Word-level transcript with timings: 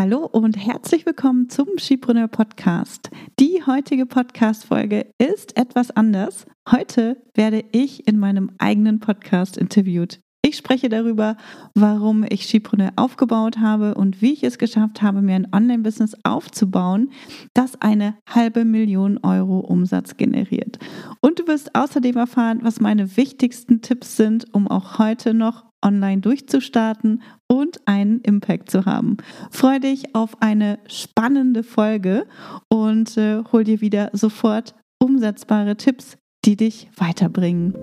Hallo 0.00 0.26
und 0.26 0.56
herzlich 0.56 1.06
willkommen 1.06 1.48
zum 1.48 1.70
Skipreneur 1.76 2.28
Podcast. 2.28 3.10
Die 3.40 3.64
heutige 3.66 4.06
Podcast-Folge 4.06 5.12
ist 5.18 5.56
etwas 5.56 5.90
anders. 5.90 6.46
Heute 6.70 7.20
werde 7.34 7.64
ich 7.72 8.06
in 8.06 8.16
meinem 8.16 8.52
eigenen 8.58 9.00
Podcast 9.00 9.56
interviewt. 9.56 10.20
Ich 10.40 10.56
spreche 10.56 10.88
darüber, 10.88 11.36
warum 11.74 12.24
ich 12.28 12.46
Skipreneur 12.46 12.92
aufgebaut 12.94 13.58
habe 13.58 13.96
und 13.96 14.22
wie 14.22 14.34
ich 14.34 14.44
es 14.44 14.58
geschafft 14.58 15.02
habe, 15.02 15.20
mir 15.20 15.34
ein 15.34 15.52
Online-Business 15.52 16.16
aufzubauen, 16.22 17.10
das 17.52 17.82
eine 17.82 18.16
halbe 18.32 18.64
Million 18.64 19.18
Euro 19.24 19.58
Umsatz 19.58 20.16
generiert. 20.16 20.78
Und 21.20 21.40
du 21.40 21.48
wirst 21.48 21.74
außerdem 21.74 22.16
erfahren, 22.16 22.60
was 22.62 22.78
meine 22.78 23.16
wichtigsten 23.16 23.82
Tipps 23.82 24.16
sind, 24.16 24.54
um 24.54 24.68
auch 24.68 25.00
heute 25.00 25.34
noch 25.34 25.67
online 25.82 26.20
durchzustarten 26.20 27.22
und 27.46 27.80
einen 27.86 28.20
Impact 28.20 28.70
zu 28.70 28.84
haben. 28.84 29.16
Freue 29.50 29.80
dich 29.80 30.14
auf 30.14 30.40
eine 30.40 30.78
spannende 30.86 31.62
Folge 31.62 32.26
und 32.68 33.16
äh, 33.16 33.42
hol 33.52 33.64
dir 33.64 33.80
wieder 33.80 34.10
sofort 34.12 34.74
umsetzbare 34.98 35.76
Tipps, 35.76 36.16
die 36.44 36.56
dich 36.56 36.88
weiterbringen. 36.96 37.74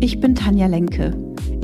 Ich 0.00 0.20
bin 0.20 0.34
Tanja 0.34 0.66
Lenke. 0.66 1.16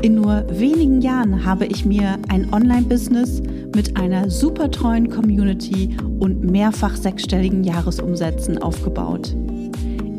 In 0.02 0.16
nur 0.16 0.44
wenigen 0.50 1.00
Jahren 1.00 1.44
habe 1.44 1.66
ich 1.66 1.84
mir 1.84 2.18
ein 2.28 2.52
Online-Business 2.52 3.40
mit 3.74 3.96
einer 3.96 4.30
super 4.30 4.70
treuen 4.70 5.08
Community 5.08 5.96
und 6.18 6.42
mehrfach 6.42 6.96
sechsstelligen 6.96 7.62
Jahresumsätzen 7.62 8.60
aufgebaut. 8.60 9.36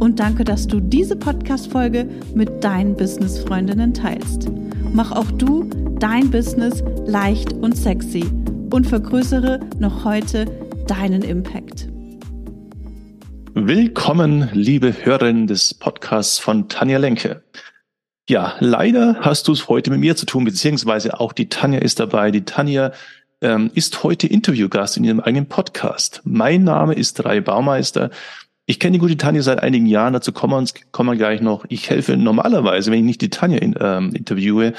und 0.00 0.18
danke, 0.18 0.44
dass 0.44 0.66
du 0.66 0.80
diese 0.80 1.14
Podcast-Folge 1.14 2.08
mit 2.34 2.64
deinen 2.64 2.96
Business-Freundinnen 2.96 3.92
teilst. 3.92 4.48
Mach 4.92 5.12
auch 5.12 5.30
du 5.32 5.64
dein 5.98 6.30
Business 6.30 6.82
leicht 7.06 7.52
und 7.52 7.76
sexy 7.76 8.24
und 8.70 8.86
vergrößere 8.86 9.60
noch 9.78 10.04
heute 10.04 10.46
deinen 10.86 11.22
Impact. 11.22 11.88
Willkommen, 13.52 14.48
liebe 14.52 14.94
Hörerinnen 15.04 15.46
des 15.46 15.74
Podcasts 15.74 16.38
von 16.38 16.68
Tanja 16.68 16.98
Lenke. 16.98 17.42
Ja, 18.28 18.54
leider 18.60 19.16
hast 19.20 19.48
du 19.48 19.52
es 19.52 19.68
heute 19.68 19.90
mit 19.90 20.00
mir 20.00 20.16
zu 20.16 20.24
tun, 20.24 20.44
beziehungsweise 20.44 21.20
auch 21.20 21.34
die 21.34 21.48
Tanja 21.50 21.80
ist 21.80 22.00
dabei. 22.00 22.30
Die 22.30 22.44
Tanja 22.44 22.92
ähm, 23.42 23.70
ist 23.74 24.02
heute 24.02 24.26
Interviewgast 24.26 24.96
in 24.96 25.04
ihrem 25.04 25.20
eigenen 25.20 25.46
Podcast. 25.46 26.22
Mein 26.24 26.64
Name 26.64 26.94
ist 26.94 27.24
Rai 27.24 27.40
Baumeister 27.40 28.10
ich 28.70 28.78
kenne 28.78 28.92
die 28.92 28.98
gute 29.00 29.16
Tanja 29.16 29.42
seit 29.42 29.64
einigen 29.64 29.86
Jahren, 29.86 30.12
dazu 30.12 30.30
kommen 30.30 30.64
wir, 30.64 30.82
kommen 30.92 31.10
wir 31.10 31.16
gleich 31.16 31.40
noch. 31.40 31.64
Ich 31.68 31.90
helfe 31.90 32.16
normalerweise, 32.16 32.92
wenn 32.92 33.00
ich 33.00 33.04
nicht 33.04 33.20
die 33.20 33.28
Tanja 33.28 33.58
in, 33.58 33.74
ähm, 33.80 34.14
interviewe, 34.14 34.74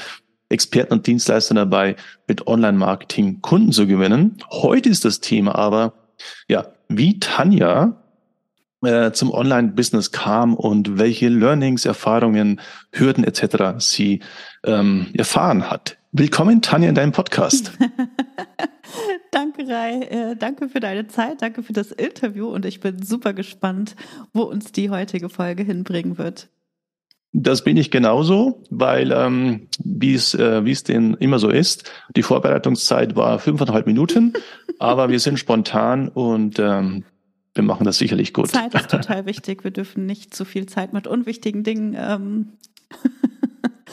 Experten 0.48 0.94
und 0.94 1.06
Dienstleister 1.06 1.54
dabei, 1.54 1.96
mit 2.26 2.46
Online-Marketing 2.46 3.42
Kunden 3.42 3.70
zu 3.70 3.86
gewinnen. 3.86 4.38
Heute 4.50 4.88
ist 4.88 5.04
das 5.04 5.20
Thema 5.20 5.56
aber, 5.56 5.92
ja, 6.48 6.68
wie 6.88 7.20
Tanja 7.20 8.02
äh, 8.82 9.12
zum 9.12 9.30
Online-Business 9.30 10.10
kam 10.10 10.54
und 10.54 10.98
welche 10.98 11.28
Learnings, 11.28 11.84
Erfahrungen, 11.84 12.60
Hürden 12.92 13.24
etc. 13.24 13.74
sie 13.76 14.20
ähm, 14.64 15.08
erfahren 15.12 15.70
hat. 15.70 15.98
Willkommen, 16.14 16.60
Tanja, 16.60 16.90
in 16.90 16.94
deinem 16.94 17.12
Podcast. 17.12 17.72
danke, 19.30 19.66
Rai. 19.66 20.02
Äh, 20.02 20.36
danke 20.36 20.68
für 20.68 20.78
deine 20.78 21.06
Zeit, 21.06 21.40
danke 21.40 21.62
für 21.62 21.72
das 21.72 21.90
Interview 21.90 22.48
und 22.48 22.66
ich 22.66 22.80
bin 22.80 23.02
super 23.02 23.32
gespannt, 23.32 23.96
wo 24.34 24.42
uns 24.42 24.72
die 24.72 24.90
heutige 24.90 25.30
Folge 25.30 25.62
hinbringen 25.62 26.18
wird. 26.18 26.50
Das 27.32 27.64
bin 27.64 27.78
ich 27.78 27.90
genauso, 27.90 28.62
weil 28.68 29.10
ähm, 29.10 29.68
wie 29.82 30.12
es 30.12 30.34
äh, 30.34 30.66
wie 30.66 30.72
es 30.72 30.84
denn 30.84 31.14
immer 31.14 31.38
so 31.38 31.48
ist, 31.48 31.90
die 32.14 32.22
Vorbereitungszeit 32.22 33.16
war 33.16 33.38
fünfeinhalb 33.38 33.86
Minuten, 33.86 34.34
aber 34.78 35.08
wir 35.08 35.18
sind 35.18 35.38
spontan 35.38 36.08
und 36.08 36.58
ähm, 36.58 37.04
wir 37.54 37.64
machen 37.64 37.84
das 37.84 37.96
sicherlich 37.96 38.34
gut. 38.34 38.48
Zeit 38.48 38.74
ist 38.74 38.90
total 38.90 39.24
wichtig. 39.24 39.64
Wir 39.64 39.70
dürfen 39.70 40.04
nicht 40.04 40.34
zu 40.34 40.44
viel 40.44 40.66
Zeit 40.66 40.92
mit 40.92 41.06
unwichtigen 41.06 41.64
Dingen 41.64 41.96
ähm, 41.98 42.48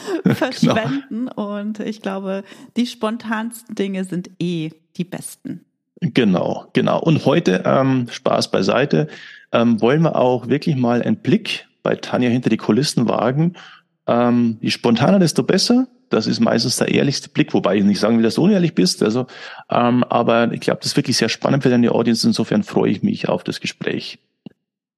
verschwenden. 0.25 1.29
Genau. 1.29 1.59
Und 1.59 1.79
ich 1.79 2.01
glaube, 2.01 2.43
die 2.77 2.87
spontansten 2.87 3.75
Dinge 3.75 4.03
sind 4.03 4.29
eh 4.39 4.71
die 4.97 5.03
besten. 5.03 5.65
Genau, 6.01 6.67
genau. 6.73 6.99
Und 6.99 7.25
heute, 7.25 7.63
ähm, 7.65 8.07
Spaß 8.09 8.51
beiseite, 8.51 9.07
ähm, 9.51 9.81
wollen 9.81 10.01
wir 10.01 10.15
auch 10.15 10.47
wirklich 10.47 10.75
mal 10.75 11.01
einen 11.01 11.17
Blick 11.17 11.67
bei 11.83 11.95
Tanja 11.95 12.29
hinter 12.29 12.49
die 12.49 12.57
Kulissen 12.57 13.09
wagen. 13.09 13.55
Ähm, 14.07 14.57
je 14.61 14.69
spontaner, 14.69 15.19
desto 15.19 15.43
besser. 15.43 15.87
Das 16.09 16.25
ist 16.25 16.39
meistens 16.39 16.77
der 16.77 16.89
ehrlichste 16.89 17.29
Blick, 17.29 17.53
wobei 17.53 17.75
ich 17.75 17.83
nicht 17.83 17.99
sagen 17.99 18.17
will, 18.17 18.23
dass 18.23 18.35
du 18.35 18.43
unehrlich 18.43 18.73
bist. 18.73 19.03
Also, 19.03 19.27
ähm, 19.69 20.03
aber 20.05 20.51
ich 20.51 20.61
glaube, 20.61 20.79
das 20.79 20.91
ist 20.91 20.97
wirklich 20.97 21.17
sehr 21.17 21.29
spannend 21.29 21.63
für 21.63 21.69
deine 21.69 21.91
Audience. 21.91 22.25
Insofern 22.25 22.63
freue 22.63 22.91
ich 22.91 23.03
mich 23.03 23.29
auf 23.29 23.43
das 23.43 23.59
Gespräch. 23.59 24.19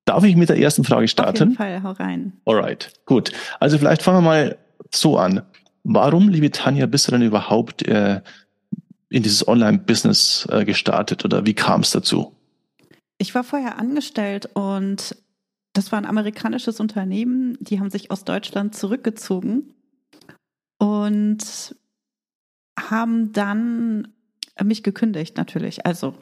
Darf 0.06 0.24
ich 0.24 0.36
mit 0.36 0.50
der 0.50 0.58
ersten 0.58 0.84
Frage 0.84 1.08
starten? 1.08 1.34
Auf 1.34 1.40
jeden 1.40 1.56
Fall, 1.56 1.84
hau 1.84 1.92
rein. 1.92 2.34
Alright, 2.46 2.92
gut. 3.06 3.32
Also 3.60 3.78
vielleicht 3.78 4.02
fangen 4.02 4.20
wir 4.20 4.30
mal 4.30 4.58
so 4.94 5.18
an. 5.18 5.42
Warum, 5.84 6.30
liebe 6.30 6.52
Tanja, 6.52 6.86
bist 6.86 7.08
du 7.08 7.12
denn 7.12 7.22
überhaupt 7.24 7.88
äh, 7.88 8.22
in 9.10 9.24
dieses 9.24 9.48
Online-Business 9.48 10.48
äh, 10.52 10.66
gestartet 10.66 11.26
oder 11.26 11.46
wie 11.46 11.54
kam 11.54 11.82
es 11.82 11.92
dazu? 11.92 12.36
Ich 13.18 13.36
war 13.36 13.44
vorher 13.44 13.78
angestellt 13.78 14.50
und 14.54 15.16
das 15.74 15.92
war 15.92 16.00
ein 16.00 16.06
amerikanisches 16.06 16.80
Unternehmen. 16.80 17.58
Die 17.60 17.80
haben 17.80 17.90
sich 17.90 18.12
aus 18.12 18.24
Deutschland 18.24 18.76
zurückgezogen 18.76 19.74
und 20.78 21.76
haben 22.80 23.32
dann 23.32 24.08
mich 24.64 24.84
gekündigt 24.84 25.38
natürlich. 25.38 25.86
Also 25.86 26.16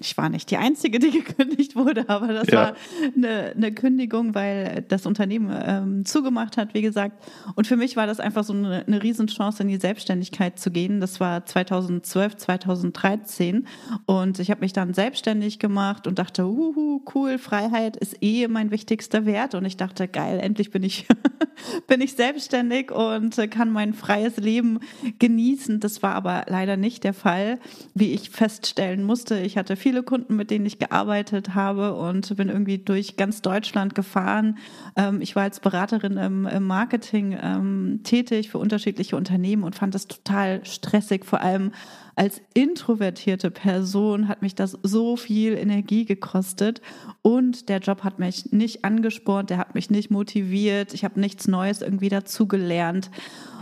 ich 0.00 0.16
war 0.16 0.28
nicht 0.28 0.50
die 0.50 0.56
Einzige, 0.56 0.98
die 0.98 1.10
gekündigt 1.22 1.76
wurde, 1.76 2.08
aber 2.08 2.28
das 2.28 2.48
ja. 2.48 2.54
war 2.54 2.74
eine, 3.14 3.52
eine, 3.56 3.72
Kündigung, 3.72 4.34
weil 4.34 4.84
das 4.88 5.06
Unternehmen 5.06 5.54
ähm, 5.64 6.04
zugemacht 6.04 6.56
hat, 6.56 6.74
wie 6.74 6.82
gesagt. 6.82 7.22
Und 7.54 7.66
für 7.66 7.76
mich 7.76 7.96
war 7.96 8.06
das 8.06 8.18
einfach 8.18 8.42
so 8.42 8.52
eine, 8.52 8.84
eine 8.86 9.02
Riesenchance, 9.02 9.62
in 9.62 9.68
die 9.68 9.76
Selbstständigkeit 9.76 10.58
zu 10.58 10.70
gehen. 10.70 11.00
Das 11.00 11.20
war 11.20 11.46
2012, 11.46 12.36
2013. 12.36 13.66
Und 14.06 14.40
ich 14.40 14.50
habe 14.50 14.62
mich 14.62 14.72
dann 14.72 14.94
selbstständig 14.94 15.60
gemacht 15.60 16.06
und 16.06 16.18
dachte, 16.18 16.44
uhu, 16.46 17.02
cool, 17.14 17.38
Freiheit 17.38 17.96
ist 17.96 18.16
eh 18.20 18.48
mein 18.48 18.70
wichtigster 18.72 19.26
Wert. 19.26 19.54
Und 19.54 19.64
ich 19.64 19.76
dachte, 19.76 20.08
geil, 20.08 20.40
endlich 20.40 20.72
bin 20.72 20.82
ich, 20.82 21.06
bin 21.86 22.00
ich 22.00 22.14
selbstständig 22.14 22.90
und 22.90 23.36
kann 23.50 23.70
mein 23.70 23.94
freies 23.94 24.38
Leben 24.38 24.80
genießen. 25.20 25.78
Das 25.78 26.02
war 26.02 26.14
aber 26.14 26.46
leider 26.48 26.76
nicht 26.76 27.04
der 27.04 27.14
Fall, 27.14 27.60
wie 27.94 28.12
ich 28.12 28.30
feststellen 28.30 29.04
musste. 29.04 29.38
Ich 29.38 29.56
hatte 29.56 29.76
viele 29.84 30.02
Kunden, 30.02 30.34
mit 30.34 30.50
denen 30.50 30.64
ich 30.64 30.78
gearbeitet 30.78 31.54
habe 31.54 31.92
und 31.92 32.34
bin 32.38 32.48
irgendwie 32.48 32.78
durch 32.78 33.18
ganz 33.18 33.42
Deutschland 33.42 33.94
gefahren. 33.94 34.56
Ähm, 34.96 35.20
ich 35.20 35.36
war 35.36 35.42
als 35.42 35.60
Beraterin 35.60 36.16
im, 36.16 36.66
Marketing 36.66 37.38
ähm, 37.38 38.00
tätig 38.02 38.48
für 38.48 38.56
unterschiedliche 38.56 39.14
Unternehmen 39.14 39.62
und 39.62 39.74
fand 39.74 39.94
das 39.94 40.08
total 40.08 40.64
stressig, 40.64 41.26
vor 41.26 41.42
allem 41.42 41.72
als 42.16 42.40
introvertierte 42.54 43.50
Person 43.50 44.26
hat 44.26 44.40
mich 44.40 44.54
das 44.54 44.78
so 44.82 45.16
viel 45.16 45.52
Energie 45.52 46.06
gekostet 46.06 46.80
und 47.20 47.68
der 47.68 47.80
Job 47.80 48.04
hat 48.04 48.18
mich 48.18 48.52
nicht 48.52 48.86
angespornt, 48.86 49.50
der 49.50 49.58
hat 49.58 49.74
mich 49.74 49.90
nicht 49.90 50.10
motiviert, 50.10 50.94
ich 50.94 51.04
habe 51.04 51.20
nichts 51.20 51.46
Neues 51.46 51.82
irgendwie 51.82 52.08
dazugelernt 52.08 53.10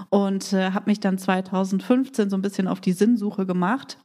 und 0.09 0.53
äh, 0.53 0.71
habe 0.71 0.89
mich 0.89 1.01
dann 1.01 1.19
2015 1.19 2.31
so 2.31 2.37
ein 2.37 2.43
bisschen 2.43 2.69
auf 2.69 2.81
die 2.81 2.93
Sinnsuche 2.93 3.45
gemacht 3.45 3.99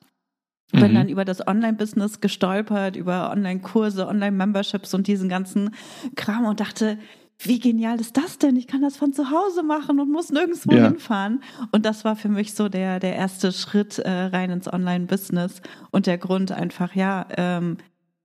bin 0.71 0.91
mhm. 0.91 0.95
dann 0.95 1.09
über 1.09 1.25
das 1.25 1.45
Online-Business 1.47 2.19
gestolpert, 2.19 2.95
über 2.95 3.31
Online-Kurse, 3.31 4.07
Online-Memberships 4.07 4.93
und 4.93 5.07
diesen 5.07 5.29
ganzen 5.29 5.71
Kram 6.15 6.45
und 6.45 6.59
dachte, 6.59 6.97
wie 7.39 7.59
genial 7.59 7.99
ist 7.99 8.17
das 8.17 8.39
denn? 8.39 8.55
Ich 8.55 8.67
kann 8.67 8.81
das 8.81 8.97
von 8.97 9.13
zu 9.13 9.29
Hause 9.29 9.61
machen 9.63 9.99
und 9.99 10.11
muss 10.11 10.31
nirgendwo 10.31 10.73
ja. 10.73 10.87
hinfahren. 10.87 11.43
Und 11.71 11.85
das 11.85 12.03
war 12.03 12.15
für 12.15 12.29
mich 12.29 12.53
so 12.53 12.67
der, 12.67 12.99
der 12.99 13.15
erste 13.15 13.51
Schritt 13.51 13.99
äh, 13.99 14.09
rein 14.09 14.49
ins 14.49 14.71
Online-Business 14.71 15.61
und 15.91 16.07
der 16.07 16.17
Grund 16.17 16.51
einfach, 16.51 16.95
ja, 16.95 17.27
ähm, 17.37 17.77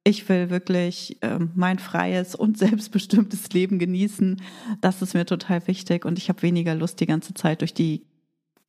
ich 0.05 0.29
will 0.29 0.51
wirklich 0.51 1.19
ähm, 1.21 1.51
mein 1.55 1.79
freies 1.79 2.35
und 2.35 2.59
selbstbestimmtes 2.59 3.51
Leben 3.51 3.79
genießen. 3.79 4.41
Das 4.81 5.03
ist 5.03 5.15
mir 5.15 5.27
total 5.27 5.67
wichtig 5.67 6.05
und 6.05 6.19
ich 6.19 6.29
habe 6.29 6.43
weniger 6.43 6.75
Lust, 6.75 6.99
die 7.01 7.07
ganze 7.07 7.35
Zeit 7.35 7.61
durch 7.61 7.75
die 7.75 8.07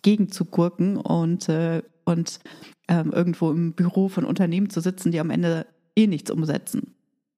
Gegend 0.02 0.34
zu 0.34 0.44
gurken 0.46 0.98
und, 0.98 1.48
äh, 1.48 1.82
und 2.04 2.40
ähm, 2.88 3.12
irgendwo 3.12 3.52
im 3.52 3.74
Büro 3.74 4.10
von 4.10 4.26
Unternehmen 4.26 4.70
zu 4.70 4.82
sitzen, 4.82 5.12
die 5.12 5.20
am 5.20 5.30
Ende 5.30 5.66
eh 5.96 6.08
nichts 6.08 6.32
umsetzen. 6.32 6.94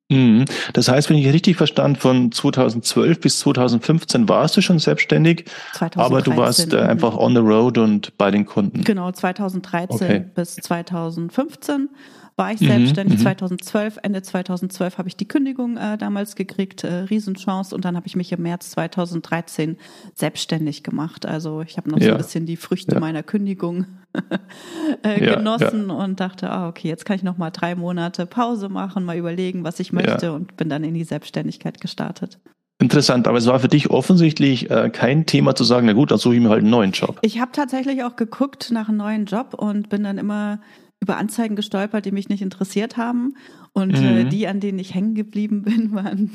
Mhm. 0.10 0.46
Das 0.74 0.88
heißt, 0.88 1.10
wenn 1.10 1.18
ich 1.18 1.28
richtig 1.28 1.58
verstand, 1.58 1.98
von 1.98 2.32
2012 2.32 3.20
bis 3.20 3.40
2015 3.40 4.30
warst 4.30 4.56
du 4.56 4.62
schon 4.62 4.78
selbstständig, 4.78 5.46
2013. 5.74 6.02
aber 6.02 6.22
du 6.22 6.38
warst 6.38 6.74
äh, 6.74 6.80
einfach 6.80 7.18
on 7.18 7.34
the 7.34 7.42
road 7.42 7.78
und 7.80 8.16
bei 8.18 8.30
den 8.30 8.46
Kunden. 8.46 8.84
Genau, 8.84 9.12
2013 9.12 9.96
okay. 9.96 10.26
bis 10.36 10.56
2015 10.58 11.90
war 12.36 12.52
ich 12.52 12.60
selbstständig. 12.60 13.20
Mhm, 13.20 13.24
2012, 13.24 13.96
mhm. 13.96 14.00
Ende 14.04 14.22
2012 14.22 14.98
habe 14.98 15.08
ich 15.08 15.16
die 15.16 15.28
Kündigung 15.28 15.78
äh, 15.78 15.98
damals 15.98 16.36
gekriegt, 16.36 16.84
äh, 16.84 16.94
Riesenchance. 17.10 17.74
Und 17.74 17.86
dann 17.86 17.96
habe 17.96 18.08
ich 18.08 18.16
mich 18.16 18.32
im 18.32 18.42
März 18.42 18.72
2013 18.72 19.78
selbstständig 20.14 20.84
gemacht. 20.84 21.26
Also 21.26 21.62
ich 21.62 21.78
habe 21.78 21.90
noch 21.90 21.98
ja. 21.98 22.08
so 22.08 22.12
ein 22.12 22.18
bisschen 22.18 22.46
die 22.46 22.58
Früchte 22.58 22.96
ja. 22.96 23.00
meiner 23.00 23.24
Kündigung 23.24 23.86
äh, 25.04 25.24
ja, 25.24 25.36
genossen 25.36 25.90
und 25.90 26.20
dachte, 26.20 26.50
ah, 26.50 26.68
okay, 26.68 26.88
jetzt 26.88 27.06
kann 27.06 27.16
ich 27.16 27.24
noch 27.24 27.38
mal 27.38 27.52
drei 27.52 27.76
Monate 27.76 28.26
Pause 28.26 28.70
machen, 28.70 29.06
mal 29.06 29.18
überlegen, 29.18 29.64
was 29.64 29.80
ich 29.80 29.94
möchte 29.94 30.34
und 30.34 30.58
bin 30.58 30.70
dann 30.70 30.84
in 30.84 30.94
die 30.94 31.04
Selbstständigkeit 31.04 31.82
gestartet. 31.82 32.40
Interessant, 32.78 33.28
aber 33.28 33.38
es 33.38 33.46
war 33.46 33.60
für 33.60 33.70
dich 33.70 33.90
offensichtlich 33.90 34.70
äh, 34.70 34.90
kein 34.90 35.26
Thema 35.26 35.56
zu 35.56 35.64
sagen, 35.64 35.88
na 35.88 35.94
gut, 35.94 36.12
dann 36.12 36.18
suche 36.18 36.36
ich 36.36 36.42
mir 36.42 36.50
halt 36.50 36.60
einen 36.60 36.70
neuen 36.70 36.92
Job. 36.92 37.20
Ich 37.22 37.40
habe 37.40 37.52
tatsächlich 37.54 38.04
auch 38.04 38.18
geguckt 38.18 38.70
nach 38.72 38.90
einem 38.90 38.98
neuen 38.98 39.26
Job 39.26 39.54
und 39.54 39.88
bin 39.88 40.04
dann 40.04 40.18
immer 40.18 40.60
über 41.00 41.18
Anzeigen 41.18 41.56
gestolpert, 41.56 42.06
die 42.06 42.12
mich 42.12 42.30
nicht 42.30 42.42
interessiert 42.42 42.98
haben. 42.98 43.36
Und 43.74 43.94
äh, 43.96 44.02
mhm. 44.02 44.18
äh, 44.18 44.24
die, 44.26 44.48
an 44.48 44.60
denen 44.60 44.80
ich 44.80 44.94
hängen 44.94 45.16
geblieben 45.16 45.62
bin, 45.64 45.94
waren, 45.94 46.32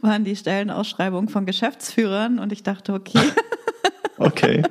waren 0.00 0.24
die 0.24 0.34
Stellenausschreibungen 0.34 1.28
von 1.28 1.46
Geschäftsführern. 1.46 2.38
Und 2.38 2.52
ich 2.52 2.62
dachte, 2.62 2.92
okay. 2.92 3.18
Okay. 4.24 4.62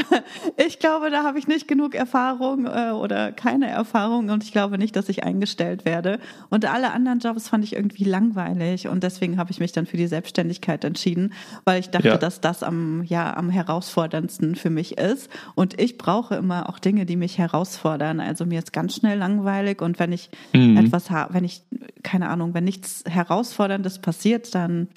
ich 0.56 0.78
glaube, 0.78 1.10
da 1.10 1.22
habe 1.22 1.38
ich 1.38 1.46
nicht 1.46 1.68
genug 1.68 1.94
Erfahrung 1.94 2.66
äh, 2.66 2.90
oder 2.92 3.30
keine 3.32 3.68
Erfahrung 3.68 4.30
und 4.30 4.42
ich 4.42 4.52
glaube 4.52 4.78
nicht, 4.78 4.96
dass 4.96 5.08
ich 5.08 5.24
eingestellt 5.24 5.84
werde. 5.84 6.18
Und 6.48 6.64
alle 6.64 6.92
anderen 6.92 7.18
Jobs 7.18 7.48
fand 7.48 7.64
ich 7.64 7.74
irgendwie 7.74 8.04
langweilig 8.04 8.88
und 8.88 9.02
deswegen 9.02 9.38
habe 9.38 9.50
ich 9.50 9.60
mich 9.60 9.72
dann 9.72 9.86
für 9.86 9.96
die 9.96 10.06
Selbstständigkeit 10.06 10.82
entschieden, 10.84 11.34
weil 11.64 11.80
ich 11.80 11.90
dachte, 11.90 12.08
ja. 12.08 12.16
dass 12.16 12.40
das 12.40 12.62
am 12.62 13.02
ja 13.04 13.36
am 13.36 13.50
herausforderndsten 13.50 14.56
für 14.56 14.70
mich 14.70 14.96
ist. 14.96 15.30
Und 15.54 15.78
ich 15.80 15.98
brauche 15.98 16.36
immer 16.36 16.68
auch 16.68 16.78
Dinge, 16.78 17.04
die 17.04 17.16
mich 17.16 17.38
herausfordern. 17.38 18.20
Also 18.20 18.46
mir 18.46 18.58
ist 18.60 18.72
ganz 18.72 18.96
schnell 18.96 19.18
langweilig 19.18 19.82
und 19.82 19.98
wenn 19.98 20.12
ich 20.12 20.30
mhm. 20.54 20.78
etwas 20.78 21.10
habe, 21.10 21.34
wenn 21.34 21.44
ich 21.44 21.62
keine 22.02 22.28
Ahnung, 22.28 22.54
wenn 22.54 22.64
nichts 22.64 23.04
herausforderndes 23.06 23.98
passiert, 23.98 24.54
dann 24.54 24.88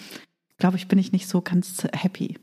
glaube 0.60 0.78
ich, 0.78 0.88
bin 0.88 1.00
ich 1.00 1.12
nicht 1.12 1.28
so 1.28 1.42
ganz 1.42 1.88
happy. 1.94 2.38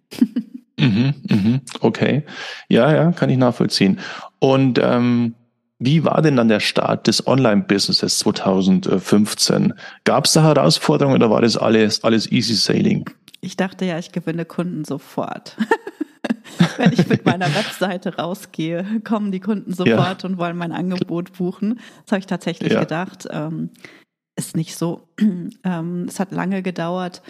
Mhm, 0.78 1.14
mhm, 1.30 1.60
okay. 1.80 2.24
Ja, 2.68 2.94
ja, 2.94 3.12
kann 3.12 3.30
ich 3.30 3.38
nachvollziehen. 3.38 3.98
Und 4.40 4.78
ähm, 4.78 5.34
wie 5.78 6.04
war 6.04 6.22
denn 6.22 6.36
dann 6.36 6.48
der 6.48 6.60
Start 6.60 7.06
des 7.06 7.26
Online-Businesses 7.26 8.18
2015? 8.18 9.74
Gab 10.04 10.24
es 10.24 10.32
da 10.32 10.42
Herausforderungen 10.42 11.16
oder 11.16 11.30
war 11.30 11.42
das 11.42 11.56
alles, 11.56 12.04
alles 12.04 12.30
easy 12.30 12.54
sailing? 12.54 13.08
Ich 13.40 13.56
dachte 13.56 13.84
ja, 13.84 13.98
ich 13.98 14.12
gewinne 14.12 14.44
Kunden 14.44 14.84
sofort. 14.84 15.56
Wenn 16.78 16.92
ich 16.92 17.06
mit 17.08 17.24
meiner 17.26 17.54
Webseite 17.54 18.16
rausgehe, 18.16 19.00
kommen 19.04 19.32
die 19.32 19.40
Kunden 19.40 19.72
sofort 19.72 20.22
ja. 20.22 20.28
und 20.28 20.38
wollen 20.38 20.56
mein 20.56 20.72
Angebot 20.72 21.34
buchen. 21.34 21.80
Das 22.04 22.12
habe 22.12 22.20
ich 22.20 22.26
tatsächlich 22.26 22.72
ja. 22.72 22.80
gedacht. 22.80 23.28
Ähm, 23.30 23.70
ist 24.36 24.56
nicht 24.56 24.76
so. 24.76 25.08
Ähm, 25.64 26.06
es 26.08 26.20
hat 26.20 26.30
lange 26.30 26.62
gedauert 26.62 27.22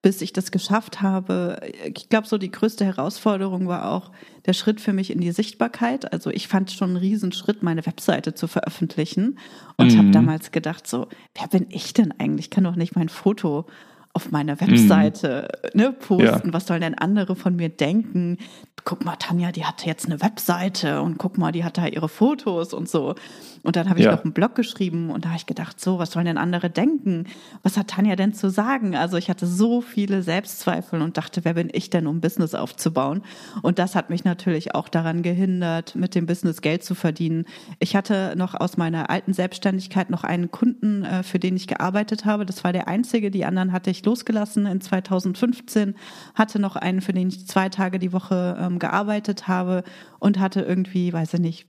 bis 0.00 0.22
ich 0.22 0.32
das 0.32 0.52
geschafft 0.52 1.02
habe. 1.02 1.60
Ich 1.94 2.08
glaube, 2.08 2.28
so 2.28 2.38
die 2.38 2.50
größte 2.50 2.84
Herausforderung 2.84 3.66
war 3.66 3.90
auch 3.90 4.12
der 4.46 4.52
Schritt 4.52 4.80
für 4.80 4.92
mich 4.92 5.10
in 5.10 5.20
die 5.20 5.32
Sichtbarkeit. 5.32 6.12
Also 6.12 6.30
ich 6.30 6.46
fand 6.46 6.70
schon 6.70 6.90
einen 6.90 6.96
Riesenschritt, 6.98 7.62
meine 7.62 7.84
Webseite 7.84 8.34
zu 8.34 8.46
veröffentlichen 8.46 9.38
und 9.76 9.92
mhm. 9.92 9.98
habe 9.98 10.10
damals 10.10 10.52
gedacht, 10.52 10.86
so, 10.86 11.08
wer 11.34 11.48
bin 11.48 11.66
ich 11.70 11.94
denn 11.94 12.12
eigentlich? 12.18 12.46
Ich 12.46 12.50
kann 12.50 12.64
doch 12.64 12.76
nicht 12.76 12.94
mein 12.94 13.08
Foto 13.08 13.66
auf 14.12 14.30
meiner 14.30 14.60
Webseite 14.60 15.48
mhm. 15.74 15.80
ne, 15.80 15.92
posten. 15.92 16.48
Ja. 16.48 16.52
Was 16.52 16.66
sollen 16.66 16.80
denn 16.80 16.94
andere 16.94 17.34
von 17.34 17.56
mir 17.56 17.68
denken? 17.68 18.38
Guck 18.88 19.04
mal, 19.04 19.16
Tanja, 19.16 19.52
die 19.52 19.66
hat 19.66 19.84
jetzt 19.84 20.06
eine 20.06 20.22
Webseite 20.22 21.02
und 21.02 21.18
guck 21.18 21.36
mal, 21.36 21.52
die 21.52 21.62
hat 21.62 21.76
da 21.76 21.86
ihre 21.86 22.08
Fotos 22.08 22.72
und 22.72 22.88
so. 22.88 23.16
Und 23.62 23.76
dann 23.76 23.90
habe 23.90 23.98
ich 23.98 24.06
ja. 24.06 24.12
noch 24.12 24.24
einen 24.24 24.32
Blog 24.32 24.54
geschrieben 24.54 25.10
und 25.10 25.26
da 25.26 25.28
habe 25.28 25.36
ich 25.36 25.44
gedacht, 25.44 25.78
so, 25.78 25.98
was 25.98 26.12
sollen 26.12 26.24
denn 26.24 26.38
andere 26.38 26.70
denken? 26.70 27.26
Was 27.62 27.76
hat 27.76 27.88
Tanja 27.88 28.16
denn 28.16 28.32
zu 28.32 28.48
sagen? 28.48 28.96
Also 28.96 29.18
ich 29.18 29.28
hatte 29.28 29.46
so 29.46 29.82
viele 29.82 30.22
Selbstzweifel 30.22 31.02
und 31.02 31.18
dachte, 31.18 31.44
wer 31.44 31.52
bin 31.52 31.68
ich 31.70 31.90
denn, 31.90 32.06
um 32.06 32.22
Business 32.22 32.54
aufzubauen? 32.54 33.24
Und 33.60 33.78
das 33.78 33.94
hat 33.94 34.08
mich 34.08 34.24
natürlich 34.24 34.74
auch 34.74 34.88
daran 34.88 35.20
gehindert, 35.20 35.94
mit 35.94 36.14
dem 36.14 36.24
Business 36.24 36.62
Geld 36.62 36.82
zu 36.82 36.94
verdienen. 36.94 37.44
Ich 37.80 37.94
hatte 37.94 38.36
noch 38.38 38.54
aus 38.54 38.78
meiner 38.78 39.10
alten 39.10 39.34
Selbstständigkeit 39.34 40.08
noch 40.08 40.24
einen 40.24 40.50
Kunden, 40.50 41.04
äh, 41.04 41.22
für 41.24 41.38
den 41.38 41.56
ich 41.56 41.66
gearbeitet 41.66 42.24
habe. 42.24 42.46
Das 42.46 42.64
war 42.64 42.72
der 42.72 42.88
einzige. 42.88 43.30
Die 43.30 43.44
anderen 43.44 43.72
hatte 43.72 43.90
ich 43.90 44.02
losgelassen 44.02 44.64
in 44.64 44.80
2015, 44.80 45.94
hatte 46.34 46.58
noch 46.58 46.76
einen, 46.76 47.02
für 47.02 47.12
den 47.12 47.28
ich 47.28 47.46
zwei 47.46 47.68
Tage 47.68 47.98
die 47.98 48.14
Woche 48.14 48.56
ähm, 48.58 48.77
gearbeitet 48.78 49.48
habe 49.48 49.84
und 50.18 50.38
hatte 50.38 50.60
irgendwie, 50.60 51.12
weiß 51.12 51.34
ich 51.34 51.40
nicht, 51.40 51.68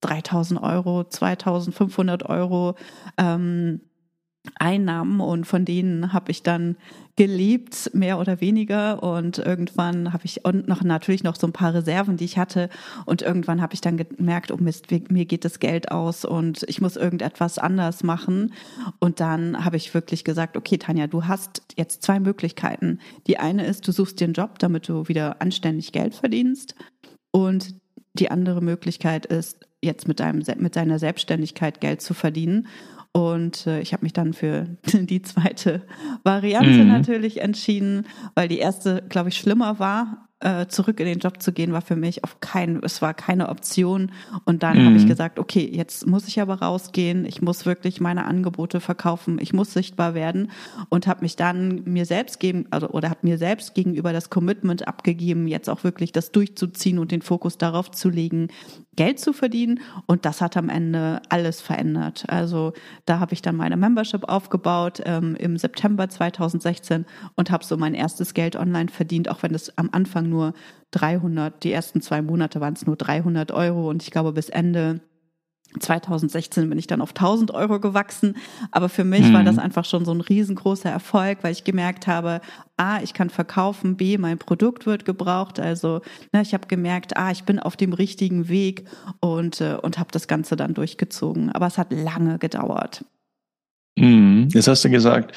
3000 0.00 0.62
Euro, 0.62 1.04
2500 1.04 2.24
Euro 2.24 2.76
ähm, 3.18 3.80
Einnahmen 4.54 5.20
und 5.20 5.46
von 5.46 5.64
denen 5.64 6.12
habe 6.12 6.30
ich 6.30 6.42
dann 6.42 6.76
gelebt, 7.16 7.90
mehr 7.94 8.18
oder 8.18 8.40
weniger. 8.40 9.02
Und 9.02 9.38
irgendwann 9.38 10.12
habe 10.12 10.26
ich 10.26 10.44
und 10.44 10.68
noch 10.68 10.82
natürlich 10.82 11.24
noch 11.24 11.36
so 11.36 11.46
ein 11.46 11.52
paar 11.52 11.74
Reserven, 11.74 12.16
die 12.16 12.26
ich 12.26 12.38
hatte. 12.38 12.68
Und 13.06 13.22
irgendwann 13.22 13.62
habe 13.62 13.74
ich 13.74 13.80
dann 13.80 13.96
gemerkt, 13.96 14.52
oh 14.52 14.58
Mist, 14.58 14.86
mir 14.90 15.24
geht 15.24 15.44
das 15.44 15.58
Geld 15.58 15.90
aus 15.90 16.24
und 16.24 16.64
ich 16.68 16.80
muss 16.80 16.96
irgendetwas 16.96 17.58
anders 17.58 18.04
machen. 18.04 18.52
Und 19.00 19.20
dann 19.20 19.64
habe 19.64 19.76
ich 19.76 19.94
wirklich 19.94 20.24
gesagt, 20.24 20.56
okay, 20.56 20.76
Tanja, 20.76 21.06
du 21.06 21.24
hast 21.24 21.62
jetzt 21.76 22.02
zwei 22.02 22.20
Möglichkeiten. 22.20 23.00
Die 23.26 23.38
eine 23.38 23.66
ist, 23.66 23.88
du 23.88 23.92
suchst 23.92 24.20
dir 24.20 24.24
einen 24.24 24.34
Job, 24.34 24.58
damit 24.58 24.88
du 24.88 25.08
wieder 25.08 25.40
anständig 25.40 25.92
Geld 25.92 26.14
verdienst. 26.14 26.74
Und 27.30 27.74
die 28.12 28.30
andere 28.30 28.60
Möglichkeit 28.60 29.26
ist, 29.26 29.66
jetzt 29.82 30.08
mit, 30.08 30.20
deinem, 30.20 30.42
mit 30.58 30.76
deiner 30.76 30.98
Selbstständigkeit 30.98 31.80
Geld 31.80 32.02
zu 32.02 32.14
verdienen. 32.14 32.66
Und 33.16 33.66
äh, 33.66 33.80
ich 33.80 33.94
habe 33.94 34.04
mich 34.04 34.12
dann 34.12 34.34
für 34.34 34.66
die 34.92 35.22
zweite 35.22 35.80
Variante 36.22 36.84
mhm. 36.84 36.88
natürlich 36.88 37.40
entschieden, 37.40 38.04
weil 38.34 38.46
die 38.46 38.58
erste, 38.58 39.02
glaube 39.08 39.30
ich, 39.30 39.38
schlimmer 39.38 39.78
war 39.78 40.25
äh, 40.46 40.68
zurück 40.68 41.00
in 41.00 41.06
den 41.06 41.18
Job 41.18 41.42
zu 41.42 41.52
gehen, 41.52 41.72
war 41.72 41.82
für 41.82 41.96
mich 41.96 42.24
auf 42.24 42.40
keinen, 42.40 42.82
es 42.82 43.02
war 43.02 43.14
keine 43.14 43.48
Option. 43.48 44.12
Und 44.44 44.62
dann 44.62 44.78
mhm. 44.78 44.86
habe 44.86 44.96
ich 44.96 45.06
gesagt, 45.06 45.38
okay, 45.38 45.68
jetzt 45.72 46.06
muss 46.06 46.28
ich 46.28 46.40
aber 46.40 46.60
rausgehen, 46.60 47.24
ich 47.24 47.42
muss 47.42 47.66
wirklich 47.66 48.00
meine 48.00 48.26
Angebote 48.26 48.80
verkaufen, 48.80 49.38
ich 49.40 49.52
muss 49.52 49.72
sichtbar 49.72 50.14
werden 50.14 50.50
und 50.88 51.06
habe 51.06 51.22
mich 51.22 51.36
dann 51.36 51.82
mir 51.84 52.06
selbst 52.06 52.40
geben, 52.40 52.66
also 52.70 52.88
oder 52.88 53.10
habe 53.10 53.20
mir 53.22 53.38
selbst 53.38 53.74
gegenüber 53.74 54.12
das 54.12 54.30
Commitment 54.30 54.88
abgegeben, 54.88 55.46
jetzt 55.46 55.68
auch 55.68 55.84
wirklich 55.84 56.12
das 56.12 56.32
durchzuziehen 56.32 56.98
und 56.98 57.12
den 57.12 57.22
Fokus 57.22 57.58
darauf 57.58 57.90
zu 57.90 58.08
legen, 58.08 58.48
Geld 58.94 59.20
zu 59.20 59.32
verdienen. 59.32 59.80
Und 60.06 60.24
das 60.24 60.40
hat 60.40 60.56
am 60.56 60.70
Ende 60.70 61.20
alles 61.28 61.60
verändert. 61.60 62.24
Also 62.28 62.72
da 63.04 63.20
habe 63.20 63.34
ich 63.34 63.42
dann 63.42 63.56
meine 63.56 63.76
Membership 63.76 64.28
aufgebaut 64.28 65.02
ähm, 65.04 65.36
im 65.36 65.58
September 65.58 66.08
2016 66.08 67.04
und 67.34 67.50
habe 67.50 67.64
so 67.64 67.76
mein 67.76 67.94
erstes 67.94 68.32
Geld 68.32 68.56
online 68.56 68.88
verdient, 68.88 69.28
auch 69.28 69.42
wenn 69.42 69.54
es 69.54 69.76
am 69.76 69.90
Anfang 69.92 70.06
Anfang 70.16 70.30
nur 70.36 70.54
300, 70.92 71.64
die 71.64 71.72
ersten 71.72 72.00
zwei 72.00 72.22
Monate 72.22 72.60
waren 72.60 72.74
es 72.74 72.86
nur 72.86 72.96
300 72.96 73.50
Euro 73.52 73.88
und 73.88 74.02
ich 74.02 74.10
glaube 74.10 74.32
bis 74.32 74.48
Ende 74.48 75.00
2016 75.80 76.68
bin 76.68 76.78
ich 76.78 76.86
dann 76.86 77.00
auf 77.00 77.10
1000 77.10 77.52
Euro 77.52 77.80
gewachsen. 77.80 78.36
Aber 78.70 78.88
für 78.88 79.04
mich 79.04 79.22
mhm. 79.22 79.34
war 79.34 79.44
das 79.44 79.58
einfach 79.58 79.84
schon 79.84 80.04
so 80.04 80.12
ein 80.12 80.20
riesengroßer 80.20 80.88
Erfolg, 80.88 81.38
weil 81.42 81.52
ich 81.52 81.64
gemerkt 81.64 82.06
habe, 82.06 82.40
A, 82.76 83.02
ich 83.02 83.14
kann 83.14 83.30
verkaufen, 83.30 83.96
B, 83.96 84.16
mein 84.16 84.38
Produkt 84.38 84.86
wird 84.86 85.04
gebraucht. 85.04 85.60
Also 85.60 86.00
ne, 86.32 86.40
ich 86.42 86.54
habe 86.54 86.66
gemerkt, 86.68 87.16
A, 87.16 87.30
ich 87.30 87.44
bin 87.44 87.58
auf 87.58 87.76
dem 87.76 87.92
richtigen 87.92 88.48
Weg 88.48 88.84
und, 89.20 89.60
äh, 89.60 89.76
und 89.82 89.98
habe 89.98 90.10
das 90.12 90.28
Ganze 90.28 90.56
dann 90.56 90.72
durchgezogen. 90.72 91.50
Aber 91.52 91.66
es 91.66 91.78
hat 91.78 91.92
lange 91.92 92.38
gedauert. 92.38 93.04
Mhm. 93.98 94.48
Jetzt 94.52 94.68
hast 94.68 94.84
du 94.84 94.90
gesagt, 94.90 95.36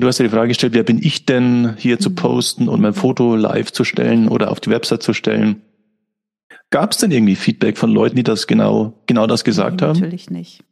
Du 0.00 0.06
hast 0.06 0.18
ja 0.18 0.24
die 0.24 0.30
Frage 0.30 0.48
gestellt, 0.48 0.74
wer 0.74 0.82
bin 0.82 0.98
ich 1.02 1.26
denn 1.26 1.74
hier 1.76 1.98
zu 1.98 2.10
mhm. 2.10 2.14
posten 2.14 2.68
und 2.68 2.80
mein 2.80 2.94
Foto 2.94 3.36
live 3.36 3.72
zu 3.72 3.84
stellen 3.84 4.28
oder 4.28 4.50
auf 4.50 4.60
die 4.60 4.70
Website 4.70 5.02
zu 5.02 5.12
stellen? 5.12 5.62
Gab 6.70 6.92
es 6.92 6.98
denn 6.98 7.10
irgendwie 7.10 7.36
Feedback 7.36 7.78
von 7.78 7.90
Leuten, 7.90 8.16
die 8.16 8.22
das 8.22 8.46
genau, 8.46 8.94
genau 9.06 9.26
das 9.26 9.44
gesagt 9.44 9.80
nee, 9.80 9.86
haben? 9.86 9.98
Natürlich 9.98 10.30
nicht. 10.30 10.64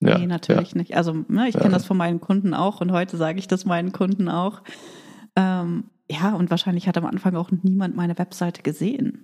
Ja, 0.00 0.18
nee, 0.18 0.26
natürlich 0.26 0.72
ja. 0.72 0.78
nicht. 0.78 0.96
Also 0.96 1.24
ne, 1.28 1.48
ich 1.48 1.54
kenne 1.54 1.66
ja. 1.66 1.72
das 1.72 1.84
von 1.84 1.96
meinen 1.96 2.20
Kunden 2.20 2.54
auch 2.54 2.80
und 2.80 2.92
heute 2.92 3.16
sage 3.16 3.38
ich 3.38 3.48
das 3.48 3.64
meinen 3.64 3.92
Kunden 3.92 4.28
auch. 4.28 4.62
Ähm, 5.36 5.84
ja, 6.10 6.34
und 6.34 6.50
wahrscheinlich 6.50 6.88
hat 6.88 6.98
am 6.98 7.06
Anfang 7.06 7.36
auch 7.36 7.50
niemand 7.50 7.96
meine 7.96 8.18
Webseite 8.18 8.62
gesehen. 8.62 9.21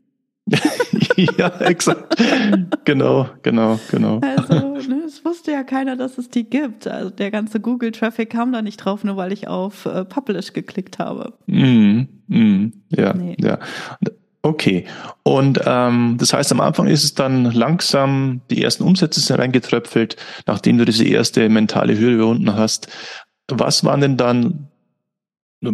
ja, 1.38 1.48
exakt. 1.60 2.16
genau, 2.84 3.28
genau, 3.42 3.78
genau. 3.90 4.20
Also, 4.20 4.54
ne, 4.88 5.02
es 5.06 5.24
wusste 5.24 5.52
ja 5.52 5.62
keiner, 5.62 5.96
dass 5.96 6.18
es 6.18 6.28
die 6.28 6.44
gibt. 6.44 6.86
Also 6.86 7.10
der 7.10 7.30
ganze 7.30 7.60
Google-Traffic 7.60 8.30
kam 8.30 8.52
da 8.52 8.62
nicht 8.62 8.78
drauf, 8.78 9.04
nur 9.04 9.16
weil 9.16 9.32
ich 9.32 9.48
auf 9.48 9.86
äh, 9.86 10.04
Publish 10.04 10.52
geklickt 10.52 10.98
habe. 10.98 11.34
Mm, 11.46 12.02
mm, 12.28 12.72
ja, 12.90 13.14
nee. 13.14 13.36
ja. 13.40 13.58
Okay. 14.42 14.86
Und 15.24 15.60
ähm, 15.66 16.16
das 16.18 16.32
heißt, 16.32 16.52
am 16.52 16.60
Anfang 16.60 16.86
ist 16.86 17.04
es 17.04 17.14
dann 17.14 17.46
langsam, 17.46 18.40
die 18.50 18.62
ersten 18.62 18.84
Umsätze 18.84 19.20
sind 19.20 19.38
reingetröpfelt, 19.38 20.16
nachdem 20.46 20.78
du 20.78 20.84
diese 20.84 21.04
erste 21.04 21.48
mentale 21.48 21.98
Hürde 21.98 22.16
überwunden 22.16 22.54
hast. 22.54 22.88
Was 23.48 23.84
waren 23.84 24.00
denn 24.00 24.16
dann 24.16 24.68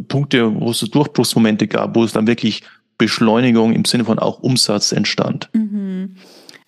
Punkte, 0.08 0.60
wo 0.60 0.70
es 0.70 0.80
Durchbruchsmomente 0.80 1.68
gab, 1.68 1.94
wo 1.94 2.04
es 2.04 2.12
dann 2.12 2.26
wirklich 2.26 2.62
Beschleunigung 2.98 3.72
im 3.72 3.84
Sinne 3.84 4.04
von 4.04 4.18
auch 4.18 4.40
Umsatz 4.40 4.92
entstand? 4.92 5.48
Mhm. 5.52 6.16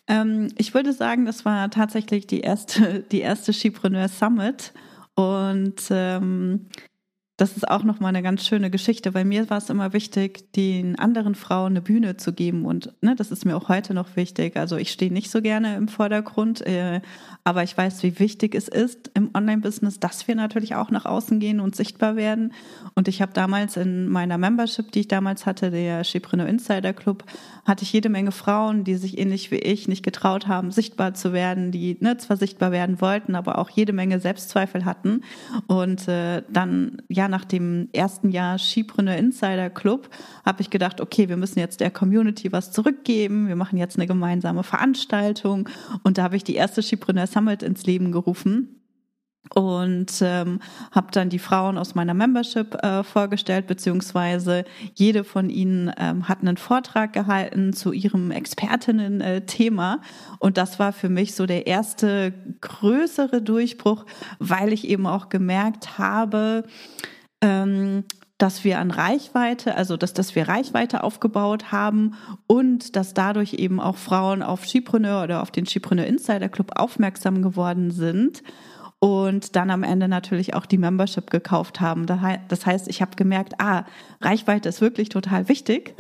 Ähm, 0.09 0.49
ich 0.57 0.75
würde 0.75 0.93
sagen, 0.93 1.25
das 1.27 1.45
war 1.45 1.71
tatsächlich 1.71 2.27
die 2.27 2.41
erste, 2.41 3.01
die 3.13 3.21
erste 3.21 3.53
Skipreneur 3.53 4.09
Summit. 4.09 4.73
Und 5.15 5.81
ähm, 5.91 6.67
das 7.37 7.55
ist 7.55 7.69
auch 7.69 7.83
nochmal 7.83 8.09
eine 8.09 8.23
ganz 8.23 8.47
schöne 8.47 8.71
Geschichte. 8.71 9.13
Bei 9.13 9.23
mir 9.23 9.51
war 9.51 9.59
es 9.59 9.69
immer 9.69 9.93
wichtig, 9.93 10.53
den 10.53 10.99
anderen 10.99 11.35
Frauen 11.35 11.73
eine 11.73 11.83
Bühne 11.83 12.17
zu 12.17 12.33
geben. 12.33 12.65
Und 12.65 12.95
ne, 13.03 13.15
das 13.15 13.31
ist 13.31 13.45
mir 13.45 13.57
auch 13.57 13.69
heute 13.69 13.93
noch 13.93 14.17
wichtig. 14.17 14.57
Also 14.57 14.77
ich 14.77 14.91
stehe 14.91 15.13
nicht 15.13 15.31
so 15.31 15.43
gerne 15.43 15.77
im 15.77 15.89
Vordergrund, 15.89 16.67
äh, 16.67 17.03
aber 17.45 17.63
ich 17.63 17.77
weiß, 17.77 18.03
wie 18.05 18.19
wichtig 18.19 18.55
es 18.55 18.69
ist 18.69 19.11
im 19.13 19.31
Online-Business, 19.35 20.01
dass 20.01 20.27
wir 20.27 20.35
natürlich 20.35 20.77
auch 20.77 20.91
nach 20.91 21.05
außen 21.05 21.39
gehen 21.39 21.61
und 21.61 21.77
sichtbar 21.77 22.17
werden. 22.17 22.55
Und 22.95 23.07
ich 23.07 23.21
habe 23.21 23.35
damals 23.35 23.77
in 23.77 24.09
meiner 24.09 24.39
Membership, 24.39 24.91
die 24.93 25.01
ich 25.01 25.09
damals 25.09 25.45
hatte, 25.45 25.71
der 25.71 26.05
Schipreneur 26.05 26.47
Insider 26.47 26.95
Club, 26.95 27.25
hatte 27.67 27.83
ich 27.83 27.93
jede 27.93 28.09
Menge 28.09 28.33
Frauen, 28.33 28.85
die 28.85 28.95
sich 28.95 29.19
ähnlich 29.19 29.51
wie 29.51 29.57
ich 29.57 29.89
nicht 29.89 30.03
getraut 30.03 30.47
haben, 30.47 30.71
sichtbar 30.71 31.13
zu 31.13 31.35
werden, 31.35 31.71
die 31.71 31.99
ne, 32.01 32.17
zwar 32.17 32.39
sichtbar 32.39 32.73
werden 32.73 33.03
wollten, 33.03 33.35
aber 33.35 33.59
auch 33.59 33.69
jede 33.69 33.93
Menge 33.93 34.21
Selbstzweifel 34.21 34.87
hatten. 34.87 35.23
Und 35.67 36.09
äh, 36.09 36.43
dann, 36.49 37.03
ja, 37.09 37.26
nach 37.29 37.45
dem 37.45 37.89
ersten 37.93 38.31
Jahr 38.31 38.59
Skipreneur 38.59 39.17
Insider 39.17 39.71
Club 39.71 40.09
habe 40.45 40.63
ich 40.63 40.71
gedacht, 40.71 41.01
okay, 41.01 41.29
wir 41.29 41.37
müssen 41.37 41.59
jetzt 41.59 41.81
der 41.81 41.91
Community 41.91 42.53
was 42.53 42.73
zurückgeben. 42.73 43.49
Wir 43.49 43.57
machen 43.57 43.79
jetzt 43.79 43.97
eine 43.97 44.07
gemeinsame 44.07 44.63
Veranstaltung. 44.63 45.69
Und 46.03 46.19
da 46.19 46.23
habe 46.23 46.37
ich 46.37 46.45
die 46.45 46.55
erste 46.55 46.83
Skipreneur 46.83 47.27
Summit 47.27 47.63
ins 47.63 47.87
Leben 47.87 48.13
gerufen 48.13 48.77
und 49.55 50.21
ähm, 50.23 50.61
habe 50.93 51.09
dann 51.13 51.29
die 51.29 51.39
Frauen 51.39 51.79
aus 51.79 51.95
meiner 51.95 52.15
Membership 52.15 52.75
äh, 52.83 53.03
vorgestellt, 53.03 53.67
beziehungsweise 53.67 54.65
jede 54.95 55.25
von 55.25 55.51
ihnen 55.51 55.93
ähm, 55.99 56.29
hat 56.29 56.41
einen 56.41 56.57
Vortrag 56.57 57.13
gehalten 57.13 57.73
zu 57.73 57.93
ihrem 57.93 58.31
Expertinnen-Thema. 58.31 60.01
Und 60.39 60.57
das 60.57 60.79
war 60.79 60.93
für 60.93 61.09
mich 61.09 61.35
so 61.35 61.47
der 61.47 61.67
erste 61.67 62.33
größere 62.61 63.43
Durchbruch, 63.43 64.05
weil 64.39 64.73
ich 64.73 64.89
eben 64.89 65.07
auch 65.07 65.29
gemerkt 65.29 65.99
habe, 65.99 66.65
ähm, 67.41 68.05
dass 68.39 68.65
wir 68.65 68.79
an 68.79 68.91
Reichweite, 68.91 69.77
also 69.77 69.97
dass, 69.97 70.13
dass 70.13 70.35
wir 70.35 70.49
Reichweite 70.49 71.03
aufgebaut 71.03 71.73
haben 71.73 72.15
und 72.47 72.95
dass 72.95 73.15
dadurch 73.15 73.55
eben 73.55 73.81
auch 73.81 73.97
Frauen 73.97 74.43
auf 74.43 74.67
Skipreneur 74.67 75.25
oder 75.25 75.43
auf 75.43 75.51
den 75.51 75.67
Skipreneur 75.67 76.07
Insider 76.07 76.49
Club 76.49 76.73
aufmerksam 76.75 77.41
geworden 77.41 77.91
sind 77.91 78.43
und 78.99 79.57
dann 79.57 79.71
am 79.71 79.83
Ende 79.83 80.09
natürlich 80.09 80.55
auch 80.55 80.65
die 80.65 80.79
Membership 80.79 81.31
gekauft 81.31 81.81
haben. 81.81 82.07
Das 82.07 82.65
heißt, 82.65 82.89
ich 82.89 83.03
habe 83.03 83.15
gemerkt, 83.15 83.55
ah, 83.59 83.85
Reichweite 84.23 84.71
ist 84.71 84.81
wirklich 84.81 85.11
total 85.11 85.51
wichtig. 85.51 85.95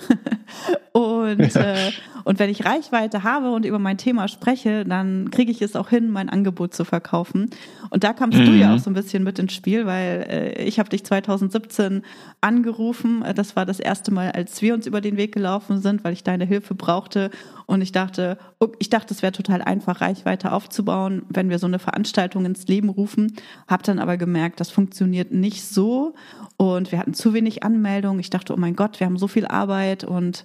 und, 0.92 1.54
ja. 1.54 1.60
äh, 1.60 1.92
und 2.24 2.38
wenn 2.38 2.48
ich 2.48 2.64
Reichweite 2.64 3.22
habe 3.22 3.50
und 3.50 3.66
über 3.66 3.78
mein 3.78 3.98
Thema 3.98 4.28
spreche, 4.28 4.86
dann 4.86 5.30
kriege 5.30 5.52
ich 5.52 5.60
es 5.60 5.76
auch 5.76 5.90
hin, 5.90 6.08
mein 6.08 6.30
Angebot 6.30 6.72
zu 6.72 6.86
verkaufen. 6.86 7.50
Und 7.90 8.02
da 8.02 8.14
kamst 8.14 8.38
mhm. 8.38 8.46
du 8.46 8.52
ja 8.52 8.68
mhm. 8.68 8.74
auch 8.74 8.78
so 8.78 8.88
ein 8.88 8.94
bisschen 8.94 9.22
mit 9.22 9.38
ins 9.38 9.52
Spiel, 9.52 9.84
weil 9.84 10.26
äh, 10.30 10.64
ich 10.64 10.78
habe 10.78 10.88
dich 10.88 11.04
2017 11.04 12.02
angerufen. 12.40 13.22
Das 13.34 13.56
war 13.56 13.66
das 13.66 13.78
erste 13.78 14.10
Mal, 14.10 14.32
als 14.32 14.62
wir 14.62 14.72
uns 14.72 14.86
über 14.86 15.02
den 15.02 15.18
Weg 15.18 15.32
gelaufen 15.32 15.82
sind, 15.82 16.02
weil 16.02 16.14
ich 16.14 16.24
deine 16.24 16.46
Hilfe 16.46 16.74
brauchte. 16.74 17.30
Und 17.66 17.82
ich 17.82 17.90
dachte, 17.92 18.38
ich 18.78 18.90
dachte, 18.90 19.12
es 19.12 19.22
wäre 19.22 19.32
total 19.32 19.60
einfach, 19.60 20.00
Reichweite 20.00 20.52
aufzubauen, 20.52 21.22
wenn 21.28 21.50
wir 21.50 21.58
so 21.58 21.66
eine 21.66 21.80
Veranstaltung 21.80 22.44
ins 22.44 22.66
Leben 22.68 22.88
rufen. 22.88 23.34
Hab 23.66 23.82
dann 23.82 23.98
aber 23.98 24.16
gemerkt, 24.16 24.60
das 24.60 24.70
funktioniert 24.70 25.32
nicht 25.32 25.64
so. 25.64 26.14
Und 26.56 26.92
wir 26.92 26.98
hatten 27.00 27.14
zu 27.14 27.34
wenig 27.34 27.64
Anmeldungen. 27.64 28.20
Ich 28.20 28.30
dachte, 28.30 28.54
oh 28.54 28.56
mein 28.56 28.76
Gott, 28.76 29.00
wir 29.00 29.06
haben 29.06 29.18
so 29.18 29.26
viel 29.26 29.46
Arbeit 29.46 30.04
und 30.04 30.44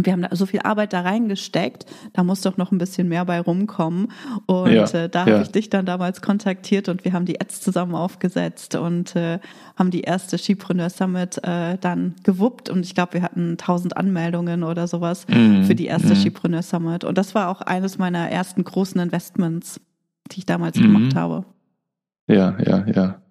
wir 0.00 0.12
haben 0.12 0.22
da 0.22 0.34
so 0.34 0.46
viel 0.46 0.60
Arbeit 0.60 0.94
da 0.94 1.02
reingesteckt, 1.02 1.84
da 2.14 2.24
muss 2.24 2.40
doch 2.40 2.56
noch 2.56 2.72
ein 2.72 2.78
bisschen 2.78 3.08
mehr 3.08 3.26
bei 3.26 3.40
rumkommen. 3.40 4.10
Und 4.46 4.72
ja, 4.72 4.84
äh, 4.84 5.08
da 5.08 5.26
ja. 5.26 5.34
habe 5.34 5.42
ich 5.42 5.50
dich 5.50 5.68
dann 5.68 5.84
damals 5.84 6.22
kontaktiert 6.22 6.88
und 6.88 7.04
wir 7.04 7.12
haben 7.12 7.26
die 7.26 7.40
Ads 7.40 7.60
zusammen 7.60 7.94
aufgesetzt 7.94 8.74
und 8.74 9.14
äh, 9.16 9.38
haben 9.76 9.90
die 9.90 10.00
erste 10.00 10.38
Skipreneur 10.38 10.88
Summit 10.88 11.38
äh, 11.44 11.76
dann 11.78 12.14
gewuppt. 12.24 12.70
Und 12.70 12.86
ich 12.86 12.94
glaube, 12.94 13.14
wir 13.14 13.22
hatten 13.22 13.52
1000 13.52 13.96
Anmeldungen 13.96 14.62
oder 14.62 14.86
sowas 14.86 15.26
mhm. 15.28 15.64
für 15.64 15.74
die 15.74 15.86
erste 15.86 16.14
mhm. 16.14 16.16
Skipreneur 16.16 16.62
Summit. 16.62 17.04
Und 17.04 17.18
das 17.18 17.34
war 17.34 17.48
auch 17.48 17.60
eines 17.60 17.98
meiner 17.98 18.30
ersten 18.30 18.64
großen 18.64 18.98
Investments, 18.98 19.78
die 20.30 20.38
ich 20.38 20.46
damals 20.46 20.78
mhm. 20.78 20.82
gemacht 20.84 21.14
habe. 21.16 21.44
Ja, 22.28 22.56
ja, 22.64 22.86
ja. 22.86 23.22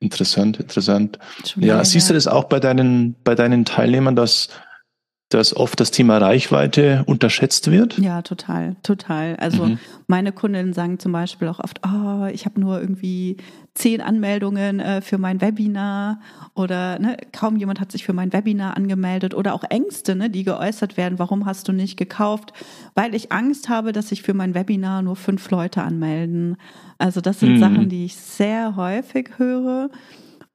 Interessant, 0.00 0.60
interessant. 0.60 1.18
Ja, 1.56 1.82
siehst 1.82 2.10
du 2.10 2.14
das 2.14 2.26
auch 2.26 2.44
bei 2.44 2.60
deinen, 2.60 3.14
bei 3.24 3.34
deinen 3.34 3.64
Teilnehmern, 3.64 4.14
dass 4.14 4.50
dass 5.34 5.56
oft 5.56 5.78
das 5.80 5.90
Thema 5.90 6.18
Reichweite 6.18 7.04
unterschätzt 7.06 7.70
wird? 7.70 7.98
Ja, 7.98 8.22
total, 8.22 8.76
total. 8.82 9.36
Also 9.36 9.64
mhm. 9.66 9.78
meine 10.06 10.32
Kundinnen 10.32 10.72
sagen 10.72 10.98
zum 10.98 11.12
Beispiel 11.12 11.48
auch 11.48 11.60
oft, 11.60 11.80
oh, 11.84 12.26
ich 12.32 12.46
habe 12.46 12.60
nur 12.60 12.80
irgendwie 12.80 13.36
zehn 13.74 14.00
Anmeldungen 14.00 14.78
äh, 14.78 15.00
für 15.00 15.18
mein 15.18 15.40
Webinar 15.40 16.20
oder 16.54 16.98
ne, 17.00 17.16
kaum 17.32 17.56
jemand 17.56 17.80
hat 17.80 17.90
sich 17.90 18.04
für 18.04 18.12
mein 18.12 18.32
Webinar 18.32 18.76
angemeldet 18.76 19.34
oder 19.34 19.54
auch 19.54 19.64
Ängste, 19.68 20.14
ne, 20.14 20.30
die 20.30 20.44
geäußert 20.44 20.96
werden. 20.96 21.18
Warum 21.18 21.44
hast 21.44 21.66
du 21.66 21.72
nicht 21.72 21.96
gekauft? 21.96 22.52
Weil 22.94 23.14
ich 23.14 23.32
Angst 23.32 23.68
habe, 23.68 23.92
dass 23.92 24.08
sich 24.08 24.22
für 24.22 24.34
mein 24.34 24.54
Webinar 24.54 25.02
nur 25.02 25.16
fünf 25.16 25.50
Leute 25.50 25.82
anmelden. 25.82 26.56
Also 26.98 27.20
das 27.20 27.40
sind 27.40 27.54
mhm. 27.54 27.60
Sachen, 27.60 27.88
die 27.88 28.04
ich 28.04 28.14
sehr 28.14 28.76
häufig 28.76 29.30
höre. 29.38 29.90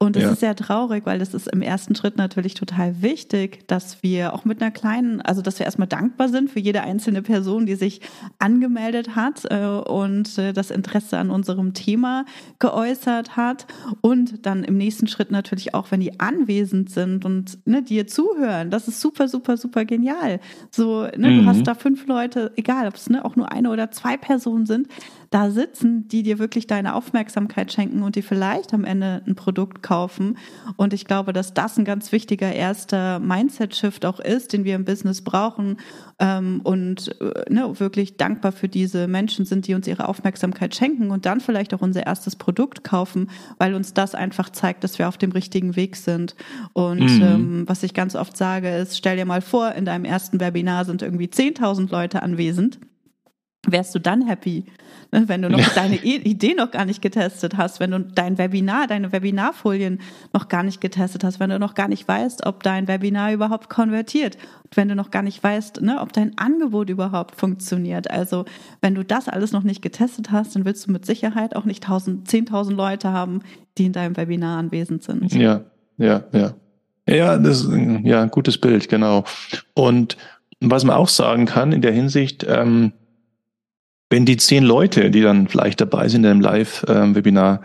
Und 0.01 0.15
es 0.15 0.23
ja. 0.23 0.31
ist 0.31 0.39
sehr 0.39 0.55
traurig, 0.55 1.05
weil 1.05 1.21
es 1.21 1.33
ist 1.33 1.49
im 1.49 1.61
ersten 1.61 1.93
Schritt 1.93 2.15
natürlich 2.15 2.53
total 2.53 3.01
wichtig, 3.01 3.67
dass 3.67 4.01
wir 4.01 4.33
auch 4.33 4.45
mit 4.45 4.61
einer 4.61 4.71
kleinen, 4.71 5.19
also 5.19 5.41
dass 5.41 5.59
wir 5.59 5.65
erstmal 5.65 5.89
dankbar 5.89 6.29
sind 6.29 6.49
für 6.49 6.61
jede 6.61 6.83
einzelne 6.83 7.21
Person, 7.21 7.65
die 7.65 7.75
sich 7.75 7.99
angemeldet 8.39 9.17
hat 9.17 9.43
äh, 9.51 9.65
und 9.65 10.37
äh, 10.37 10.53
das 10.53 10.71
Interesse 10.71 11.17
an 11.17 11.29
unserem 11.29 11.73
Thema 11.73 12.23
geäußert 12.59 13.35
hat. 13.35 13.67
Und 13.99 14.45
dann 14.45 14.63
im 14.63 14.77
nächsten 14.77 15.07
Schritt 15.07 15.31
natürlich 15.31 15.73
auch, 15.73 15.91
wenn 15.91 15.99
die 15.99 16.17
anwesend 16.21 16.89
sind 16.89 17.25
und 17.25 17.67
ne, 17.67 17.83
dir 17.83 18.07
zuhören. 18.07 18.71
Das 18.71 18.87
ist 18.87 19.01
super, 19.01 19.27
super, 19.27 19.57
super 19.57 19.83
genial. 19.83 20.39
So, 20.71 21.07
ne, 21.17 21.29
mhm. 21.29 21.39
du 21.39 21.45
hast 21.45 21.63
da 21.63 21.75
fünf 21.75 22.07
Leute, 22.07 22.53
egal 22.55 22.87
ob 22.87 22.95
es 22.95 23.09
ne, 23.09 23.25
auch 23.25 23.35
nur 23.35 23.51
eine 23.51 23.69
oder 23.69 23.91
zwei 23.91 24.15
Personen 24.15 24.65
sind, 24.65 24.87
da 25.29 25.51
sitzen, 25.51 26.07
die 26.07 26.23
dir 26.23 26.39
wirklich 26.39 26.65
deine 26.65 26.95
Aufmerksamkeit 26.95 27.71
schenken 27.71 28.01
und 28.01 28.15
die 28.15 28.21
vielleicht 28.21 28.73
am 28.73 28.83
Ende 28.83 29.21
ein 29.27 29.35
Produkt 29.35 29.83
kaufen. 29.83 30.37
Und 30.75 30.93
ich 30.93 31.05
glaube, 31.05 31.33
dass 31.33 31.53
das 31.53 31.77
ein 31.77 31.85
ganz 31.85 32.11
wichtiger 32.11 32.51
erster 32.51 33.19
Mindset-Shift 33.19 34.05
auch 34.05 34.19
ist, 34.19 34.53
den 34.53 34.63
wir 34.63 34.75
im 34.75 34.85
Business 34.85 35.21
brauchen 35.21 35.77
ähm, 36.17 36.61
und 36.63 37.15
äh, 37.21 37.53
ne, 37.53 37.79
wirklich 37.79 38.17
dankbar 38.17 38.51
für 38.51 38.67
diese 38.67 39.07
Menschen 39.07 39.45
sind, 39.45 39.67
die 39.67 39.75
uns 39.75 39.87
ihre 39.87 40.07
Aufmerksamkeit 40.07 40.73
schenken 40.73 41.11
und 41.11 41.27
dann 41.27 41.41
vielleicht 41.41 41.73
auch 41.75 41.81
unser 41.81 42.07
erstes 42.07 42.35
Produkt 42.35 42.83
kaufen, 42.83 43.29
weil 43.59 43.75
uns 43.75 43.93
das 43.93 44.15
einfach 44.15 44.49
zeigt, 44.49 44.83
dass 44.83 44.97
wir 44.97 45.07
auf 45.07 45.17
dem 45.17 45.31
richtigen 45.31 45.75
Weg 45.75 45.95
sind. 45.95 46.35
Und 46.73 47.17
mhm. 47.17 47.21
ähm, 47.21 47.63
was 47.67 47.83
ich 47.83 47.93
ganz 47.93 48.15
oft 48.15 48.35
sage, 48.35 48.69
ist, 48.69 48.97
stell 48.97 49.17
dir 49.17 49.25
mal 49.25 49.41
vor, 49.41 49.73
in 49.73 49.85
deinem 49.85 50.05
ersten 50.05 50.39
Webinar 50.39 50.85
sind 50.85 51.03
irgendwie 51.03 51.27
10.000 51.27 51.91
Leute 51.91 52.23
anwesend 52.23 52.79
wärst 53.67 53.93
du 53.93 53.99
dann 53.99 54.25
happy, 54.25 54.65
ne, 55.11 55.27
wenn 55.27 55.41
du 55.41 55.49
noch 55.49 55.59
ja. 55.59 55.67
deine 55.75 55.97
Idee 55.97 56.53
noch 56.53 56.71
gar 56.71 56.85
nicht 56.85 57.01
getestet 57.01 57.57
hast, 57.57 57.79
wenn 57.79 57.91
du 57.91 57.99
dein 57.99 58.37
Webinar, 58.37 58.87
deine 58.87 59.11
Webinarfolien 59.11 59.99
noch 60.33 60.47
gar 60.47 60.63
nicht 60.63 60.79
getestet 60.79 61.23
hast, 61.23 61.39
wenn 61.39 61.49
du 61.49 61.59
noch 61.59 61.73
gar 61.73 61.89
nicht 61.89 62.07
weißt, 62.07 62.45
ob 62.45 62.63
dein 62.63 62.87
Webinar 62.87 63.33
überhaupt 63.33 63.69
konvertiert, 63.69 64.37
wenn 64.73 64.87
du 64.87 64.95
noch 64.95 65.11
gar 65.11 65.23
nicht 65.23 65.43
weißt, 65.43 65.81
ne, 65.81 65.99
ob 65.99 66.13
dein 66.13 66.37
Angebot 66.37 66.89
überhaupt 66.89 67.35
funktioniert. 67.35 68.09
Also 68.09 68.45
wenn 68.81 68.95
du 68.95 69.03
das 69.03 69.27
alles 69.27 69.51
noch 69.51 69.63
nicht 69.63 69.81
getestet 69.81 70.31
hast, 70.31 70.55
dann 70.55 70.63
willst 70.63 70.87
du 70.87 70.91
mit 70.91 71.05
Sicherheit 71.05 71.55
auch 71.55 71.65
nicht 71.65 71.85
10.000 71.85 72.73
Leute 72.73 73.11
haben, 73.11 73.41
die 73.77 73.85
in 73.85 73.93
deinem 73.93 74.15
Webinar 74.15 74.57
anwesend 74.57 75.03
sind. 75.03 75.33
Ja, 75.33 75.65
ja, 75.97 76.23
ja. 76.31 76.53
Ja, 77.07 77.37
das 77.37 77.61
ist 77.61 77.71
ja 78.03 78.21
ein 78.21 78.29
gutes 78.29 78.59
Bild, 78.59 78.87
genau. 78.87 79.23
Und 79.73 80.15
was 80.59 80.83
man 80.83 80.95
auch 80.95 81.07
sagen 81.07 81.45
kann 81.45 81.71
in 81.71 81.81
der 81.81 81.91
Hinsicht, 81.91 82.45
ähm, 82.47 82.93
wenn 84.09 84.25
die 84.25 84.37
zehn 84.37 84.63
Leute, 84.63 85.11
die 85.11 85.21
dann 85.21 85.47
vielleicht 85.47 85.81
dabei 85.81 86.07
sind 86.07 86.23
in 86.23 86.31
einem 86.31 86.41
Live-Webinar, 86.41 87.61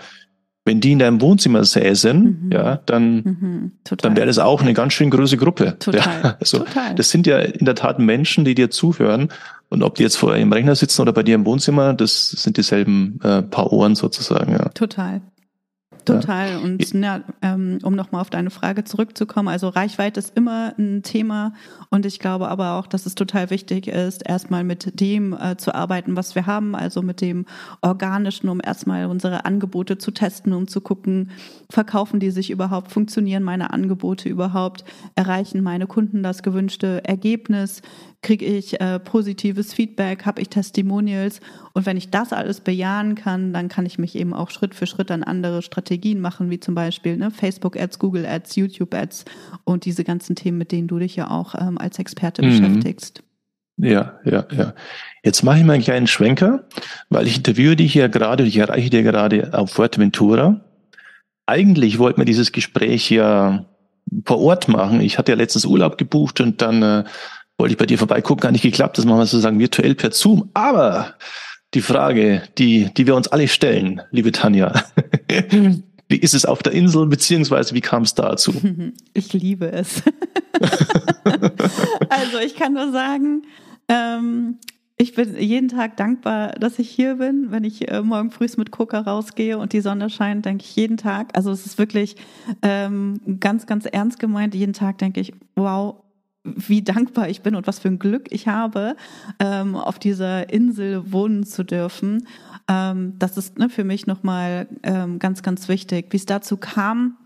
wenn 0.66 0.80
die 0.80 0.92
in 0.92 0.98
deinem 0.98 1.20
Wohnzimmer 1.20 1.64
säßen, 1.64 2.46
mhm. 2.46 2.50
ja, 2.52 2.76
dann, 2.86 3.14
mhm. 3.16 3.72
dann 3.98 4.16
wäre 4.16 4.26
das 4.26 4.38
auch 4.38 4.62
eine 4.62 4.72
ganz 4.72 4.94
schön 4.94 5.10
große 5.10 5.36
Gruppe. 5.36 5.76
Total. 5.78 6.22
Ja, 6.22 6.36
also 6.40 6.58
Total. 6.58 6.94
das 6.94 7.10
sind 7.10 7.26
ja 7.26 7.38
in 7.38 7.66
der 7.66 7.74
Tat 7.74 7.98
Menschen, 7.98 8.44
die 8.44 8.54
dir 8.54 8.70
zuhören. 8.70 9.28
Und 9.68 9.82
ob 9.82 9.96
die 9.96 10.02
jetzt 10.04 10.16
vor 10.16 10.34
ihrem 10.36 10.52
Rechner 10.52 10.74
sitzen 10.74 11.02
oder 11.02 11.12
bei 11.12 11.22
dir 11.22 11.34
im 11.34 11.44
Wohnzimmer, 11.44 11.92
das 11.94 12.30
sind 12.30 12.56
dieselben 12.56 13.18
äh, 13.22 13.42
paar 13.42 13.72
Ohren 13.72 13.94
sozusagen. 13.94 14.52
Ja. 14.52 14.68
Total. 14.70 15.20
Total. 16.04 16.58
Und 16.58 16.92
ja, 16.92 17.22
ähm, 17.42 17.78
um 17.82 17.94
nochmal 17.94 18.20
auf 18.20 18.30
deine 18.30 18.50
Frage 18.50 18.84
zurückzukommen, 18.84 19.48
also 19.48 19.68
Reichweite 19.68 20.20
ist 20.20 20.36
immer 20.36 20.74
ein 20.78 21.02
Thema. 21.02 21.52
Und 21.90 22.06
ich 22.06 22.18
glaube 22.18 22.48
aber 22.48 22.74
auch, 22.74 22.86
dass 22.86 23.06
es 23.06 23.14
total 23.14 23.50
wichtig 23.50 23.86
ist, 23.86 24.26
erstmal 24.26 24.64
mit 24.64 25.00
dem 25.00 25.32
äh, 25.32 25.56
zu 25.56 25.74
arbeiten, 25.74 26.16
was 26.16 26.34
wir 26.34 26.46
haben, 26.46 26.74
also 26.74 27.02
mit 27.02 27.20
dem 27.20 27.46
Organischen, 27.80 28.48
um 28.48 28.60
erstmal 28.62 29.06
unsere 29.06 29.44
Angebote 29.44 29.98
zu 29.98 30.10
testen, 30.10 30.52
um 30.52 30.68
zu 30.68 30.80
gucken, 30.80 31.30
verkaufen 31.70 32.20
die 32.20 32.30
sich 32.30 32.50
überhaupt, 32.50 32.92
funktionieren 32.92 33.42
meine 33.42 33.72
Angebote 33.72 34.28
überhaupt, 34.28 34.84
erreichen 35.14 35.62
meine 35.62 35.86
Kunden 35.86 36.22
das 36.22 36.42
gewünschte 36.42 37.04
Ergebnis, 37.04 37.82
kriege 38.22 38.44
ich 38.44 38.80
äh, 38.80 38.98
positives 38.98 39.72
Feedback, 39.74 40.24
habe 40.24 40.40
ich 40.40 40.48
Testimonials. 40.48 41.40
Und 41.74 41.86
wenn 41.86 41.96
ich 41.96 42.10
das 42.10 42.32
alles 42.32 42.60
bejahen 42.60 43.14
kann, 43.14 43.52
dann 43.52 43.68
kann 43.68 43.86
ich 43.86 43.98
mich 43.98 44.16
eben 44.16 44.32
auch 44.32 44.50
Schritt 44.50 44.74
für 44.74 44.86
Schritt 44.86 45.10
an 45.10 45.22
andere 45.22 45.60
Strategien 45.62 45.93
machen, 46.20 46.50
wie 46.50 46.60
zum 46.60 46.74
Beispiel 46.74 47.16
ne, 47.16 47.30
Facebook-Ads, 47.30 47.98
Google-Ads, 47.98 48.56
YouTube-Ads 48.56 49.24
und 49.64 49.84
diese 49.84 50.04
ganzen 50.04 50.36
Themen, 50.36 50.58
mit 50.58 50.72
denen 50.72 50.88
du 50.88 50.98
dich 50.98 51.16
ja 51.16 51.30
auch 51.30 51.54
ähm, 51.54 51.78
als 51.78 51.98
Experte 51.98 52.42
mhm. 52.42 52.48
beschäftigst. 52.48 53.22
Ja, 53.76 54.20
ja, 54.24 54.46
ja. 54.56 54.74
Jetzt 55.24 55.42
mache 55.42 55.58
ich 55.58 55.64
mal 55.64 55.72
einen 55.72 55.82
kleinen 55.82 56.06
Schwenker, 56.06 56.64
weil 57.08 57.26
ich 57.26 57.38
interviewe 57.38 57.76
dich 57.76 57.94
ja 57.94 58.06
gerade, 58.06 58.44
ich 58.44 58.56
erreiche 58.56 58.90
dir 58.90 59.02
gerade 59.02 59.50
auf 59.52 59.72
Fuerteventura. 59.72 60.60
Eigentlich 61.46 61.98
wollten 61.98 62.20
wir 62.20 62.24
dieses 62.24 62.52
Gespräch 62.52 63.10
ja 63.10 63.66
vor 64.24 64.40
Ort 64.40 64.68
machen. 64.68 65.00
Ich 65.00 65.18
hatte 65.18 65.32
ja 65.32 65.36
letztens 65.36 65.64
Urlaub 65.64 65.98
gebucht 65.98 66.40
und 66.40 66.62
dann 66.62 66.82
äh, 66.82 67.04
wollte 67.58 67.72
ich 67.72 67.78
bei 67.78 67.86
dir 67.86 67.98
vorbeigucken, 67.98 68.42
gar 68.42 68.52
nicht 68.52 68.62
geklappt. 68.62 68.98
Das 68.98 69.04
machen 69.04 69.18
wir 69.18 69.26
sozusagen 69.26 69.58
virtuell 69.58 69.94
per 69.94 70.12
Zoom. 70.12 70.50
Aber 70.54 71.14
die 71.74 71.82
Frage, 71.82 72.42
die, 72.58 72.88
die 72.94 73.06
wir 73.06 73.14
uns 73.14 73.28
alle 73.28 73.48
stellen, 73.48 74.00
liebe 74.10 74.32
Tanja, 74.32 74.84
wie 76.08 76.16
ist 76.16 76.34
es 76.34 76.44
auf 76.44 76.62
der 76.62 76.72
Insel, 76.72 77.06
beziehungsweise 77.06 77.74
wie 77.74 77.80
kam 77.80 78.02
es 78.02 78.14
dazu? 78.14 78.52
Ich 79.14 79.32
liebe 79.32 79.70
es. 79.70 80.02
also 82.08 82.38
ich 82.44 82.56
kann 82.56 82.74
nur 82.74 82.90
sagen, 82.92 83.42
ähm, 83.88 84.58
ich 84.96 85.14
bin 85.14 85.36
jeden 85.36 85.68
Tag 85.68 85.96
dankbar, 85.96 86.52
dass 86.52 86.78
ich 86.78 86.88
hier 86.88 87.16
bin. 87.16 87.50
Wenn 87.50 87.64
ich 87.64 87.90
äh, 87.90 88.02
morgen 88.02 88.30
früh 88.30 88.46
mit 88.56 88.70
Coca 88.70 89.00
rausgehe 89.00 89.58
und 89.58 89.72
die 89.72 89.80
Sonne 89.80 90.08
scheint, 90.10 90.44
denke 90.44 90.64
ich 90.64 90.76
jeden 90.76 90.96
Tag. 90.96 91.30
Also 91.34 91.50
es 91.50 91.66
ist 91.66 91.78
wirklich 91.78 92.16
ähm, 92.62 93.20
ganz, 93.40 93.66
ganz 93.66 93.86
ernst 93.86 94.20
gemeint. 94.20 94.54
Jeden 94.54 94.72
Tag 94.72 94.98
denke 94.98 95.20
ich, 95.20 95.32
wow, 95.56 96.03
wie 96.44 96.82
dankbar 96.82 97.28
ich 97.28 97.42
bin 97.42 97.54
und 97.54 97.66
was 97.66 97.78
für 97.78 97.88
ein 97.88 97.98
Glück 97.98 98.30
ich 98.30 98.48
habe, 98.48 98.96
ähm, 99.38 99.74
auf 99.74 99.98
dieser 99.98 100.50
Insel 100.52 101.10
wohnen 101.10 101.44
zu 101.44 101.64
dürfen. 101.64 102.26
Ähm, 102.68 103.14
das 103.18 103.36
ist 103.36 103.58
ne, 103.58 103.70
für 103.70 103.84
mich 103.84 104.06
nochmal 104.06 104.68
ähm, 104.82 105.18
ganz, 105.18 105.42
ganz 105.42 105.68
wichtig. 105.68 106.06
Wie 106.10 106.16
es 106.16 106.26
dazu 106.26 106.56
kam, 106.58 107.16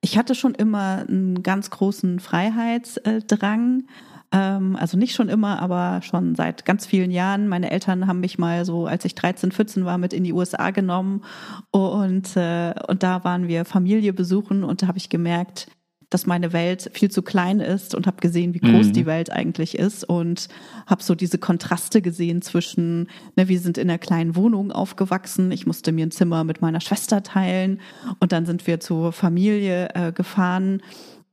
ich 0.00 0.18
hatte 0.18 0.34
schon 0.34 0.54
immer 0.54 1.04
einen 1.06 1.42
ganz 1.42 1.70
großen 1.70 2.18
Freiheitsdrang. 2.18 3.84
Ähm, 4.32 4.76
also 4.76 4.96
nicht 4.96 5.14
schon 5.14 5.28
immer, 5.28 5.60
aber 5.60 6.00
schon 6.02 6.34
seit 6.34 6.64
ganz 6.64 6.86
vielen 6.86 7.10
Jahren. 7.10 7.46
Meine 7.46 7.70
Eltern 7.70 8.06
haben 8.06 8.20
mich 8.20 8.38
mal 8.38 8.64
so, 8.64 8.86
als 8.86 9.04
ich 9.04 9.14
13, 9.14 9.52
14 9.52 9.84
war, 9.84 9.98
mit 9.98 10.14
in 10.14 10.24
die 10.24 10.32
USA 10.32 10.70
genommen 10.70 11.22
und, 11.70 12.36
äh, 12.36 12.74
und 12.88 13.02
da 13.02 13.22
waren 13.24 13.48
wir 13.48 13.66
Familie 13.66 14.14
besuchen 14.14 14.64
und 14.64 14.82
da 14.82 14.88
habe 14.88 14.98
ich 14.98 15.10
gemerkt, 15.10 15.68
dass 16.12 16.26
meine 16.26 16.52
Welt 16.52 16.90
viel 16.92 17.10
zu 17.10 17.22
klein 17.22 17.60
ist 17.60 17.94
und 17.94 18.06
habe 18.06 18.20
gesehen, 18.20 18.54
wie 18.54 18.60
groß 18.60 18.88
mhm. 18.88 18.92
die 18.92 19.06
Welt 19.06 19.30
eigentlich 19.30 19.78
ist 19.78 20.04
und 20.04 20.48
habe 20.86 21.02
so 21.02 21.14
diese 21.14 21.38
Kontraste 21.38 22.02
gesehen 22.02 22.42
zwischen, 22.42 23.08
ne, 23.36 23.48
wir 23.48 23.60
sind 23.60 23.78
in 23.78 23.88
einer 23.88 23.98
kleinen 23.98 24.36
Wohnung 24.36 24.72
aufgewachsen, 24.72 25.50
ich 25.52 25.66
musste 25.66 25.92
mir 25.92 26.06
ein 26.06 26.10
Zimmer 26.10 26.44
mit 26.44 26.60
meiner 26.60 26.80
Schwester 26.80 27.22
teilen 27.22 27.80
und 28.20 28.32
dann 28.32 28.46
sind 28.46 28.66
wir 28.66 28.80
zur 28.80 29.12
Familie 29.12 29.88
äh, 29.94 30.12
gefahren 30.12 30.82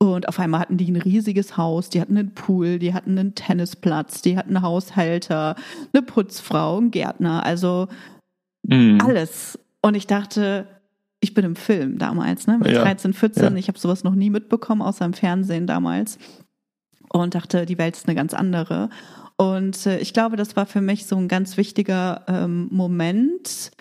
und 0.02 0.30
auf 0.30 0.40
einmal 0.40 0.62
hatten 0.62 0.78
die 0.78 0.90
ein 0.90 0.96
riesiges 0.96 1.58
Haus, 1.58 1.90
die 1.90 2.00
hatten 2.00 2.18
einen 2.18 2.34
Pool, 2.34 2.80
die 2.80 2.94
hatten 2.94 3.20
einen 3.20 3.36
Tennisplatz, 3.36 4.22
die 4.22 4.38
hatten 4.38 4.56
einen 4.56 4.64
Haushälter, 4.64 5.56
eine 5.92 6.02
Putzfrau, 6.02 6.78
einen 6.78 6.92
Gärtner, 6.92 7.44
also 7.46 7.90
mhm. 8.64 9.00
alles. 9.04 9.60
Und 9.82 9.96
ich 9.96 10.08
dachte, 10.08 10.68
ich 11.22 11.34
bin 11.34 11.46
im 11.46 11.56
Film 11.56 11.98
damals, 11.98 12.48
ne, 12.48 12.58
mit 12.58 12.72
ja. 12.72 12.82
13, 12.82 13.14
14. 13.14 13.44
Ja. 13.44 13.56
Ich 13.56 13.68
habe 13.68 13.80
sowas 13.80 14.04
noch 14.04 14.16
nie 14.16 14.30
mitbekommen, 14.30 14.82
außer 14.82 15.06
im 15.06 15.14
Fernsehen 15.14 15.68
damals. 15.68 16.18
Und 17.12 17.36
dachte, 17.36 17.66
die 17.66 17.78
Welt 17.78 17.96
ist 17.96 18.08
eine 18.08 18.16
ganz 18.16 18.34
andere. 18.34 18.90
Und 19.36 19.86
äh, 19.86 20.00
ich 20.00 20.14
glaube, 20.14 20.36
das 20.36 20.56
war 20.56 20.66
für 20.66 20.82
mich 20.82 21.08
so 21.08 21.16
ein 21.16 21.28
ganz 21.28 21.58
wichtiger 21.58 22.24
ähm, 22.28 22.68
Moment, 22.72 23.72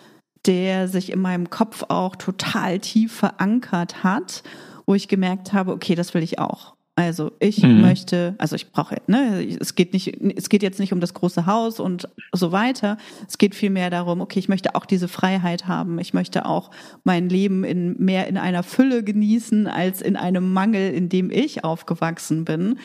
der 0.46 0.88
sich 0.88 1.12
in 1.12 1.20
meinem 1.20 1.50
Kopf 1.50 1.84
auch 1.88 2.16
total 2.16 2.78
tief 2.78 3.12
verankert 3.12 4.02
hat, 4.02 4.42
wo 4.86 4.94
ich 4.94 5.08
gemerkt 5.08 5.52
habe, 5.52 5.72
okay, 5.72 5.94
das 5.94 6.14
will 6.14 6.22
ich 6.22 6.38
auch. 6.38 6.77
Also 6.98 7.30
ich 7.38 7.62
mhm. 7.62 7.80
möchte, 7.80 8.34
also 8.38 8.56
ich 8.56 8.72
brauche, 8.72 8.96
ne, 9.06 9.46
es 9.60 9.76
geht 9.76 9.92
nicht, 9.92 10.20
es 10.36 10.48
geht 10.48 10.64
jetzt 10.64 10.80
nicht 10.80 10.92
um 10.92 10.98
das 10.98 11.14
große 11.14 11.46
Haus 11.46 11.78
und 11.78 12.08
so 12.32 12.50
weiter. 12.50 12.98
Es 13.28 13.38
geht 13.38 13.54
vielmehr 13.54 13.88
darum, 13.88 14.20
okay, 14.20 14.40
ich 14.40 14.48
möchte 14.48 14.74
auch 14.74 14.84
diese 14.84 15.06
Freiheit 15.06 15.68
haben. 15.68 16.00
Ich 16.00 16.12
möchte 16.12 16.44
auch 16.44 16.72
mein 17.04 17.28
Leben 17.28 17.62
in 17.62 17.94
mehr 17.98 18.26
in 18.26 18.36
einer 18.36 18.64
Fülle 18.64 19.04
genießen 19.04 19.68
als 19.68 20.02
in 20.02 20.16
einem 20.16 20.52
Mangel, 20.52 20.92
in 20.92 21.08
dem 21.08 21.30
ich 21.30 21.62
aufgewachsen 21.62 22.44
bin. 22.44 22.80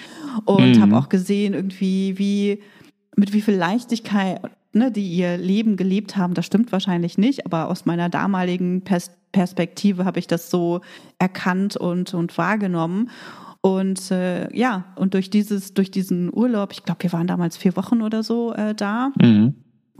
Und 0.46 0.78
mhm. 0.78 0.82
habe 0.84 0.98
auch 1.00 1.10
gesehen, 1.10 1.56
irgendwie, 1.56 2.20
wie 2.20 2.62
mit 3.16 3.34
wie 3.34 3.42
viel 3.42 3.56
Leichtigkeit 3.56 4.42
ne, 4.74 4.92
die 4.92 5.08
ihr 5.08 5.38
Leben 5.38 5.76
gelebt 5.76 6.18
haben, 6.18 6.36
das 6.36 6.46
stimmt 6.46 6.72
wahrscheinlich 6.72 7.18
nicht, 7.18 7.48
aber 7.48 7.68
aus 7.70 7.86
meiner 7.86 8.10
damaligen 8.10 8.82
Pers 8.82 9.10
Perspektive 9.34 10.06
habe 10.06 10.20
ich 10.20 10.28
das 10.28 10.50
so 10.50 10.82
erkannt 11.18 11.76
und, 11.76 12.14
und 12.14 12.38
wahrgenommen. 12.38 13.10
Und 13.66 14.12
äh, 14.12 14.54
ja, 14.54 14.84
und 14.98 15.14
durch 15.14 15.30
dieses, 15.30 15.74
durch 15.74 15.90
diesen 15.90 16.30
Urlaub, 16.34 16.74
ich 16.74 16.84
glaube, 16.84 17.04
wir 17.04 17.14
waren 17.14 17.28
damals 17.28 17.56
vier 17.56 17.78
Wochen 17.78 18.02
oder 18.02 18.22
so 18.22 18.52
äh, 18.54 18.76
da. 18.76 19.14
Mhm. 19.22 19.56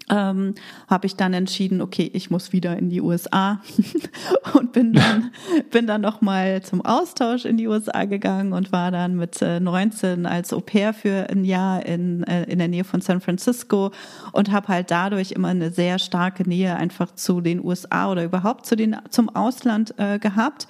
Ähm, 0.10 0.56
habe 0.90 1.06
ich 1.06 1.16
dann 1.16 1.34
entschieden, 1.34 1.80
okay, 1.80 2.12
ich 2.14 2.30
muss 2.30 2.52
wieder 2.52 2.78
in 2.78 2.90
die 2.90 3.00
USA 3.00 3.62
und 4.54 4.74
bin 4.74 4.92
dann 4.92 5.32
bin 5.72 5.88
dann 5.88 6.02
noch 6.02 6.20
mal 6.20 6.62
zum 6.62 6.84
Austausch 6.84 7.46
in 7.46 7.56
die 7.56 7.70
USA 7.70 8.04
gegangen 8.04 8.52
und 8.52 8.74
war 8.74 8.92
dann 8.92 9.16
mit 9.16 9.42
äh, 9.42 9.62
19 9.62 10.26
als 10.26 10.52
Au 10.52 10.60
pair 10.60 10.94
für 10.94 11.30
ein 11.30 11.46
Jahr 11.46 11.86
in 11.86 12.24
äh, 12.24 12.44
in 12.52 12.60
der 12.60 12.68
Nähe 12.68 12.84
von 12.84 13.00
San 13.00 13.22
Francisco 13.22 13.92
und 14.34 14.52
habe 14.52 14.68
halt 14.68 14.92
dadurch 14.92 15.32
immer 15.32 15.50
eine 15.50 15.72
sehr 15.72 16.00
starke 16.00 16.44
Nähe 16.44 16.76
einfach 16.76 17.16
zu 17.16 17.40
den 17.40 17.64
USA 17.64 18.12
oder 18.12 18.26
überhaupt 18.26 18.66
zu 18.66 18.76
den 18.76 18.98
zum 19.10 19.34
Ausland 19.34 19.98
äh, 20.00 20.20
gehabt 20.20 20.68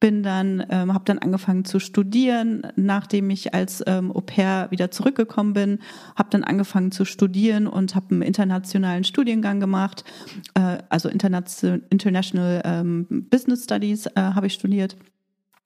bin 0.00 0.22
dann, 0.22 0.64
ähm, 0.70 0.94
habe 0.94 1.04
dann 1.04 1.18
angefangen 1.18 1.64
zu 1.64 1.80
studieren, 1.80 2.66
nachdem 2.76 3.30
ich 3.30 3.54
als 3.54 3.82
ähm, 3.86 4.14
Au 4.14 4.20
pair 4.20 4.68
wieder 4.70 4.90
zurückgekommen 4.90 5.54
bin, 5.54 5.78
habe 6.16 6.30
dann 6.30 6.44
angefangen 6.44 6.92
zu 6.92 7.04
studieren 7.04 7.66
und 7.66 7.94
habe 7.94 8.10
einen 8.10 8.22
internationalen 8.22 9.04
Studiengang 9.04 9.60
gemacht, 9.60 10.04
äh, 10.54 10.78
also 10.88 11.08
International, 11.08 11.82
International 11.90 12.62
ähm, 12.64 13.06
Business 13.30 13.64
Studies 13.64 14.06
äh, 14.06 14.12
habe 14.16 14.46
ich 14.46 14.54
studiert 14.54 14.96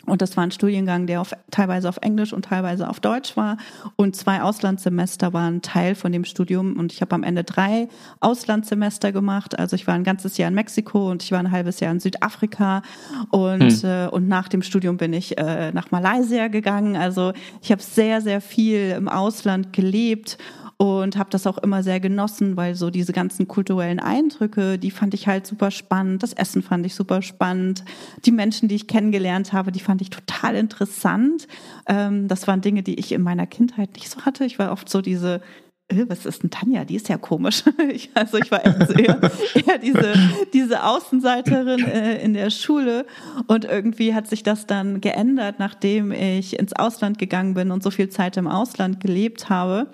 und 0.07 0.21
das 0.21 0.37
war 0.37 0.45
ein 0.45 0.51
Studiengang, 0.51 1.07
der 1.07 1.21
auf, 1.21 1.33
teilweise 1.51 1.88
auf 1.88 1.99
Englisch 1.99 2.33
und 2.33 2.47
teilweise 2.47 2.88
auf 2.88 2.99
Deutsch 2.99 3.37
war. 3.37 3.57
Und 3.95 4.17
zwei 4.17 4.43
Auslandssemester 4.43 5.33
waren 5.33 5.62
Teil 5.62 5.95
von 5.95 6.11
dem 6.11 6.25
Studium. 6.25 6.77
Und 6.77 6.93
ich 6.93 7.01
habe 7.01 7.15
am 7.15 7.23
Ende 7.23 7.45
drei 7.45 7.88
Auslandssemester 8.21 9.12
gemacht. 9.12 9.59
Also 9.59 9.77
ich 9.77 9.87
war 9.87 9.95
ein 9.95 10.05
ganzes 10.05 10.38
Jahr 10.38 10.49
in 10.49 10.55
Mexiko 10.55 11.11
und 11.11 11.23
ich 11.23 11.31
war 11.31 11.38
ein 11.38 11.53
halbes 11.53 11.79
Jahr 11.79 11.93
in 11.93 12.01
Südafrika. 12.01 12.83
Und, 13.31 13.83
hm. 13.83 13.88
äh, 13.88 14.07
und 14.09 14.27
nach 14.27 14.49
dem 14.49 14.62
Studium 14.62 14.97
bin 14.97 15.12
ich 15.12 15.38
äh, 15.38 15.71
nach 15.73 15.93
Malaysia 15.93 16.49
gegangen. 16.49 16.97
Also 16.97 17.33
ich 17.62 17.71
habe 17.71 17.83
sehr, 17.83 18.21
sehr 18.21 18.41
viel 18.41 18.95
im 18.97 19.09
Ausland 19.09 19.73
gelebt 19.73 20.37
und 20.76 21.16
habe 21.16 21.30
das 21.30 21.46
auch 21.46 21.58
immer 21.58 21.82
sehr 21.82 22.00
genossen, 22.00 22.56
weil 22.56 22.74
so 22.74 22.90
diese 22.90 23.12
ganzen 23.12 23.48
kulturellen 23.48 24.00
Eindrücke, 24.00 24.78
die 24.78 24.90
fand 24.90 25.14
ich 25.14 25.26
halt 25.26 25.46
super 25.46 25.70
spannend. 25.70 26.22
Das 26.22 26.32
Essen 26.32 26.62
fand 26.62 26.85
ich 26.87 26.94
super 26.94 27.22
spannend. 27.22 27.85
Die 28.24 28.32
Menschen, 28.32 28.68
die 28.68 28.74
ich 28.74 28.87
kennengelernt 28.87 29.52
habe, 29.52 29.72
die 29.72 29.80
fand 29.80 30.00
ich 30.02 30.11
total 30.11 30.56
interessant. 30.56 31.46
Ähm, 31.87 32.28
das 32.28 32.46
waren 32.48 32.61
Dinge, 32.61 32.82
die 32.82 32.98
ich 32.98 33.12
in 33.12 33.22
meiner 33.22 33.46
Kindheit 33.46 33.94
nicht 33.94 34.11
so 34.11 34.22
hatte. 34.22 34.44
Ich 34.44 34.58
war 34.58 34.72
oft 34.72 34.88
so 34.88 35.00
diese 35.00 35.40
äh, 35.88 36.04
was 36.08 36.26
ist 36.26 36.42
denn 36.42 36.50
Tanja? 36.50 36.85
Die 36.85 36.96
ist 36.96 37.08
ja 37.08 37.18
komisch. 37.18 37.64
Ich, 37.92 38.11
also 38.14 38.38
ich 38.38 38.50
war 38.50 38.64
echt 38.64 38.98
eher, 38.98 39.20
eher 39.66 39.78
diese, 39.78 40.14
diese 40.52 40.85
Außenseiterin 40.85 41.85
äh, 41.85 42.22
in 42.22 42.32
der 42.32 42.48
Schule. 42.50 43.06
Und 43.48 43.64
irgendwie 43.64 44.14
hat 44.14 44.28
sich 44.28 44.42
das 44.42 44.66
dann 44.66 45.00
geändert, 45.00 45.56
nachdem 45.58 46.11
ich 46.12 46.58
ins 46.58 46.72
Ausland 46.72 47.18
gegangen 47.18 47.54
bin 47.54 47.70
und 47.70 47.82
so 47.82 47.90
viel 47.90 48.08
Zeit 48.08 48.37
im 48.37 48.46
Ausland 48.46 49.00
gelebt 49.00 49.50
habe 49.50 49.88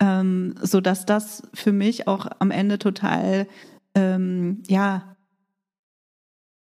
ähm, 0.00 0.54
so 0.62 0.80
dass 0.80 1.06
das 1.06 1.42
für 1.54 1.72
mich 1.72 2.08
auch 2.08 2.26
am 2.38 2.50
Ende 2.50 2.78
total 2.78 3.46
ähm, 3.94 4.62
ja 4.68 5.16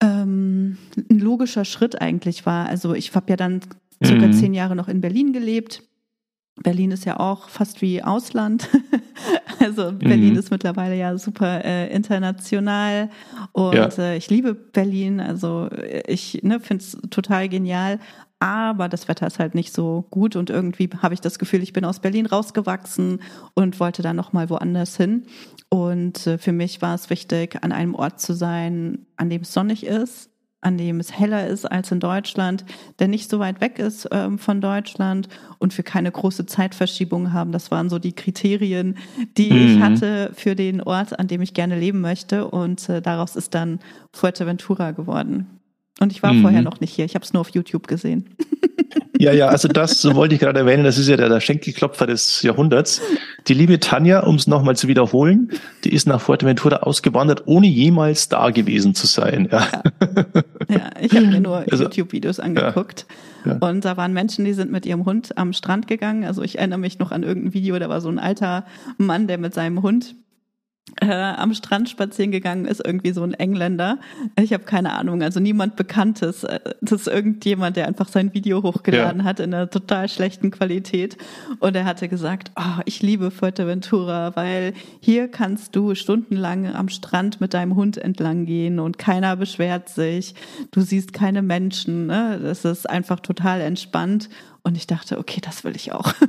ähm, 0.02 0.78
ein 0.96 1.18
logischer 1.18 1.64
Schritt 1.64 2.00
eigentlich 2.00 2.46
war. 2.46 2.66
Also 2.66 2.94
ich 2.94 3.14
habe 3.14 3.30
ja 3.30 3.36
dann 3.36 3.60
circa 4.04 4.26
mhm. 4.26 4.32
zehn 4.32 4.54
Jahre 4.54 4.74
noch 4.74 4.88
in 4.88 5.00
Berlin 5.00 5.32
gelebt 5.32 5.82
Berlin 6.62 6.90
ist 6.90 7.04
ja 7.04 7.18
auch 7.18 7.48
fast 7.48 7.80
wie 7.82 8.02
Ausland. 8.02 8.68
also 9.58 9.92
Berlin 9.92 10.32
mhm. 10.32 10.38
ist 10.38 10.50
mittlerweile 10.50 10.96
ja 10.96 11.16
super 11.16 11.64
äh, 11.64 11.92
international 11.92 13.10
und 13.52 13.74
ja. 13.74 13.88
äh, 13.98 14.16
ich 14.16 14.28
liebe 14.30 14.54
Berlin. 14.54 15.20
Also 15.20 15.68
äh, 15.70 16.02
ich 16.06 16.40
ne, 16.42 16.60
finde 16.60 16.84
es 16.84 16.98
total 17.10 17.48
genial. 17.48 17.98
Aber 18.40 18.88
das 18.88 19.06
Wetter 19.06 19.26
ist 19.26 19.38
halt 19.38 19.54
nicht 19.54 19.72
so 19.74 20.06
gut 20.10 20.34
und 20.34 20.48
irgendwie 20.48 20.88
habe 21.02 21.12
ich 21.12 21.20
das 21.20 21.38
Gefühl, 21.38 21.62
ich 21.62 21.74
bin 21.74 21.84
aus 21.84 22.00
Berlin 22.00 22.24
rausgewachsen 22.24 23.20
und 23.54 23.78
wollte 23.80 24.00
dann 24.00 24.16
noch 24.16 24.32
mal 24.32 24.48
woanders 24.48 24.96
hin. 24.96 25.26
Und 25.68 26.26
äh, 26.26 26.38
für 26.38 26.52
mich 26.52 26.80
war 26.80 26.94
es 26.94 27.10
wichtig, 27.10 27.62
an 27.62 27.70
einem 27.70 27.94
Ort 27.94 28.18
zu 28.18 28.32
sein, 28.32 29.06
an 29.16 29.28
dem 29.28 29.42
es 29.42 29.52
sonnig 29.52 29.84
ist, 29.84 30.30
an 30.62 30.78
dem 30.78 31.00
es 31.00 31.18
heller 31.18 31.46
ist 31.46 31.70
als 31.70 31.92
in 31.92 32.00
Deutschland, 32.00 32.64
der 32.98 33.08
nicht 33.08 33.30
so 33.30 33.38
weit 33.40 33.60
weg 33.60 33.78
ist 33.78 34.08
ähm, 34.10 34.38
von 34.38 34.62
Deutschland 34.62 35.28
und 35.58 35.76
wir 35.76 35.84
keine 35.84 36.10
große 36.10 36.46
Zeitverschiebung 36.46 37.34
haben. 37.34 37.52
Das 37.52 37.70
waren 37.70 37.90
so 37.90 37.98
die 37.98 38.14
Kriterien, 38.14 38.96
die 39.36 39.52
mhm. 39.52 39.58
ich 39.58 39.80
hatte 39.80 40.30
für 40.34 40.56
den 40.56 40.80
Ort, 40.80 41.18
an 41.18 41.28
dem 41.28 41.42
ich 41.42 41.52
gerne 41.52 41.78
leben 41.78 42.00
möchte. 42.00 42.46
Und 42.48 42.88
äh, 42.88 43.02
daraus 43.02 43.36
ist 43.36 43.54
dann 43.54 43.80
Fuerteventura 44.12 44.92
geworden. 44.92 45.59
Und 46.00 46.12
ich 46.12 46.22
war 46.22 46.32
mhm. 46.32 46.42
vorher 46.42 46.62
noch 46.62 46.80
nicht 46.80 46.92
hier. 46.92 47.04
Ich 47.04 47.14
habe 47.14 47.24
es 47.24 47.32
nur 47.32 47.42
auf 47.42 47.50
YouTube 47.50 47.86
gesehen. 47.86 48.24
Ja, 49.20 49.32
ja, 49.32 49.48
also 49.48 49.68
das 49.68 50.00
so 50.00 50.14
wollte 50.14 50.34
ich 50.34 50.40
gerade 50.40 50.60
erwähnen, 50.60 50.82
das 50.82 50.96
ist 50.96 51.06
ja 51.06 51.18
der, 51.18 51.28
der 51.28 51.40
Schenkelklopfer 51.40 52.06
des 52.06 52.40
Jahrhunderts. 52.40 53.02
Die 53.48 53.52
liebe 53.52 53.78
Tanja, 53.78 54.20
um 54.20 54.36
es 54.36 54.46
nochmal 54.46 54.76
zu 54.76 54.88
wiederholen, 54.88 55.50
die 55.84 55.92
ist 55.92 56.08
nach 56.08 56.22
Fuerteventura 56.22 56.76
ausgewandert, 56.76 57.42
ohne 57.44 57.66
jemals 57.66 58.30
da 58.30 58.48
gewesen 58.48 58.94
zu 58.94 59.06
sein. 59.06 59.46
Ja, 59.52 59.68
ja. 59.70 60.24
ja 60.70 60.90
ich 61.02 61.14
habe 61.14 61.26
mir 61.26 61.40
nur 61.40 61.58
also, 61.70 61.84
YouTube-Videos 61.84 62.40
angeguckt. 62.40 63.04
Ja. 63.44 63.58
Und 63.60 63.84
da 63.84 63.98
waren 63.98 64.14
Menschen, 64.14 64.46
die 64.46 64.54
sind 64.54 64.72
mit 64.72 64.86
ihrem 64.86 65.04
Hund 65.04 65.36
am 65.36 65.52
Strand 65.52 65.86
gegangen. 65.86 66.24
Also 66.24 66.42
ich 66.42 66.58
erinnere 66.58 66.78
mich 66.78 66.98
noch 66.98 67.12
an 67.12 67.22
irgendein 67.22 67.52
Video, 67.52 67.78
da 67.78 67.90
war 67.90 68.00
so 68.00 68.08
ein 68.08 68.18
alter 68.18 68.64
Mann, 68.96 69.26
der 69.26 69.36
mit 69.36 69.52
seinem 69.52 69.82
Hund 69.82 70.14
äh, 71.00 71.06
am 71.06 71.54
Strand 71.54 71.88
spazieren 71.88 72.30
gegangen 72.30 72.64
ist, 72.64 72.84
irgendwie 72.84 73.12
so 73.12 73.22
ein 73.22 73.34
Engländer. 73.34 73.98
Ich 74.38 74.52
habe 74.52 74.64
keine 74.64 74.92
Ahnung, 74.92 75.22
also 75.22 75.40
niemand 75.40 75.76
Bekanntes. 75.76 76.44
Äh, 76.44 76.60
das 76.80 77.02
ist 77.02 77.08
irgendjemand, 77.08 77.76
der 77.76 77.86
einfach 77.86 78.08
sein 78.08 78.34
Video 78.34 78.62
hochgeladen 78.62 79.20
ja. 79.20 79.24
hat 79.24 79.40
in 79.40 79.54
einer 79.54 79.70
total 79.70 80.08
schlechten 80.08 80.50
Qualität. 80.50 81.16
Und 81.58 81.76
er 81.76 81.84
hatte 81.84 82.08
gesagt, 82.08 82.52
oh, 82.56 82.80
ich 82.84 83.02
liebe 83.02 83.30
Fuerteventura, 83.30 84.34
weil 84.36 84.74
hier 85.00 85.28
kannst 85.28 85.76
du 85.76 85.94
stundenlang 85.94 86.66
am 86.74 86.88
Strand 86.88 87.40
mit 87.40 87.54
deinem 87.54 87.76
Hund 87.76 87.96
entlang 87.96 88.46
gehen 88.46 88.78
und 88.78 88.98
keiner 88.98 89.36
beschwert 89.36 89.88
sich. 89.88 90.34
Du 90.70 90.80
siehst 90.80 91.12
keine 91.12 91.42
Menschen. 91.42 92.06
Ne? 92.06 92.40
Das 92.42 92.64
ist 92.64 92.88
einfach 92.88 93.20
total 93.20 93.60
entspannt. 93.60 94.28
Und 94.62 94.76
ich 94.76 94.86
dachte, 94.86 95.18
okay, 95.18 95.40
das 95.40 95.64
will 95.64 95.76
ich 95.76 95.92
auch. 95.92 96.12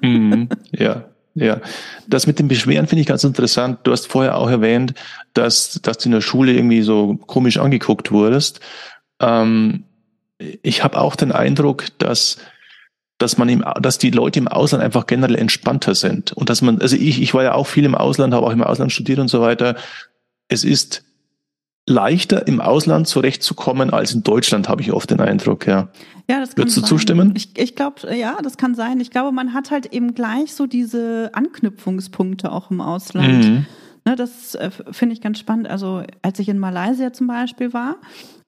Mhm, 0.00 0.48
ja, 0.70 1.06
ja, 1.38 1.60
das 2.06 2.26
mit 2.26 2.38
den 2.38 2.48
Beschweren 2.48 2.86
finde 2.86 3.00
ich 3.02 3.06
ganz 3.06 3.24
interessant. 3.24 3.80
Du 3.84 3.92
hast 3.92 4.06
vorher 4.06 4.36
auch 4.36 4.50
erwähnt, 4.50 4.94
dass, 5.34 5.80
dass 5.82 5.98
du 5.98 6.08
in 6.08 6.12
der 6.12 6.20
Schule 6.20 6.52
irgendwie 6.52 6.82
so 6.82 7.16
komisch 7.26 7.58
angeguckt 7.58 8.10
wurdest. 8.10 8.60
Ähm, 9.20 9.84
ich 10.38 10.84
habe 10.84 11.00
auch 11.00 11.16
den 11.16 11.32
Eindruck, 11.32 11.86
dass 11.98 12.38
dass 13.18 13.36
man 13.36 13.48
im, 13.48 13.64
dass 13.80 13.98
die 13.98 14.12
Leute 14.12 14.38
im 14.38 14.46
Ausland 14.46 14.82
einfach 14.82 15.06
generell 15.06 15.34
entspannter 15.34 15.96
sind 15.96 16.32
und 16.32 16.48
dass 16.48 16.62
man, 16.62 16.80
also 16.80 16.94
ich, 16.94 17.20
ich 17.20 17.34
war 17.34 17.42
ja 17.42 17.54
auch 17.54 17.66
viel 17.66 17.84
im 17.84 17.96
Ausland, 17.96 18.32
habe 18.32 18.46
auch 18.46 18.52
im 18.52 18.62
Ausland 18.62 18.92
studiert 18.92 19.18
und 19.18 19.26
so 19.26 19.40
weiter. 19.40 19.74
Es 20.46 20.62
ist 20.62 21.02
leichter 21.88 22.46
im 22.46 22.60
Ausland 22.60 23.08
zurechtzukommen 23.08 23.90
als 23.90 24.12
in 24.12 24.22
Deutschland, 24.22 24.68
habe 24.68 24.82
ich 24.82 24.92
oft 24.92 25.10
den 25.10 25.20
Eindruck, 25.20 25.66
ja. 25.66 25.88
Ja, 26.30 26.40
das 26.40 26.50
kann 26.50 26.58
Würdest 26.58 26.76
du 26.76 26.80
sein. 26.82 26.88
zustimmen? 26.88 27.32
Ich, 27.34 27.58
ich 27.58 27.74
glaube, 27.74 28.14
ja, 28.14 28.36
das 28.42 28.58
kann 28.58 28.74
sein. 28.74 29.00
Ich 29.00 29.10
glaube, 29.10 29.32
man 29.32 29.54
hat 29.54 29.70
halt 29.70 29.86
eben 29.94 30.14
gleich 30.14 30.54
so 30.54 30.66
diese 30.66 31.30
Anknüpfungspunkte 31.32 32.52
auch 32.52 32.70
im 32.70 32.82
Ausland. 32.82 33.44
Mhm. 33.44 33.66
Ne, 34.04 34.14
das 34.14 34.54
äh, 34.54 34.70
finde 34.90 35.14
ich 35.14 35.22
ganz 35.22 35.38
spannend. 35.38 35.68
Also 35.68 36.02
als 36.20 36.38
ich 36.38 36.48
in 36.50 36.58
Malaysia 36.58 37.12
zum 37.12 37.28
Beispiel 37.28 37.72
war, 37.72 37.96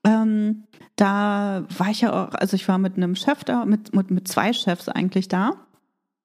ähm, 0.05 0.64
da 0.96 1.64
war 1.76 1.88
ich 1.90 2.03
ja 2.03 2.12
auch, 2.12 2.35
also 2.35 2.55
ich 2.55 2.68
war 2.68 2.76
mit 2.76 2.96
einem 2.96 3.14
Chef 3.16 3.44
da, 3.44 3.64
mit, 3.64 3.94
mit, 3.94 4.11
mit 4.11 4.29
zwei 4.29 4.53
Chefs 4.53 4.88
eigentlich 4.90 5.29
da 5.29 5.55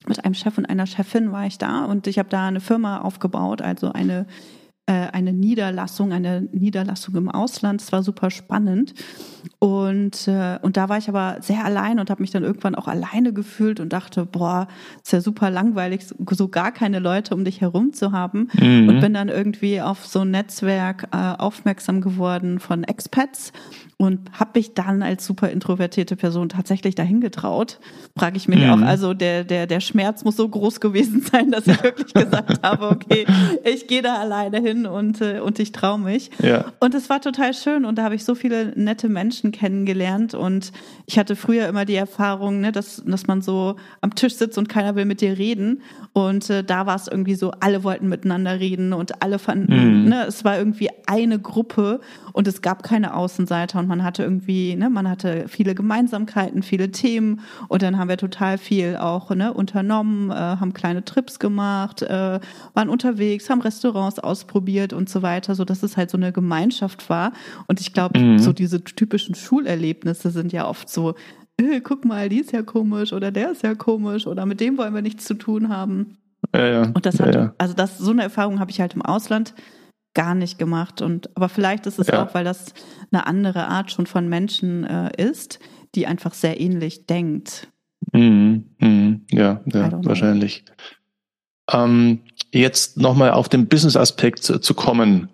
mit 0.08 0.24
einem 0.24 0.34
Chef 0.34 0.58
und 0.58 0.66
einer 0.66 0.86
Chefin 0.86 1.32
war 1.32 1.46
ich 1.46 1.58
da 1.58 1.86
und 1.86 2.08
ich 2.08 2.20
habe 2.20 2.30
da 2.30 2.48
eine 2.48 2.60
Firma 2.60 3.00
aufgebaut, 3.00 3.62
also 3.62 3.92
eine 3.92 4.26
eine 4.92 5.34
Niederlassung, 5.34 6.14
eine 6.14 6.42
Niederlassung 6.42 7.16
im 7.16 7.30
Ausland. 7.30 7.82
Es 7.82 7.92
war 7.92 8.04
super 8.04 8.30
spannend. 8.30 8.94
Und, 9.60 10.28
äh, 10.28 10.60
und 10.62 10.78
da 10.78 10.90
war 10.90 10.98
ich 10.98 11.10
aber 11.10 11.38
sehr 11.42 11.66
allein 11.66 12.00
und 12.00 12.10
habe 12.10 12.22
mich 12.22 12.32
dann 12.32 12.44
irgendwann 12.44 12.76
auch 12.76 12.88
alleine 12.88 13.34
gefühlt 13.34 13.80
und 13.80 13.94
dachte, 13.94 14.26
boah, 14.26 14.68
ist 15.04 15.14
ja 15.14 15.22
super 15.22 15.50
langweilig, 15.50 16.02
so 16.32 16.48
gar 16.48 16.72
keine 16.72 17.00
Leute 17.00 17.34
um 17.34 17.46
dich 17.46 17.62
herum 17.62 17.94
zu 17.94 18.12
haben. 18.12 18.50
Mhm. 18.54 18.90
Und 18.90 19.00
bin 19.00 19.14
dann 19.14 19.30
irgendwie 19.30 19.82
auf 19.82 20.06
so 20.06 20.22
ein 20.22 20.32
Netzwerk 20.32 21.08
äh, 21.12 21.34
aufmerksam 21.38 22.02
geworden 22.02 22.60
von 22.60 22.84
Expats 22.84 23.52
und 23.98 24.20
habe 24.34 24.52
mich 24.56 24.74
dann 24.74 25.02
als 25.02 25.26
super 25.26 25.50
introvertierte 25.50 26.16
Person 26.16 26.50
tatsächlich 26.50 26.96
dahin 26.96 27.22
getraut. 27.22 27.80
Frage 28.18 28.38
ich 28.38 28.48
mich 28.48 28.60
mhm. 28.60 28.70
auch, 28.70 28.82
also 28.82 29.14
der, 29.14 29.46
der, 29.46 29.68
der 29.68 29.80
Schmerz 29.80 30.24
muss 30.26 30.36
so 30.36 30.48
groß 30.48 30.80
gewesen 30.80 31.22
sein, 31.32 31.52
dass 31.52 31.68
ich 31.68 31.82
wirklich 31.82 32.14
gesagt 32.14 32.62
habe, 32.62 32.90
okay, 32.90 33.26
ich 33.64 33.88
gehe 33.88 34.02
da 34.02 34.18
alleine 34.18 34.60
hin 34.60 34.75
und, 34.86 35.22
äh, 35.22 35.40
und 35.40 35.60
ich 35.60 35.72
traue 35.72 36.00
mich. 36.00 36.32
Ja. 36.42 36.66
Und 36.80 36.96
es 36.96 37.10
war 37.10 37.22
total 37.22 37.54
schön 37.54 37.86
und 37.86 37.98
da 37.98 38.04
habe 38.04 38.16
ich 38.16 38.26
so 38.26 38.36
viele 38.36 38.74
nette 38.76 39.10
Menschen 39.10 39.52
kennengelernt 39.52 40.34
und 40.34 40.72
ich 41.06 41.20
hatte 41.20 41.36
früher 41.36 41.68
immer 41.68 41.86
die 41.86 41.96
Erfahrung, 41.96 42.60
ne, 42.62 42.72
dass, 42.72 43.04
dass 43.06 43.28
man 43.28 43.42
so 43.42 43.76
am 44.02 44.16
Tisch 44.16 44.36
sitzt 44.36 44.58
und 44.58 44.68
keiner 44.70 44.96
will 44.96 45.06
mit 45.06 45.22
dir 45.22 45.38
reden 45.38 45.82
und 46.14 46.50
äh, 46.50 46.64
da 46.64 46.86
war 46.86 46.96
es 46.96 47.08
irgendwie 47.08 47.36
so, 47.36 47.52
alle 47.60 47.84
wollten 47.84 48.10
miteinander 48.10 48.60
reden 48.60 48.94
und 48.94 49.22
alle 49.22 49.40
fanden, 49.40 50.04
mhm. 50.04 50.10
ne, 50.10 50.26
es 50.28 50.44
war 50.44 50.58
irgendwie 50.58 50.90
eine 51.08 51.40
Gruppe 51.40 52.00
und 52.36 52.50
es 52.50 52.62
gab 52.62 52.84
keine 52.84 53.14
Außenseiter 53.14 53.80
und 53.80 53.88
man 53.88 54.04
hatte 54.04 54.22
irgendwie, 54.22 54.76
ne, 54.76 54.90
man 54.90 55.10
hatte 55.10 55.46
viele 55.48 55.74
Gemeinsamkeiten, 55.74 56.64
viele 56.64 56.92
Themen 56.92 57.40
und 57.70 57.82
dann 57.82 57.98
haben 57.98 58.10
wir 58.10 58.18
total 58.18 58.58
viel 58.58 58.98
auch 58.98 59.30
ne, 59.30 59.54
unternommen, 59.54 60.32
äh, 60.32 60.34
haben 60.34 60.74
kleine 60.74 61.06
Trips 61.06 61.40
gemacht, 61.40 62.02
äh, 62.02 62.42
waren 62.74 62.90
unterwegs, 62.90 63.50
haben 63.50 63.62
Restaurants 63.62 64.20
ausprobiert 64.20 64.92
und 64.92 65.08
so 65.08 65.22
weiter, 65.22 65.56
so 65.56 65.64
dass 65.64 65.82
es 65.82 65.96
halt 65.96 66.10
so 66.10 66.18
eine 66.18 66.34
Gemeinschaft 66.34 67.10
war. 67.10 67.32
Und 67.68 67.80
ich 67.80 67.94
glaube, 67.94 68.20
mhm. 68.20 68.40
so 68.40 68.52
diese 68.52 68.84
typischen 68.84 69.34
Schulerlebnisse 69.34 70.30
sind 70.30 70.52
ja 70.52 70.68
oft 70.68 70.90
so, 70.90 71.16
äh, 71.56 71.80
guck 71.80 72.04
mal, 72.04 72.28
die 72.28 72.42
ist 72.42 72.52
ja 72.52 72.64
komisch 72.64 73.14
oder 73.14 73.32
der 73.32 73.52
ist 73.52 73.64
ja 73.64 73.76
komisch 73.76 74.28
oder 74.28 74.46
mit 74.46 74.60
dem 74.60 74.78
wollen 74.78 74.94
wir 74.94 75.02
nichts 75.02 75.24
zu 75.24 75.36
tun 75.36 75.70
haben. 75.70 76.18
Ja, 76.54 76.68
ja. 76.68 76.82
Und 76.82 77.06
das 77.06 77.18
hat, 77.22 77.34
ja, 77.34 77.54
also 77.58 77.74
das, 77.74 77.98
so 77.98 78.12
eine 78.12 78.24
Erfahrung 78.24 78.60
habe 78.60 78.72
ich 78.72 78.82
halt 78.82 78.94
im 78.94 79.04
Ausland 79.04 79.54
gar 80.16 80.34
nicht 80.34 80.58
gemacht. 80.58 81.02
Und 81.02 81.36
aber 81.36 81.50
vielleicht 81.50 81.86
ist 81.86 82.00
es 82.00 82.08
ja. 82.08 82.24
auch, 82.24 82.34
weil 82.34 82.44
das 82.44 82.74
eine 83.12 83.28
andere 83.28 83.68
Art 83.68 83.92
schon 83.92 84.08
von 84.08 84.28
Menschen 84.28 84.84
äh, 84.84 85.12
ist, 85.22 85.60
die 85.94 86.08
einfach 86.08 86.34
sehr 86.34 86.60
ähnlich 86.60 87.06
denkt. 87.06 87.68
Mhm, 88.12 88.66
mhm, 88.80 89.26
ja, 89.30 89.62
ja 89.66 89.92
wahrscheinlich. 90.04 90.66
Ähm, 91.72 92.22
jetzt 92.52 92.98
nochmal 92.98 93.32
auf 93.32 93.50
den 93.50 93.68
Business-Aspekt 93.68 94.44
zu, 94.44 94.60
zu, 94.60 94.74
kommen. 94.74 95.30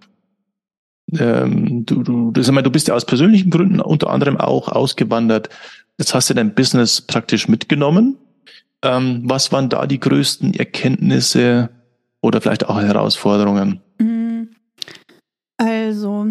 Ähm, 1.17 1.85
du, 1.85 2.03
du, 2.03 2.31
das, 2.31 2.47
du 2.47 2.71
bist 2.71 2.87
ja 2.87 2.95
aus 2.95 3.05
persönlichen 3.05 3.49
Gründen 3.49 3.81
unter 3.81 4.09
anderem 4.09 4.37
auch 4.37 4.69
ausgewandert. 4.69 5.49
Jetzt 5.97 6.13
hast 6.13 6.29
du 6.29 6.33
dein 6.33 6.55
Business 6.55 7.01
praktisch 7.01 7.47
mitgenommen. 7.47 8.17
Ähm, 8.81 9.21
was 9.25 9.51
waren 9.51 9.69
da 9.69 9.85
die 9.85 9.99
größten 9.99 10.53
Erkenntnisse 10.53 11.69
oder 12.21 12.41
vielleicht 12.41 12.67
auch 12.67 12.79
Herausforderungen? 12.79 13.81
Also, 15.63 16.25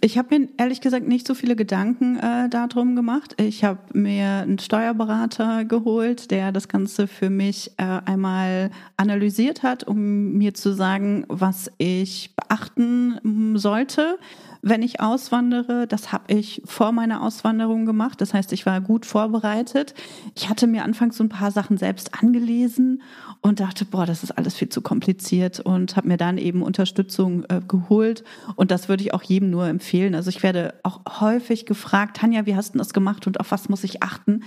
ich 0.00 0.16
habe 0.16 0.38
mir 0.38 0.48
ehrlich 0.58 0.80
gesagt 0.80 1.08
nicht 1.08 1.26
so 1.26 1.34
viele 1.34 1.56
Gedanken 1.56 2.20
äh, 2.20 2.48
darum 2.48 2.94
gemacht. 2.94 3.34
Ich 3.36 3.64
habe 3.64 3.80
mir 3.94 4.42
einen 4.42 4.60
Steuerberater 4.60 5.64
geholt, 5.64 6.30
der 6.30 6.52
das 6.52 6.68
Ganze 6.68 7.08
für 7.08 7.28
mich 7.28 7.72
äh, 7.78 7.82
einmal 8.04 8.70
analysiert 8.96 9.64
hat, 9.64 9.82
um 9.82 10.34
mir 10.34 10.54
zu 10.54 10.72
sagen, 10.72 11.24
was 11.26 11.68
ich 11.78 12.30
beachten 12.36 13.18
mm, 13.24 13.56
sollte, 13.56 14.20
wenn 14.62 14.82
ich 14.82 15.00
auswandere. 15.00 15.88
Das 15.88 16.12
habe 16.12 16.32
ich 16.32 16.62
vor 16.64 16.92
meiner 16.92 17.24
Auswanderung 17.24 17.86
gemacht. 17.86 18.20
Das 18.20 18.34
heißt, 18.34 18.52
ich 18.52 18.66
war 18.66 18.80
gut 18.80 19.04
vorbereitet. 19.04 19.94
Ich 20.36 20.48
hatte 20.48 20.68
mir 20.68 20.84
anfangs 20.84 21.16
so 21.16 21.24
ein 21.24 21.28
paar 21.28 21.50
Sachen 21.50 21.76
selbst 21.76 22.14
angelesen 22.22 23.02
und 23.46 23.60
dachte, 23.60 23.84
boah, 23.84 24.06
das 24.06 24.22
ist 24.22 24.32
alles 24.32 24.56
viel 24.56 24.68
zu 24.68 24.80
kompliziert 24.80 25.60
und 25.60 25.96
habe 25.96 26.08
mir 26.08 26.16
dann 26.16 26.38
eben 26.38 26.62
Unterstützung 26.62 27.44
äh, 27.44 27.60
geholt. 27.66 28.24
Und 28.56 28.70
das 28.70 28.88
würde 28.88 29.04
ich 29.04 29.14
auch 29.14 29.22
jedem 29.22 29.50
nur 29.50 29.68
empfehlen. 29.68 30.14
Also 30.14 30.30
ich 30.30 30.42
werde 30.42 30.74
auch 30.82 31.00
häufig 31.20 31.66
gefragt, 31.66 32.16
Tanja, 32.16 32.46
wie 32.46 32.56
hast 32.56 32.74
du 32.74 32.78
das 32.78 32.92
gemacht 32.92 33.26
und 33.26 33.40
auf 33.40 33.50
was 33.50 33.68
muss 33.68 33.84
ich 33.84 34.02
achten? 34.02 34.42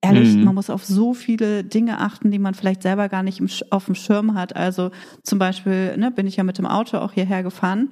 Ehrlich, 0.00 0.34
mhm. 0.34 0.44
man 0.44 0.56
muss 0.56 0.70
auf 0.70 0.84
so 0.84 1.14
viele 1.14 1.62
Dinge 1.62 1.98
achten, 1.98 2.32
die 2.32 2.40
man 2.40 2.54
vielleicht 2.54 2.82
selber 2.82 3.08
gar 3.08 3.22
nicht 3.22 3.38
im, 3.38 3.48
auf 3.70 3.84
dem 3.84 3.94
Schirm 3.94 4.34
hat. 4.34 4.56
Also 4.56 4.90
zum 5.22 5.38
Beispiel 5.38 5.96
ne, 5.96 6.10
bin 6.10 6.26
ich 6.26 6.36
ja 6.36 6.42
mit 6.42 6.58
dem 6.58 6.66
Auto 6.66 6.98
auch 6.98 7.12
hierher 7.12 7.44
gefahren 7.44 7.90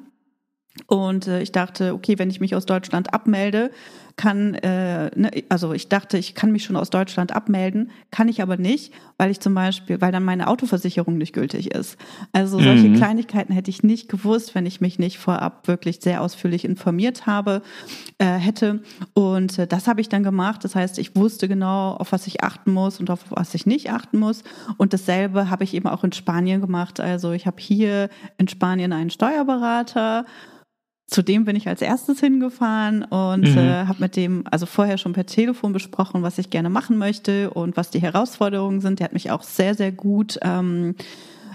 und 0.87 1.27
äh, 1.27 1.43
ich 1.43 1.53
dachte, 1.53 1.95
okay, 1.95 2.19
wenn 2.19 2.31
ich 2.31 2.41
mich 2.41 2.55
aus 2.55 2.67
Deutschland 2.67 3.13
abmelde, 3.13 3.71
kann, 4.21 4.53
äh, 4.57 5.11
ne, 5.19 5.31
also 5.49 5.73
ich 5.73 5.89
dachte, 5.89 6.19
ich 6.19 6.35
kann 6.35 6.53
mich 6.53 6.65
schon 6.65 6.77
aus 6.77 6.91
Deutschland 6.91 7.35
abmelden, 7.35 7.91
kann 8.11 8.29
ich 8.29 8.43
aber 8.43 8.59
nicht, 8.59 8.93
weil 9.17 9.31
ich 9.31 9.41
zum 9.41 9.55
Beispiel, 9.55 10.03
weil 10.03 10.13
dann 10.13 10.25
meine 10.25 10.49
Autoversicherung 10.49 11.17
nicht 11.17 11.33
gültig 11.33 11.71
ist. 11.71 11.97
Also 12.33 12.61
solche 12.61 12.89
mhm. 12.89 12.97
Kleinigkeiten 12.97 13.55
hätte 13.55 13.71
ich 13.71 13.83
nicht 13.83 14.11
gewusst, 14.11 14.55
wenn 14.55 14.67
ich 14.67 14.83
mich 14.83 14.99
nicht 14.99 15.17
vorab 15.17 15.67
wirklich 15.69 16.01
sehr 16.03 16.21
ausführlich 16.21 16.67
informiert 16.67 17.25
habe, 17.25 17.63
äh, 18.19 18.27
hätte. 18.27 18.83
Und 19.15 19.59
äh, 19.59 19.67
das 19.67 19.89
habe 19.89 20.03
ich 20.03 20.11
dann 20.11 20.23
gemacht. 20.23 20.65
Das 20.65 20.75
heißt, 20.75 20.99
ich 20.99 21.17
wusste 21.17 21.49
genau, 21.49 21.93
auf 21.93 22.13
was 22.13 22.27
ich 22.27 22.45
achten 22.45 22.73
muss 22.73 23.01
und 23.01 23.09
auf 23.09 23.21
was 23.31 23.55
ich 23.55 23.65
nicht 23.65 23.91
achten 23.91 24.19
muss. 24.19 24.45
Und 24.77 24.93
dasselbe 24.93 25.49
habe 25.49 25.65
ich 25.65 25.73
eben 25.73 25.89
auch 25.89 26.05
in 26.05 26.13
Spanien 26.13 26.61
gemacht. 26.61 27.01
Also 27.01 27.33
ich 27.33 27.47
habe 27.47 27.57
hier 27.59 28.11
in 28.37 28.49
Spanien 28.49 28.93
einen 28.93 29.09
Steuerberater 29.09 30.27
zu 31.11 31.23
dem 31.23 31.45
bin 31.45 31.57
ich 31.57 31.67
als 31.67 31.83
erstes 31.83 32.21
hingefahren 32.21 33.03
und 33.03 33.43
mhm. 33.43 33.59
äh, 33.59 33.87
habe 33.87 33.99
mit 33.99 34.15
dem 34.15 34.45
also 34.49 34.65
vorher 34.65 34.97
schon 34.97 35.13
per 35.13 35.27
Telefon 35.27 35.73
besprochen, 35.73 36.23
was 36.23 36.39
ich 36.39 36.51
gerne 36.51 36.71
machen 36.71 36.99
möchte 36.99 37.51
und 37.51 37.77
was 37.77 37.91
die 37.91 38.01
Herausforderungen 38.01 38.81
sind. 38.81 39.01
Der 39.01 39.07
hat 39.07 39.13
mich 39.13 39.33
auch 39.33 39.43
sehr, 39.43 39.75
sehr 39.75 39.91
gut 39.91 40.39
ähm, 40.43 40.95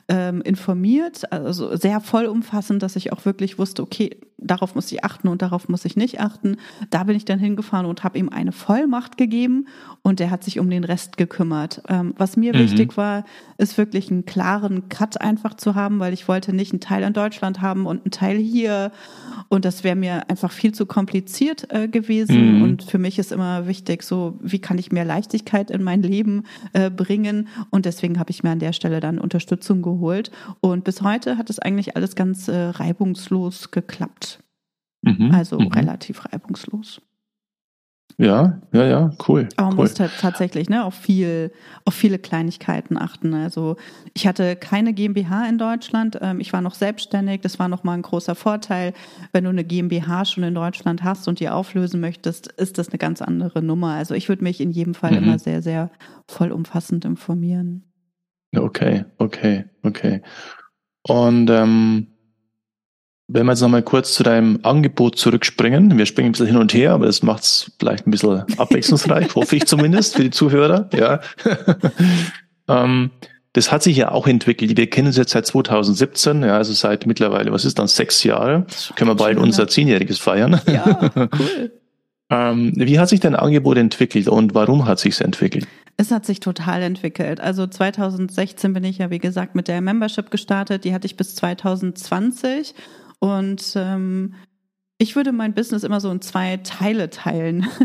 ähm, 0.07 0.41
informiert, 0.41 1.31
also 1.31 1.75
sehr 1.75 1.99
vollumfassend, 1.99 2.83
dass 2.83 2.95
ich 2.95 3.11
auch 3.11 3.25
wirklich 3.25 3.57
wusste, 3.57 3.81
okay, 3.81 4.17
darauf 4.37 4.75
muss 4.75 4.91
ich 4.91 5.03
achten 5.03 5.27
und 5.27 5.41
darauf 5.41 5.69
muss 5.69 5.85
ich 5.85 5.95
nicht 5.95 6.19
achten. 6.19 6.57
Da 6.89 7.03
bin 7.03 7.15
ich 7.15 7.25
dann 7.25 7.39
hingefahren 7.39 7.85
und 7.85 8.03
habe 8.03 8.19
ihm 8.19 8.29
eine 8.29 8.51
Vollmacht 8.51 9.17
gegeben 9.17 9.67
und 10.03 10.19
der 10.19 10.29
hat 10.29 10.43
sich 10.43 10.59
um 10.59 10.69
den 10.69 10.83
Rest 10.83 11.17
gekümmert. 11.17 11.81
Ähm, 11.87 12.13
was 12.17 12.37
mir 12.37 12.53
mhm. 12.53 12.59
wichtig 12.59 12.97
war, 12.97 13.25
ist 13.57 13.77
wirklich 13.77 14.11
einen 14.11 14.25
klaren 14.25 14.89
Cut 14.89 15.21
einfach 15.21 15.55
zu 15.55 15.73
haben, 15.73 15.99
weil 15.99 16.13
ich 16.13 16.27
wollte 16.27 16.53
nicht 16.53 16.73
einen 16.73 16.81
Teil 16.81 17.03
in 17.03 17.13
Deutschland 17.13 17.61
haben 17.61 17.85
und 17.85 18.03
einen 18.03 18.11
Teil 18.11 18.37
hier 18.37 18.91
und 19.47 19.65
das 19.65 19.83
wäre 19.83 19.95
mir 19.95 20.29
einfach 20.29 20.51
viel 20.51 20.73
zu 20.73 20.85
kompliziert 20.85 21.67
äh, 21.71 21.87
gewesen. 21.87 22.57
Mhm. 22.57 22.63
Und 22.63 22.83
für 22.83 22.97
mich 22.97 23.17
ist 23.17 23.31
immer 23.31 23.67
wichtig, 23.67 24.03
so 24.03 24.37
wie 24.41 24.59
kann 24.59 24.77
ich 24.77 24.91
mehr 24.91 25.05
Leichtigkeit 25.05 25.71
in 25.71 25.83
mein 25.83 26.03
Leben 26.03 26.43
äh, 26.73 26.89
bringen. 26.89 27.47
Und 27.69 27.85
deswegen 27.85 28.19
habe 28.19 28.31
ich 28.31 28.43
mir 28.43 28.51
an 28.51 28.59
der 28.59 28.73
Stelle 28.73 28.99
dann 28.99 29.17
Unterstützung 29.17 29.81
geholt. 29.81 29.94
Und 30.61 30.83
bis 30.83 31.01
heute 31.01 31.37
hat 31.37 31.49
es 31.49 31.59
eigentlich 31.59 31.95
alles 31.95 32.15
ganz 32.15 32.47
äh, 32.47 32.55
reibungslos 32.55 33.71
geklappt. 33.71 34.39
Mhm. 35.01 35.31
Also 35.33 35.59
mhm. 35.59 35.67
relativ 35.67 36.25
reibungslos. 36.25 37.01
Ja, 38.17 38.61
ja, 38.71 38.85
ja, 38.85 39.11
cool. 39.27 39.49
Aber 39.57 39.67
man 39.67 39.77
cool. 39.77 39.83
muss 39.83 39.99
halt 39.99 40.11
tatsächlich 40.19 40.69
ne, 40.69 40.85
auf, 40.85 40.93
viel, 40.93 41.51
auf 41.83 41.93
viele 41.93 42.17
Kleinigkeiten 42.17 42.97
achten. 42.97 43.33
Also 43.33 43.75
ich 44.13 44.25
hatte 44.25 44.55
keine 44.55 44.93
GmbH 44.93 45.49
in 45.49 45.57
Deutschland. 45.57 46.17
Ähm, 46.21 46.39
ich 46.39 46.53
war 46.53 46.61
noch 46.61 46.75
selbstständig. 46.75 47.41
Das 47.41 47.59
war 47.59 47.67
nochmal 47.67 47.97
ein 47.97 48.03
großer 48.03 48.35
Vorteil. 48.35 48.93
Wenn 49.33 49.43
du 49.43 49.49
eine 49.49 49.65
GmbH 49.65 50.23
schon 50.23 50.43
in 50.43 50.55
Deutschland 50.55 51.03
hast 51.03 51.27
und 51.27 51.41
die 51.41 51.49
auflösen 51.49 51.99
möchtest, 51.99 52.47
ist 52.53 52.77
das 52.77 52.89
eine 52.89 52.99
ganz 52.99 53.21
andere 53.21 53.61
Nummer. 53.61 53.95
Also 53.95 54.13
ich 54.13 54.29
würde 54.29 54.43
mich 54.43 54.61
in 54.61 54.71
jedem 54.71 54.93
Fall 54.93 55.11
mhm. 55.11 55.17
immer 55.17 55.39
sehr, 55.39 55.61
sehr 55.61 55.89
vollumfassend 56.29 57.03
informieren. 57.03 57.83
Okay, 58.57 59.05
okay, 59.17 59.65
okay. 59.83 60.21
Und 61.03 61.49
ähm, 61.49 62.07
wenn 63.27 63.45
wir 63.45 63.53
jetzt 63.53 63.61
nochmal 63.61 63.81
kurz 63.81 64.13
zu 64.13 64.23
deinem 64.23 64.59
Angebot 64.63 65.17
zurückspringen, 65.17 65.97
wir 65.97 66.05
springen 66.05 66.29
ein 66.29 66.31
bisschen 66.33 66.47
hin 66.47 66.57
und 66.57 66.73
her, 66.73 66.91
aber 66.93 67.07
das 67.07 67.23
macht 67.23 67.43
es 67.43 67.71
vielleicht 67.79 68.07
ein 68.07 68.11
bisschen 68.11 68.43
abwechslungsreich, 68.57 69.33
hoffe 69.35 69.55
ich 69.55 69.65
zumindest 69.65 70.15
für 70.15 70.23
die 70.23 70.31
Zuhörer. 70.31 70.89
Ja. 70.93 71.21
ähm, 72.67 73.11
das 73.53 73.71
hat 73.71 73.83
sich 73.83 73.95
ja 73.95 74.11
auch 74.11 74.27
entwickelt. 74.27 74.77
Wir 74.77 74.89
kennen 74.89 75.07
uns 75.07 75.17
jetzt 75.17 75.31
seit 75.31 75.45
2017, 75.45 76.43
ja, 76.43 76.57
also 76.57 76.73
seit 76.73 77.07
mittlerweile, 77.07 77.51
was 77.51 77.63
ist 77.63 77.79
dann, 77.79 77.87
sechs 77.87 78.23
Jahre. 78.23 78.65
Können 78.95 79.09
wir 79.09 79.15
bald 79.15 79.37
unser 79.37 79.67
Zehnjähriges 79.67 80.19
feiern. 80.19 80.59
Ja, 80.67 81.11
cool. 81.15 81.71
ähm, 82.29 82.73
wie 82.75 82.99
hat 82.99 83.07
sich 83.09 83.21
dein 83.21 83.33
Angebot 83.33 83.77
entwickelt 83.77 84.27
und 84.27 84.53
warum 84.53 84.85
hat 84.85 84.99
sich 84.99 85.21
entwickelt? 85.21 85.67
Es 85.97 86.11
hat 86.11 86.25
sich 86.25 86.39
total 86.39 86.81
entwickelt. 86.81 87.39
Also 87.39 87.67
2016 87.67 88.73
bin 88.73 88.83
ich 88.83 88.97
ja, 88.97 89.09
wie 89.09 89.19
gesagt, 89.19 89.55
mit 89.55 89.67
der 89.67 89.81
Membership 89.81 90.29
gestartet. 90.29 90.83
Die 90.83 90.93
hatte 90.93 91.05
ich 91.05 91.15
bis 91.15 91.35
2020 91.35 92.75
und 93.19 93.73
ähm, 93.75 94.35
ich 94.97 95.15
würde 95.15 95.31
mein 95.31 95.53
Business 95.53 95.83
immer 95.83 95.99
so 95.99 96.09
in 96.09 96.21
zwei 96.21 96.57
Teile 96.57 97.09
teilen. 97.09 97.67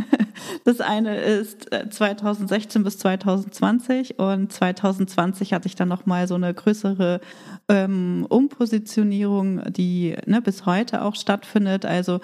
Das 0.65 0.81
eine 0.81 1.21
ist 1.21 1.69
2016 1.91 2.81
äh, 2.81 2.85
bis 2.85 2.99
2020 2.99 4.19
und 4.19 4.53
2020 4.53 5.53
hatte 5.53 5.67
ich 5.69 5.75
dann 5.75 5.89
nochmal 5.89 6.27
so 6.29 6.35
eine 6.35 6.53
größere 6.53 7.21
ähm, 7.69 8.27
Umpositionierung, 8.29 9.63
die 9.71 10.17
ne, 10.27 10.41
bis 10.41 10.67
heute 10.67 11.03
auch 11.03 11.15
stattfindet. 11.15 11.85
Also 11.85 12.21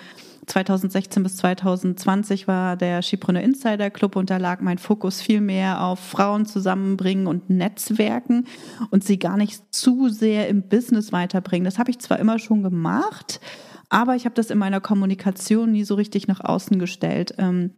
2016 0.46 1.22
bis 1.22 1.36
2020 1.36 2.46
war 2.46 2.76
der 2.76 3.02
Schiebrunner 3.02 3.42
Insider 3.42 3.90
Club 3.90 4.16
und 4.16 4.30
da 4.30 4.36
lag 4.36 4.60
mein 4.60 4.78
Fokus 4.78 5.20
viel 5.20 5.40
mehr 5.40 5.82
auf 5.82 5.98
Frauen 5.98 6.46
zusammenbringen 6.46 7.26
und 7.26 7.50
Netzwerken 7.50 8.46
und 8.90 9.04
sie 9.04 9.18
gar 9.18 9.36
nicht 9.36 9.74
zu 9.74 10.08
sehr 10.08 10.48
im 10.48 10.68
Business 10.68 11.12
weiterbringen. 11.12 11.64
Das 11.64 11.78
habe 11.78 11.90
ich 11.90 11.98
zwar 11.98 12.20
immer 12.20 12.38
schon 12.38 12.62
gemacht, 12.62 13.40
aber 13.88 14.14
ich 14.14 14.24
habe 14.24 14.34
das 14.34 14.50
in 14.50 14.58
meiner 14.58 14.80
Kommunikation 14.80 15.72
nie 15.72 15.84
so 15.84 15.94
richtig 15.96 16.28
nach 16.28 16.40
außen 16.40 16.78
gestellt. 16.78 17.34
Ähm, 17.38 17.72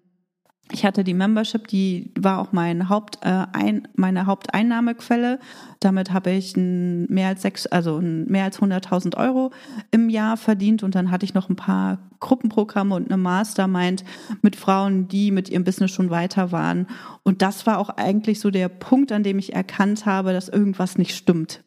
ich 0.72 0.84
hatte 0.84 1.04
die 1.04 1.14
Membership, 1.14 1.66
die 1.68 2.10
war 2.18 2.38
auch 2.38 2.52
mein 2.52 2.88
Haupt, 2.88 3.18
äh, 3.22 3.46
ein, 3.52 3.88
meine 3.94 4.26
Haupteinnahmequelle. 4.26 5.38
Damit 5.80 6.12
habe 6.12 6.30
ich 6.30 6.56
mehr 6.56 7.28
als 7.28 7.42
sechs, 7.42 7.66
also 7.66 8.00
mehr 8.00 8.44
als 8.44 8.60
100.000 8.60 9.16
Euro 9.16 9.50
im 9.90 10.08
Jahr 10.08 10.36
verdient 10.36 10.82
und 10.82 10.94
dann 10.94 11.10
hatte 11.10 11.24
ich 11.24 11.34
noch 11.34 11.48
ein 11.48 11.56
paar 11.56 11.98
Gruppenprogramme 12.20 12.94
und 12.94 13.06
eine 13.06 13.16
Mastermind 13.16 14.04
mit 14.42 14.56
Frauen, 14.56 15.08
die 15.08 15.30
mit 15.30 15.48
ihrem 15.48 15.64
Business 15.64 15.92
schon 15.92 16.10
weiter 16.10 16.52
waren. 16.52 16.86
Und 17.22 17.42
das 17.42 17.66
war 17.66 17.78
auch 17.78 17.90
eigentlich 17.90 18.40
so 18.40 18.50
der 18.50 18.68
Punkt, 18.68 19.12
an 19.12 19.22
dem 19.22 19.38
ich 19.38 19.54
erkannt 19.54 20.04
habe, 20.04 20.32
dass 20.32 20.48
irgendwas 20.48 20.98
nicht 20.98 21.14
stimmt 21.14 21.62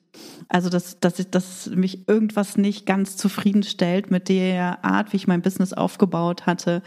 also, 0.49 0.69
dass, 0.69 0.99
dass, 0.99 1.19
ich, 1.19 1.29
dass 1.29 1.69
mich 1.69 2.07
irgendwas 2.09 2.57
nicht 2.57 2.85
ganz 2.85 3.15
zufriedenstellt 3.15 4.11
mit 4.11 4.27
der 4.27 4.83
Art, 4.83 5.13
wie 5.13 5.17
ich 5.17 5.27
mein 5.27 5.41
Business 5.41 5.71
aufgebaut 5.71 6.45
hatte. 6.45 6.81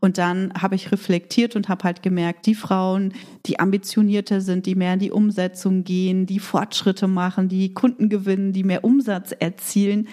Und 0.00 0.18
dann 0.18 0.52
habe 0.54 0.76
ich 0.76 0.92
reflektiert 0.92 1.56
und 1.56 1.68
habe 1.68 1.84
halt 1.84 2.02
gemerkt, 2.02 2.46
die 2.46 2.54
Frauen, 2.54 3.12
die 3.46 3.58
ambitionierter 3.58 4.40
sind, 4.40 4.66
die 4.66 4.76
mehr 4.76 4.94
in 4.94 5.00
die 5.00 5.10
Umsetzung 5.10 5.82
gehen, 5.82 6.26
die 6.26 6.38
Fortschritte 6.38 7.08
machen, 7.08 7.48
die 7.48 7.74
Kunden 7.74 8.08
gewinnen, 8.08 8.52
die 8.52 8.64
mehr 8.64 8.84
Umsatz 8.84 9.32
erzielen, 9.32 10.06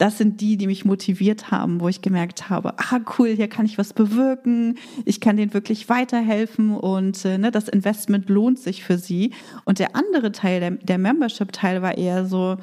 das 0.00 0.16
sind 0.16 0.40
die, 0.40 0.56
die 0.56 0.66
mich 0.66 0.86
motiviert 0.86 1.50
haben, 1.50 1.78
wo 1.80 1.88
ich 1.88 2.00
gemerkt 2.00 2.48
habe, 2.48 2.72
ah 2.78 3.00
cool, 3.18 3.28
hier 3.28 3.48
kann 3.48 3.66
ich 3.66 3.76
was 3.76 3.92
bewirken, 3.92 4.78
ich 5.04 5.20
kann 5.20 5.36
denen 5.36 5.52
wirklich 5.52 5.90
weiterhelfen 5.90 6.74
und 6.74 7.22
äh, 7.26 7.36
ne, 7.36 7.50
das 7.50 7.68
Investment 7.68 8.30
lohnt 8.30 8.58
sich 8.58 8.82
für 8.82 8.96
sie. 8.96 9.34
Und 9.66 9.78
der 9.78 9.94
andere 9.96 10.32
Teil, 10.32 10.60
der, 10.60 10.70
der 10.70 10.96
Membership-Teil 10.96 11.82
war 11.82 11.98
eher 11.98 12.24
so, 12.24 12.56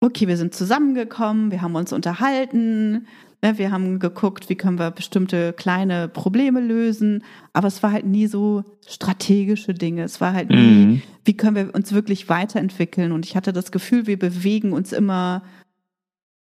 okay, 0.00 0.28
wir 0.28 0.38
sind 0.38 0.54
zusammengekommen, 0.54 1.50
wir 1.50 1.60
haben 1.60 1.74
uns 1.74 1.92
unterhalten, 1.92 3.06
ne, 3.42 3.58
wir 3.58 3.70
haben 3.70 3.98
geguckt, 3.98 4.48
wie 4.48 4.56
können 4.56 4.78
wir 4.78 4.92
bestimmte 4.92 5.52
kleine 5.52 6.08
Probleme 6.08 6.60
lösen, 6.60 7.22
aber 7.52 7.68
es 7.68 7.82
war 7.82 7.92
halt 7.92 8.06
nie 8.06 8.28
so 8.28 8.64
strategische 8.86 9.74
Dinge. 9.74 10.04
Es 10.04 10.22
war 10.22 10.32
halt 10.32 10.48
nie, 10.48 10.56
mhm. 10.56 11.02
wie 11.26 11.36
können 11.36 11.56
wir 11.56 11.74
uns 11.74 11.92
wirklich 11.92 12.30
weiterentwickeln. 12.30 13.12
Und 13.12 13.26
ich 13.26 13.36
hatte 13.36 13.52
das 13.52 13.72
Gefühl, 13.72 14.06
wir 14.06 14.18
bewegen 14.18 14.72
uns 14.72 14.94
immer 14.94 15.42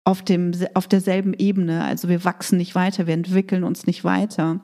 auf, 0.03 0.23
dem, 0.23 0.51
auf 0.73 0.87
derselben 0.87 1.33
Ebene. 1.33 1.83
Also 1.83 2.09
wir 2.09 2.23
wachsen 2.23 2.57
nicht 2.57 2.75
weiter, 2.75 3.07
wir 3.07 3.13
entwickeln 3.13 3.63
uns 3.63 3.85
nicht 3.85 4.03
weiter. 4.03 4.61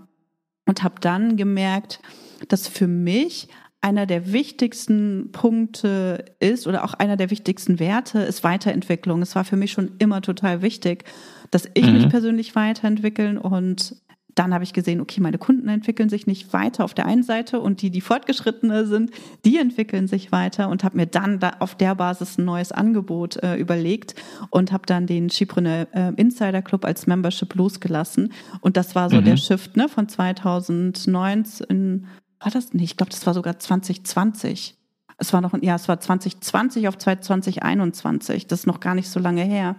Und 0.67 0.83
habe 0.83 0.95
dann 0.99 1.37
gemerkt, 1.37 1.99
dass 2.47 2.67
für 2.67 2.87
mich 2.87 3.49
einer 3.81 4.07
der 4.07 4.33
wichtigsten 4.33 5.31
Punkte 5.31 6.25
ist 6.39 6.65
oder 6.65 6.83
auch 6.83 6.95
einer 6.95 7.17
der 7.17 7.29
wichtigsten 7.29 7.77
Werte 7.77 8.19
ist 8.19 8.43
Weiterentwicklung. 8.43 9.21
Es 9.21 9.35
war 9.35 9.45
für 9.45 9.57
mich 9.57 9.73
schon 9.73 9.91
immer 9.99 10.23
total 10.23 10.63
wichtig, 10.63 11.03
dass 11.51 11.69
ich 11.75 11.85
mhm. 11.85 11.93
mich 11.93 12.09
persönlich 12.09 12.55
weiterentwickeln 12.55 13.37
und 13.37 13.95
dann 14.35 14.53
habe 14.53 14.63
ich 14.65 14.73
gesehen, 14.73 14.99
okay, 15.01 15.21
meine 15.21 15.37
Kunden 15.37 15.69
entwickeln 15.69 16.09
sich 16.09 16.27
nicht 16.27 16.51
weiter 16.51 16.83
auf 16.83 16.93
der 16.93 17.05
einen 17.05 17.23
Seite 17.23 17.61
und 17.61 17.81
die, 17.81 17.89
die 17.89 18.01
fortgeschrittene 18.01 18.85
sind, 18.85 19.11
die 19.45 19.57
entwickeln 19.57 20.07
sich 20.07 20.33
weiter 20.33 20.69
und 20.69 20.83
habe 20.83 20.97
mir 20.97 21.07
dann 21.07 21.39
da 21.39 21.53
auf 21.59 21.75
der 21.75 21.95
Basis 21.95 22.37
ein 22.37 22.43
neues 22.45 22.73
Angebot 22.73 23.37
äh, 23.37 23.55
überlegt 23.55 24.13
und 24.49 24.73
habe 24.73 24.85
dann 24.85 25.07
den 25.07 25.29
Schiebrunner 25.29 25.87
äh, 25.93 26.13
Insider 26.17 26.61
Club 26.61 26.83
als 26.83 27.07
Membership 27.07 27.55
losgelassen. 27.55 28.33
Und 28.59 28.75
das 28.75 28.93
war 28.93 29.09
so 29.09 29.17
mhm. 29.21 29.25
der 29.25 29.37
Shift 29.37 29.77
ne, 29.77 29.87
von 29.87 30.09
2019, 30.09 32.05
war 32.41 32.51
das? 32.51 32.73
Nee, 32.73 32.83
ich 32.83 32.97
glaube, 32.97 33.11
das 33.11 33.25
war 33.25 33.33
sogar 33.33 33.57
2020. 33.57 34.77
Es 35.17 35.31
war 35.31 35.39
noch, 35.39 35.53
ja, 35.61 35.75
es 35.75 35.87
war 35.87 35.99
2020 35.99 36.89
auf 36.89 36.97
2021. 36.97 38.47
Das 38.47 38.59
ist 38.59 38.65
noch 38.67 38.81
gar 38.81 38.95
nicht 38.95 39.09
so 39.09 39.19
lange 39.19 39.43
her. 39.43 39.77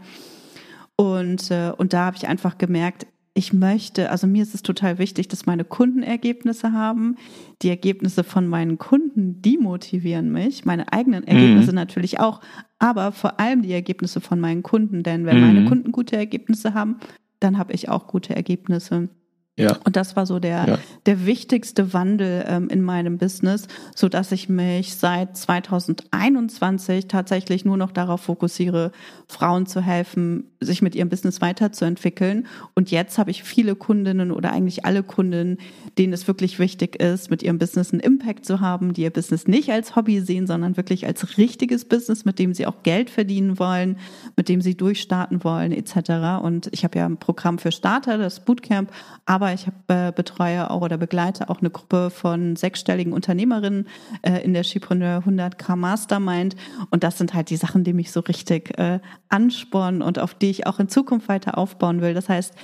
Und, 0.97 1.51
äh, 1.51 1.73
und 1.77 1.92
da 1.92 2.07
habe 2.07 2.16
ich 2.16 2.27
einfach 2.27 2.57
gemerkt, 2.57 3.07
ich 3.37 3.53
möchte, 3.53 4.11
also 4.11 4.27
mir 4.27 4.42
ist 4.42 4.55
es 4.55 4.62
total 4.62 4.99
wichtig, 4.99 5.29
dass 5.29 5.44
meine 5.44 5.64
Kunden 5.64 6.03
Ergebnisse 6.03 6.72
haben. 6.72 7.16
Die 7.61 7.68
Ergebnisse 7.68 8.25
von 8.25 8.46
meinen 8.46 8.79
Kunden, 8.79 9.42
die 9.42 9.59
motivieren 9.59 10.33
mich. 10.33 10.64
Meine 10.64 10.90
eigenen 10.90 11.20
mhm. 11.22 11.29
Ergebnisse 11.29 11.72
mhm. 11.72 11.77
natürlich 11.77 12.18
auch, 12.18 12.40
aber 12.79 13.12
vor 13.12 13.38
allem 13.38 13.61
die 13.61 13.72
Ergebnisse 13.72 14.22
von 14.22 14.40
meinen 14.40 14.62
Kunden. 14.62 15.03
Denn 15.03 15.27
wenn 15.27 15.37
mhm. 15.37 15.46
meine 15.46 15.64
Kunden 15.66 15.92
gute 15.92 16.16
Ergebnisse 16.16 16.72
haben, 16.72 16.96
dann 17.38 17.59
habe 17.59 17.75
ich 17.75 17.90
auch 17.90 18.07
gute 18.07 18.35
Ergebnisse. 18.35 19.11
Ja. 19.59 19.77
Und 19.85 19.96
das 19.96 20.16
war 20.16 20.27
so 20.27 20.38
der, 20.38 20.66
ja. 20.66 20.79
der 21.07 21.25
wichtigste 21.25 21.94
Wandel 21.94 22.44
ähm, 22.46 22.68
in 22.68 22.83
meinem 22.83 23.16
Business, 23.18 23.68
so 23.94 24.09
dass 24.09 24.33
ich 24.33 24.49
mich 24.49 24.96
seit 24.96 25.37
2021 25.37 27.09
tatsächlich 27.09 27.64
nur 27.64 27.77
noch 27.77 27.92
darauf 27.92 28.22
fokussiere, 28.22 28.92
Frauen 29.29 29.66
zu 29.66 29.81
helfen, 29.81 30.56
sich 30.61 30.83
mit 30.83 30.95
ihrem 30.95 31.09
Business 31.09 31.40
weiterzuentwickeln. 31.40 32.47
Und 32.75 32.90
jetzt 32.90 33.19
habe 33.19 33.31
ich 33.31 33.42
viele 33.42 33.75
Kundinnen 33.75 34.31
oder 34.31 34.53
eigentlich 34.53 34.85
alle 34.85 35.03
Kundinnen, 35.03 35.59
denen 35.99 36.12
es 36.12 36.27
wirklich 36.27 36.59
wichtig 36.59 36.97
ist, 36.97 37.31
mit 37.31 37.42
ihrem 37.42 37.59
Business 37.59 37.92
einen 37.92 38.01
Impact 38.01 38.47
zu 38.47 38.61
haben, 38.61 38.92
die 38.92 39.03
ihr 39.03 39.11
Business 39.11 39.47
nicht 39.47 39.71
als 39.71 39.97
Hobby 39.97 40.21
sehen, 40.21 40.47
sondern 40.47 40.77
wirklich 40.77 41.07
als 41.07 41.38
richtiges 41.38 41.85
Business, 41.85 42.25
mit 42.25 42.38
dem 42.38 42.55
sie 42.55 42.66
auch 42.66 42.83
Geld 42.83 43.11
verdienen 43.11 43.59
wollen, 43.59 43.99
mit 44.37 44.49
dem 44.49 44.61
sie 44.61 44.77
durchstarten 44.77 45.45
wollen, 45.45 45.73
etc. 45.73 46.42
Und 46.42 46.69
ich 46.73 46.85
habe 46.85 46.99
ja 46.99 47.07
ein 47.07 47.19
Programm 47.19 47.59
für 47.59 47.73
Starter, 47.73 48.19
das 48.19 48.45
Bootcamp, 48.45 48.90
aber 49.27 49.53
ich 49.53 49.66
habe 49.66 49.77
äh, 50.09 50.12
betreue 50.12 50.71
auch 50.71 50.83
oder 50.83 50.97
begleite 50.97 51.51
auch 51.51 51.61
eine 51.61 51.71
Gruppe 51.71 52.11
von 52.11 52.57
sechsstelligen 52.57 53.12
Unternehmerinnen 53.12 53.87
äh, 54.23 54.42
in 54.45 54.55
der 54.55 54.64
Skipreneur 54.64 55.23
100k 55.27 55.77
Mastermind 55.77 56.57
und 56.90 57.05
das 57.05 57.19
sind 57.19 57.35
halt 57.35 57.51
die 57.51 57.57
Sachen, 57.57 57.85
die 57.85 57.92
mich 57.92 58.12
so 58.12 58.21
richtig 58.21 58.79
äh, 58.79 59.01
anspornen 59.29 60.03
und 60.03 60.19
auf 60.19 60.35
die 60.35 60.47
ich 60.59 60.66
auch 60.66 60.79
in 60.81 60.88
Zukunft 60.88 61.29
weiter 61.29 61.59
aufbauen 61.59 62.01
will. 62.01 62.14
Das 62.14 62.29
heißt, 62.29 62.55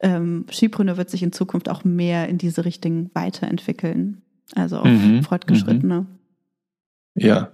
ähm, 0.00 0.46
Skipreneur 0.50 0.96
wird 0.96 1.10
sich 1.10 1.22
in 1.22 1.32
Zukunft 1.32 1.68
auch 1.68 1.84
mehr 1.84 2.28
in 2.28 2.38
diese 2.38 2.64
Richtung 2.64 3.10
weiterentwickeln, 3.14 4.22
also 4.54 4.78
auf 4.78 4.86
mhm. 4.86 5.22
fortgeschrittene. 5.22 6.02
Mhm. 6.02 6.06
Ja, 7.14 7.50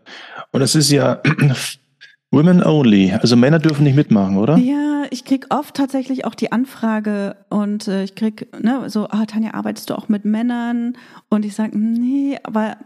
und 0.53 0.61
es 0.61 0.75
ist 0.75 0.91
ja 0.91 1.23
Women 2.31 2.63
only, 2.63 3.13
also 3.13 3.37
Männer 3.37 3.59
dürfen 3.59 3.85
nicht 3.85 3.97
mitmachen, 3.97 4.37
oder? 4.37 4.59
Ja, 4.59 5.05
ich 5.11 5.25
krieg 5.25 5.47
oft 5.51 5.75
tatsächlich 5.75 6.25
auch 6.25 6.35
die 6.35 6.53
Anfrage 6.53 7.37
und 7.49 7.89
äh, 7.89 8.05
ich 8.05 8.15
krieg 8.15 8.49
ne, 8.63 8.91
so, 8.91 9.09
ah, 9.09 9.25
Tanja, 9.27 9.55
arbeitest 9.55 9.91
du 9.91 9.95
auch 9.95 10.09
mit 10.09 10.25
Männern? 10.25 10.97
Und 11.29 11.45
ich 11.45 11.55
sage, 11.55 11.79
nee, 11.79 12.39
aber 12.43 12.77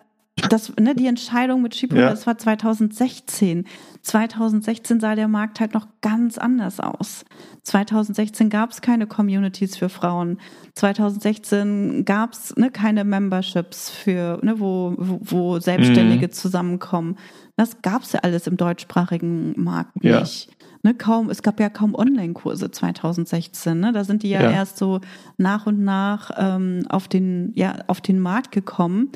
das, 0.49 0.73
ne, 0.79 0.95
die 0.95 1.07
Entscheidung 1.07 1.63
mit 1.63 1.75
Shippo, 1.75 1.97
ja. 1.97 2.11
das 2.11 2.27
war 2.27 2.39
2016. 2.39 3.65
2016 4.03 5.01
sah 5.01 5.15
der 5.15 5.29
Markt 5.29 5.61
halt 5.61 5.75
noch 5.75 5.87
ganz 6.01 6.39
anders 6.39 6.81
aus. 6.81 7.25
2016 7.63 8.49
gab 8.49 8.71
es 8.71 8.81
keine 8.81 9.07
Communities 9.07 9.77
für 9.77 9.89
Frauen. 9.89 10.39
2016 10.75 12.05
gab 12.05 12.33
es 12.33 12.57
ne, 12.57 12.71
keine 12.71 13.05
Memberships 13.05 13.91
für, 13.91 14.39
ne, 14.43 14.59
wo, 14.59 14.95
wo, 14.97 15.19
wo 15.23 15.59
Selbstständige 15.59 16.29
mhm. 16.29 16.33
zusammenkommen. 16.33 17.17
Das 17.57 17.83
gab 17.83 18.03
es 18.03 18.13
ja 18.13 18.21
alles 18.21 18.47
im 18.47 18.57
deutschsprachigen 18.57 19.53
Markt 19.61 20.03
ja. 20.03 20.21
nicht. 20.21 20.49
Ne, 20.83 20.95
kaum, 20.95 21.29
es 21.29 21.43
gab 21.43 21.61
ja 21.61 21.69
kaum 21.69 21.95
Online-Kurse 21.95 22.71
2016. 22.71 23.79
Ne? 23.79 23.93
Da 23.93 24.05
sind 24.05 24.23
die 24.23 24.31
ja, 24.31 24.43
ja, 24.43 24.51
erst 24.51 24.79
so 24.79 25.01
nach 25.37 25.67
und 25.67 25.85
nach 25.85 26.31
ähm, 26.39 26.87
auf 26.89 27.07
den, 27.07 27.53
ja, 27.55 27.77
auf 27.87 28.01
den 28.01 28.19
Markt 28.19 28.51
gekommen. 28.53 29.11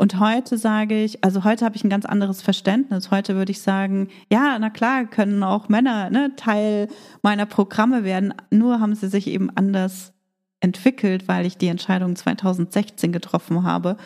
Und 0.00 0.18
heute 0.18 0.56
sage 0.56 1.04
ich, 1.04 1.22
also 1.24 1.44
heute 1.44 1.62
habe 1.62 1.76
ich 1.76 1.84
ein 1.84 1.90
ganz 1.90 2.06
anderes 2.06 2.40
Verständnis. 2.40 3.10
Heute 3.10 3.34
würde 3.34 3.52
ich 3.52 3.60
sagen, 3.60 4.08
ja, 4.32 4.58
na 4.58 4.70
klar, 4.70 5.04
können 5.04 5.42
auch 5.42 5.68
Männer 5.68 6.08
ne, 6.08 6.32
Teil 6.36 6.88
meiner 7.20 7.44
Programme 7.44 8.02
werden. 8.02 8.32
Nur 8.50 8.80
haben 8.80 8.94
sie 8.94 9.08
sich 9.08 9.26
eben 9.26 9.50
anders 9.54 10.14
entwickelt, 10.60 11.28
weil 11.28 11.44
ich 11.44 11.58
die 11.58 11.68
Entscheidung 11.68 12.16
2016 12.16 13.12
getroffen 13.12 13.62
habe. 13.62 13.98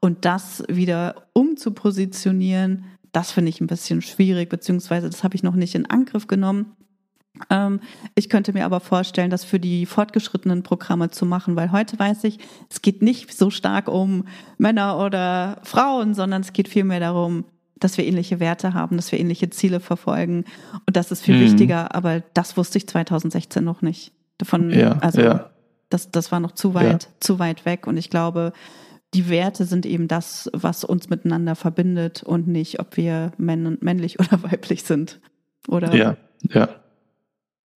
Und 0.00 0.26
das 0.26 0.64
wieder 0.68 1.28
umzupositionieren, 1.32 2.84
das 3.12 3.32
finde 3.32 3.48
ich 3.48 3.62
ein 3.62 3.68
bisschen 3.68 4.02
schwierig, 4.02 4.50
beziehungsweise 4.50 5.08
das 5.08 5.24
habe 5.24 5.34
ich 5.34 5.42
noch 5.42 5.54
nicht 5.54 5.74
in 5.74 5.86
Angriff 5.86 6.26
genommen. 6.26 6.76
Ähm, 7.50 7.80
ich 8.14 8.28
könnte 8.28 8.52
mir 8.52 8.64
aber 8.64 8.80
vorstellen, 8.80 9.30
das 9.30 9.44
für 9.44 9.60
die 9.60 9.86
fortgeschrittenen 9.86 10.62
Programme 10.62 11.10
zu 11.10 11.26
machen, 11.26 11.56
weil 11.56 11.72
heute 11.72 11.98
weiß 11.98 12.24
ich, 12.24 12.38
es 12.70 12.82
geht 12.82 13.02
nicht 13.02 13.36
so 13.36 13.50
stark 13.50 13.88
um 13.88 14.26
Männer 14.56 14.98
oder 14.98 15.58
Frauen, 15.62 16.14
sondern 16.14 16.42
es 16.42 16.52
geht 16.52 16.68
vielmehr 16.68 17.00
darum, 17.00 17.44
dass 17.78 17.96
wir 17.96 18.04
ähnliche 18.04 18.40
Werte 18.40 18.74
haben, 18.74 18.96
dass 18.96 19.12
wir 19.12 19.20
ähnliche 19.20 19.50
Ziele 19.50 19.80
verfolgen. 19.80 20.44
Und 20.86 20.96
das 20.96 21.12
ist 21.12 21.22
viel 21.22 21.36
mhm. 21.36 21.42
wichtiger, 21.42 21.94
aber 21.94 22.22
das 22.34 22.56
wusste 22.56 22.78
ich 22.78 22.88
2016 22.88 23.62
noch 23.62 23.82
nicht. 23.82 24.12
Davon, 24.38 24.70
ja, 24.70 24.98
also 24.98 25.20
ja. 25.20 25.50
Das, 25.90 26.10
das 26.10 26.30
war 26.32 26.40
noch 26.40 26.52
zu 26.52 26.74
weit, 26.74 27.04
ja. 27.04 27.10
zu 27.20 27.38
weit 27.38 27.64
weg. 27.64 27.86
Und 27.86 27.96
ich 27.96 28.10
glaube, 28.10 28.52
die 29.14 29.28
Werte 29.28 29.64
sind 29.64 29.86
eben 29.86 30.06
das, 30.06 30.50
was 30.52 30.84
uns 30.84 31.08
miteinander 31.08 31.54
verbindet 31.54 32.22
und 32.22 32.46
nicht, 32.46 32.78
ob 32.78 32.96
wir 32.96 33.32
männlich 33.38 34.20
oder 34.20 34.42
weiblich 34.42 34.82
sind. 34.84 35.20
Oder 35.66 35.94
ja, 35.94 36.16
ja. 36.42 36.68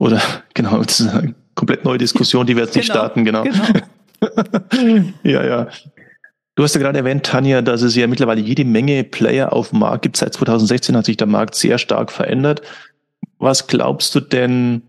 Oder 0.03 0.21
genau, 0.55 0.83
das 0.83 0.99
ist 0.99 1.09
eine 1.09 1.35
komplett 1.55 1.85
neue 1.85 1.99
Diskussion, 1.99 2.45
die 2.45 2.57
wir 2.57 2.65
jetzt 2.65 2.75
nicht 2.75 2.89
genau, 2.89 3.01
starten, 3.01 3.25
genau. 3.25 3.45
genau. 3.45 5.07
ja, 5.23 5.45
ja. 5.45 5.69
Du 6.57 6.65
hast 6.65 6.75
ja 6.75 6.81
gerade 6.81 6.99
erwähnt, 6.99 7.25
Tanja, 7.25 7.63
dass 7.63 7.83
es 7.83 7.95
ja 7.95 8.07
mittlerweile 8.09 8.41
jede 8.41 8.65
Menge 8.65 9.05
Player 9.05 9.53
auf 9.53 9.71
dem 9.71 9.79
Markt 9.79 10.03
gibt. 10.03 10.17
Seit 10.17 10.35
2016 10.35 10.97
hat 10.97 11.07
sich 11.07 11.17
der 11.17 11.29
Markt 11.29 11.55
sehr 11.55 11.79
stark 11.79 12.11
verändert. 12.11 12.63
Was 13.39 13.69
glaubst 13.69 14.15
du 14.15 14.21
denn, 14.21 14.83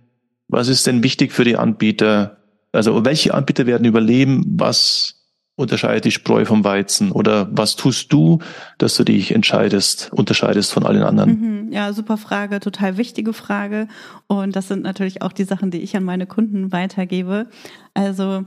was 0.47 0.67
ist 0.67 0.87
denn 0.87 1.03
wichtig 1.03 1.31
für 1.31 1.45
die 1.45 1.57
Anbieter? 1.57 2.37
Also 2.71 3.05
welche 3.05 3.35
Anbieter 3.35 3.67
werden 3.67 3.85
überleben? 3.85 4.43
Was 4.57 5.22
unterscheidet 5.55 6.05
die 6.05 6.11
Spreu 6.11 6.45
vom 6.45 6.63
Weizen? 6.63 7.11
Oder 7.11 7.47
was 7.51 7.75
tust 7.75 8.11
du, 8.11 8.39
dass 8.77 8.95
du 8.95 9.03
dich 9.03 9.33
entscheidest, 9.33 10.11
unterscheidest 10.11 10.73
von 10.73 10.85
allen 10.85 11.03
anderen? 11.03 11.65
Mhm, 11.65 11.71
ja, 11.71 11.93
super 11.93 12.17
Frage, 12.17 12.59
total 12.59 12.97
wichtige 12.97 13.33
Frage. 13.33 13.87
Und 14.27 14.55
das 14.55 14.67
sind 14.67 14.83
natürlich 14.83 15.21
auch 15.21 15.31
die 15.31 15.43
Sachen, 15.43 15.71
die 15.71 15.81
ich 15.81 15.95
an 15.95 16.03
meine 16.03 16.25
Kunden 16.25 16.71
weitergebe. 16.71 17.47
Also 17.93 18.43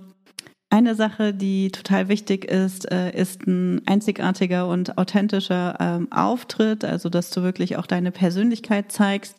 eine 0.68 0.96
Sache, 0.96 1.32
die 1.32 1.70
total 1.70 2.08
wichtig 2.08 2.44
ist, 2.44 2.90
äh, 2.90 3.12
ist 3.12 3.46
ein 3.46 3.82
einzigartiger 3.86 4.66
und 4.66 4.98
authentischer 4.98 5.76
ähm, 5.78 6.10
Auftritt, 6.10 6.84
also 6.84 7.08
dass 7.08 7.30
du 7.30 7.42
wirklich 7.42 7.76
auch 7.76 7.86
deine 7.86 8.10
Persönlichkeit 8.10 8.90
zeigst. 8.90 9.36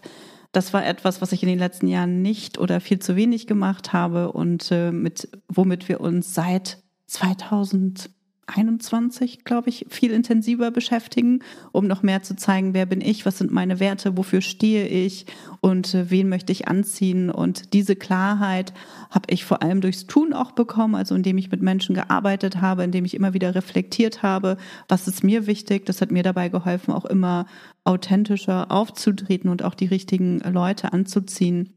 Das 0.54 0.74
war 0.74 0.86
etwas, 0.86 1.22
was 1.22 1.34
ich 1.34 1.44
in 1.44 1.50
den 1.50 1.60
letzten 1.60 1.90
Jahren 1.90 2.22
nicht 2.22 2.58
oder 2.58 2.80
viel 2.80 3.00
zu 3.00 3.18
wenig 3.18 3.46
gemacht 3.46 3.92
habe 3.92 4.32
und 4.32 4.72
äh, 4.72 4.92
mit 4.92 5.28
womit 5.50 5.90
wir 5.90 6.00
uns 6.00 6.34
seit 6.34 6.78
2021, 7.08 9.46
glaube 9.46 9.70
ich, 9.70 9.86
viel 9.90 10.12
intensiver 10.12 10.72
beschäftigen, 10.72 11.40
um 11.72 11.88
noch 11.88 12.04
mehr 12.04 12.22
zu 12.22 12.36
zeigen, 12.36 12.74
wer 12.74 12.86
bin 12.86 13.02
ich, 13.02 13.26
was 13.26 13.38
sind 13.38 13.52
meine 13.52 13.80
Werte, 13.80 14.18
wofür 14.18 14.42
stehe 14.42 14.88
ich 14.88 15.26
und 15.62 15.94
äh, 15.94 16.12
wen 16.12 16.30
möchte 16.30 16.52
ich 16.52 16.68
anziehen. 16.68 17.30
Und 17.30 17.74
diese 17.74 17.96
Klarheit 17.96 18.74
habe 19.10 19.32
ich 19.32 19.46
vor 19.46 19.62
allem 19.62 19.82
durchs 19.82 20.06
Tun 20.06 20.34
auch 20.34 20.52
bekommen, 20.52 20.96
also 20.96 21.16
indem 21.16 21.38
ich 21.38 21.50
mit 21.50 21.62
Menschen 21.62 21.96
gearbeitet 21.96 22.62
habe, 22.62 22.84
indem 22.84 23.06
ich 23.06 23.14
immer 23.14 23.34
wieder 23.34 23.56
reflektiert 23.56 24.22
habe, 24.22 24.58
was 24.88 25.08
ist 25.08 25.24
mir 25.24 25.48
wichtig. 25.48 25.86
Das 25.86 26.02
hat 26.02 26.12
mir 26.12 26.24
dabei 26.24 26.50
geholfen, 26.50 26.94
auch 26.94 27.06
immer 27.06 27.46
authentischer 27.86 28.70
aufzutreten 28.70 29.50
und 29.50 29.64
auch 29.64 29.76
die 29.76 29.86
richtigen 29.86 30.40
Leute 30.40 30.92
anzuziehen. 30.92 31.77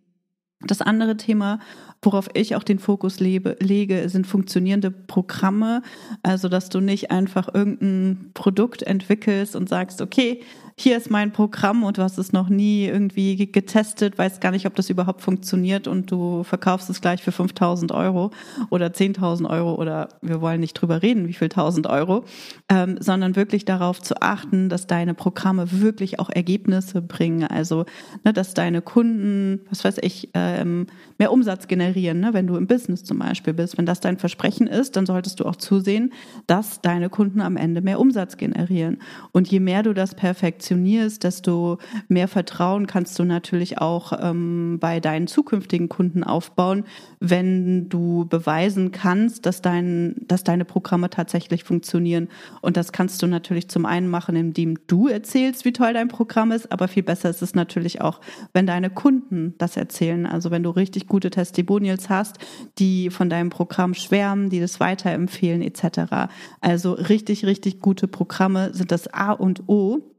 Das 0.62 0.82
andere 0.82 1.16
Thema, 1.16 1.58
worauf 2.02 2.28
ich 2.34 2.54
auch 2.54 2.62
den 2.62 2.78
Fokus 2.78 3.18
lebe, 3.18 3.56
lege, 3.60 4.08
sind 4.08 4.26
funktionierende 4.26 4.90
Programme. 4.90 5.82
Also, 6.22 6.48
dass 6.48 6.68
du 6.68 6.80
nicht 6.80 7.10
einfach 7.10 7.52
irgendein 7.54 8.30
Produkt 8.34 8.82
entwickelst 8.82 9.56
und 9.56 9.68
sagst, 9.68 10.02
okay, 10.02 10.42
hier 10.76 10.96
ist 10.96 11.10
mein 11.10 11.32
Programm 11.32 11.82
und 11.82 11.98
du 11.98 12.02
hast 12.02 12.18
es 12.18 12.32
noch 12.32 12.48
nie 12.48 12.86
irgendwie 12.86 13.50
getestet, 13.50 14.16
weißt 14.18 14.40
gar 14.40 14.50
nicht, 14.50 14.66
ob 14.66 14.74
das 14.74 14.90
überhaupt 14.90 15.20
funktioniert 15.20 15.86
und 15.86 16.10
du 16.10 16.42
verkaufst 16.42 16.88
es 16.90 17.00
gleich 17.00 17.22
für 17.22 17.32
5000 17.32 17.92
Euro 17.92 18.30
oder 18.70 18.86
10.000 18.86 19.48
Euro 19.48 19.74
oder 19.74 20.08
wir 20.22 20.40
wollen 20.40 20.60
nicht 20.60 20.74
drüber 20.74 21.02
reden, 21.02 21.28
wie 21.28 21.32
viel 21.32 21.48
1000 21.48 21.86
Euro, 21.86 22.24
ähm, 22.68 22.96
sondern 23.00 23.36
wirklich 23.36 23.64
darauf 23.64 24.00
zu 24.00 24.20
achten, 24.22 24.68
dass 24.68 24.86
deine 24.86 25.14
Programme 25.14 25.80
wirklich 25.80 26.18
auch 26.18 26.30
Ergebnisse 26.30 27.02
bringen. 27.02 27.44
Also, 27.44 27.84
ne, 28.24 28.32
dass 28.32 28.54
deine 28.54 28.82
Kunden, 28.82 29.60
was 29.68 29.84
weiß 29.84 29.98
ich, 30.02 30.30
ähm, 30.34 30.86
mehr 31.18 31.32
Umsatz 31.32 31.68
generieren, 31.68 32.20
ne, 32.20 32.32
wenn 32.32 32.46
du 32.46 32.56
im 32.56 32.66
Business 32.66 33.04
zum 33.04 33.18
Beispiel 33.18 33.52
bist. 33.52 33.76
Wenn 33.76 33.86
das 33.86 34.00
dein 34.00 34.18
Versprechen 34.18 34.66
ist, 34.66 34.96
dann 34.96 35.06
solltest 35.06 35.40
du 35.40 35.44
auch 35.44 35.56
zusehen, 35.56 36.12
dass 36.46 36.80
deine 36.80 37.10
Kunden 37.10 37.40
am 37.40 37.56
Ende 37.56 37.82
mehr 37.82 38.00
Umsatz 38.00 38.36
generieren. 38.36 38.98
Und 39.32 39.48
je 39.48 39.60
mehr 39.60 39.82
du 39.82 39.92
das 39.92 40.14
perfektionierst, 40.14 40.59
perfektionierst, 40.60 41.24
desto 41.24 41.78
mehr 42.08 42.28
Vertrauen 42.28 42.86
kannst 42.86 43.18
du 43.18 43.24
natürlich 43.24 43.78
auch 43.78 44.12
ähm, 44.20 44.78
bei 44.78 45.00
deinen 45.00 45.26
zukünftigen 45.26 45.88
Kunden 45.88 46.22
aufbauen, 46.22 46.84
wenn 47.18 47.88
du 47.88 48.26
beweisen 48.28 48.92
kannst, 48.92 49.46
dass, 49.46 49.62
dein, 49.62 50.16
dass 50.26 50.44
deine 50.44 50.64
Programme 50.64 51.08
tatsächlich 51.08 51.64
funktionieren. 51.64 52.28
Und 52.60 52.76
das 52.76 52.92
kannst 52.92 53.22
du 53.22 53.26
natürlich 53.26 53.68
zum 53.68 53.86
einen 53.86 54.08
machen, 54.08 54.36
indem 54.36 54.78
du 54.86 55.08
erzählst, 55.08 55.64
wie 55.64 55.72
toll 55.72 55.94
dein 55.94 56.08
Programm 56.08 56.52
ist, 56.52 56.70
aber 56.70 56.88
viel 56.88 57.02
besser 57.02 57.30
ist 57.30 57.42
es 57.42 57.54
natürlich 57.54 58.00
auch, 58.00 58.20
wenn 58.52 58.66
deine 58.66 58.90
Kunden 58.90 59.54
das 59.58 59.76
erzählen. 59.76 60.26
Also 60.26 60.50
wenn 60.50 60.62
du 60.62 60.70
richtig 60.70 61.06
gute 61.06 61.30
Testimonials 61.30 62.10
hast, 62.10 62.38
die 62.78 63.10
von 63.10 63.30
deinem 63.30 63.50
Programm 63.50 63.94
schwärmen, 63.94 64.50
die 64.50 64.60
das 64.60 64.78
weiterempfehlen 64.78 65.62
etc. 65.62 66.30
Also 66.60 66.92
richtig, 66.92 67.46
richtig 67.46 67.80
gute 67.80 68.08
Programme 68.08 68.74
sind 68.74 68.92
das 68.92 69.08
A 69.08 69.32
und 69.32 69.68
O 69.68 70.09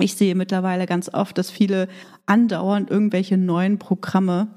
ich 0.00 0.14
sehe 0.14 0.34
mittlerweile 0.34 0.86
ganz 0.86 1.08
oft, 1.12 1.38
dass 1.38 1.50
viele 1.50 1.88
andauernd 2.26 2.90
irgendwelche 2.90 3.36
neuen 3.36 3.78
Programme 3.78 4.48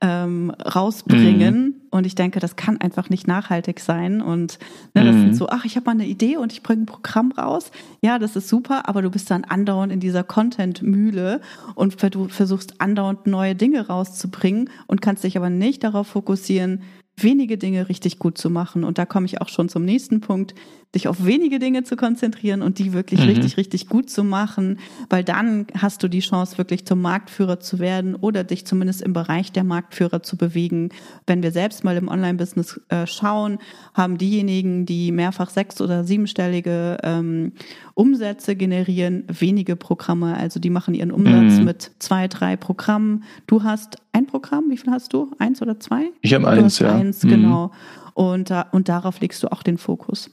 ähm, 0.00 0.50
rausbringen. 0.50 1.64
Mhm. 1.64 1.74
Und 1.90 2.06
ich 2.06 2.14
denke, 2.14 2.40
das 2.40 2.56
kann 2.56 2.80
einfach 2.80 3.08
nicht 3.08 3.26
nachhaltig 3.26 3.80
sein. 3.80 4.20
Und 4.20 4.58
ne, 4.94 5.04
das 5.04 5.16
mhm. 5.16 5.20
sind 5.20 5.36
so, 5.36 5.48
ach, 5.48 5.64
ich 5.64 5.76
habe 5.76 5.86
mal 5.86 5.92
eine 5.92 6.06
Idee 6.06 6.36
und 6.36 6.52
ich 6.52 6.62
bringe 6.62 6.82
ein 6.82 6.86
Programm 6.86 7.32
raus. 7.32 7.70
Ja, 8.02 8.18
das 8.18 8.36
ist 8.36 8.48
super, 8.48 8.88
aber 8.88 9.02
du 9.02 9.10
bist 9.10 9.30
dann 9.30 9.44
andauernd 9.44 9.92
in 9.92 10.00
dieser 10.00 10.22
Content-Mühle 10.22 11.40
und 11.74 12.14
du 12.14 12.28
versuchst 12.28 12.80
andauernd 12.80 13.26
neue 13.26 13.54
Dinge 13.54 13.86
rauszubringen 13.86 14.70
und 14.86 15.00
kannst 15.00 15.24
dich 15.24 15.36
aber 15.36 15.50
nicht 15.50 15.82
darauf 15.82 16.08
fokussieren, 16.08 16.82
wenige 17.18 17.56
Dinge 17.56 17.88
richtig 17.88 18.18
gut 18.18 18.36
zu 18.38 18.50
machen. 18.50 18.84
Und 18.84 18.98
da 18.98 19.06
komme 19.06 19.26
ich 19.26 19.40
auch 19.40 19.48
schon 19.48 19.68
zum 19.68 19.84
nächsten 19.84 20.20
Punkt, 20.20 20.54
dich 20.96 21.08
auf 21.08 21.24
wenige 21.24 21.58
Dinge 21.58 21.84
zu 21.84 21.94
konzentrieren 21.94 22.62
und 22.62 22.78
die 22.78 22.92
wirklich 22.92 23.20
mhm. 23.20 23.26
richtig, 23.26 23.56
richtig 23.56 23.88
gut 23.88 24.10
zu 24.10 24.24
machen, 24.24 24.78
weil 25.10 25.22
dann 25.22 25.66
hast 25.78 26.02
du 26.02 26.08
die 26.08 26.20
Chance, 26.20 26.58
wirklich 26.58 26.86
zum 26.86 27.00
Marktführer 27.02 27.60
zu 27.60 27.78
werden 27.78 28.14
oder 28.14 28.42
dich 28.42 28.66
zumindest 28.66 29.02
im 29.02 29.12
Bereich 29.12 29.52
der 29.52 29.62
Marktführer 29.62 30.22
zu 30.22 30.36
bewegen. 30.36 30.88
Wenn 31.26 31.42
wir 31.42 31.52
selbst 31.52 31.84
mal 31.84 31.96
im 31.96 32.08
Online-Business 32.08 32.80
äh, 32.88 33.06
schauen, 33.06 33.58
haben 33.94 34.18
diejenigen, 34.18 34.86
die 34.86 35.12
mehrfach 35.12 35.50
sechs- 35.50 35.80
oder 35.80 36.02
siebenstellige 36.04 36.96
ähm, 37.02 37.52
Umsätze 37.94 38.56
generieren, 38.56 39.24
wenige 39.28 39.76
Programme. 39.76 40.36
Also 40.36 40.58
die 40.58 40.70
machen 40.70 40.94
ihren 40.94 41.12
Umsatz 41.12 41.58
mhm. 41.58 41.64
mit 41.64 41.90
zwei, 41.98 42.26
drei 42.26 42.56
Programmen. 42.56 43.24
Du 43.46 43.62
hast 43.62 43.98
ein 44.12 44.26
Programm, 44.26 44.64
wie 44.70 44.78
viel 44.78 44.90
hast 44.90 45.12
du? 45.12 45.30
Eins 45.38 45.60
oder 45.60 45.78
zwei? 45.78 46.10
Ich 46.22 46.32
habe 46.32 46.48
eins, 46.48 46.78
ja. 46.78 46.94
Eins, 46.94 47.22
mhm. 47.22 47.28
genau. 47.28 47.70
Und, 48.14 48.50
und 48.72 48.88
darauf 48.88 49.20
legst 49.20 49.42
du 49.42 49.52
auch 49.52 49.62
den 49.62 49.76
Fokus. 49.76 50.30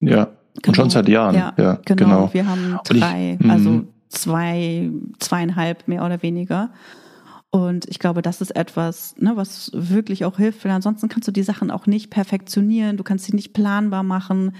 Ja, 0.00 0.24
genau. 0.24 0.68
und 0.68 0.76
schon 0.76 0.90
seit 0.90 1.08
Jahren. 1.08 1.34
Ja, 1.34 1.54
ja 1.56 1.78
genau. 1.84 2.04
genau. 2.04 2.30
Wir 2.32 2.46
haben 2.46 2.78
drei, 2.84 3.38
ich, 3.40 3.50
also 3.50 3.70
mhm. 3.70 3.88
zwei, 4.08 4.90
zweieinhalb 5.18 5.88
mehr 5.88 6.04
oder 6.04 6.22
weniger. 6.22 6.70
Und 7.50 7.88
ich 7.88 7.98
glaube, 7.98 8.22
das 8.22 8.40
ist 8.40 8.54
etwas, 8.54 9.16
ne, 9.18 9.32
was 9.34 9.72
wirklich 9.74 10.24
auch 10.24 10.36
hilft, 10.36 10.64
weil 10.64 10.70
ansonsten 10.70 11.08
kannst 11.08 11.26
du 11.26 11.32
die 11.32 11.42
Sachen 11.42 11.70
auch 11.72 11.86
nicht 11.86 12.10
perfektionieren, 12.10 12.96
du 12.96 13.02
kannst 13.02 13.24
sie 13.24 13.34
nicht 13.34 13.52
planbar 13.52 14.04
machen, 14.04 14.52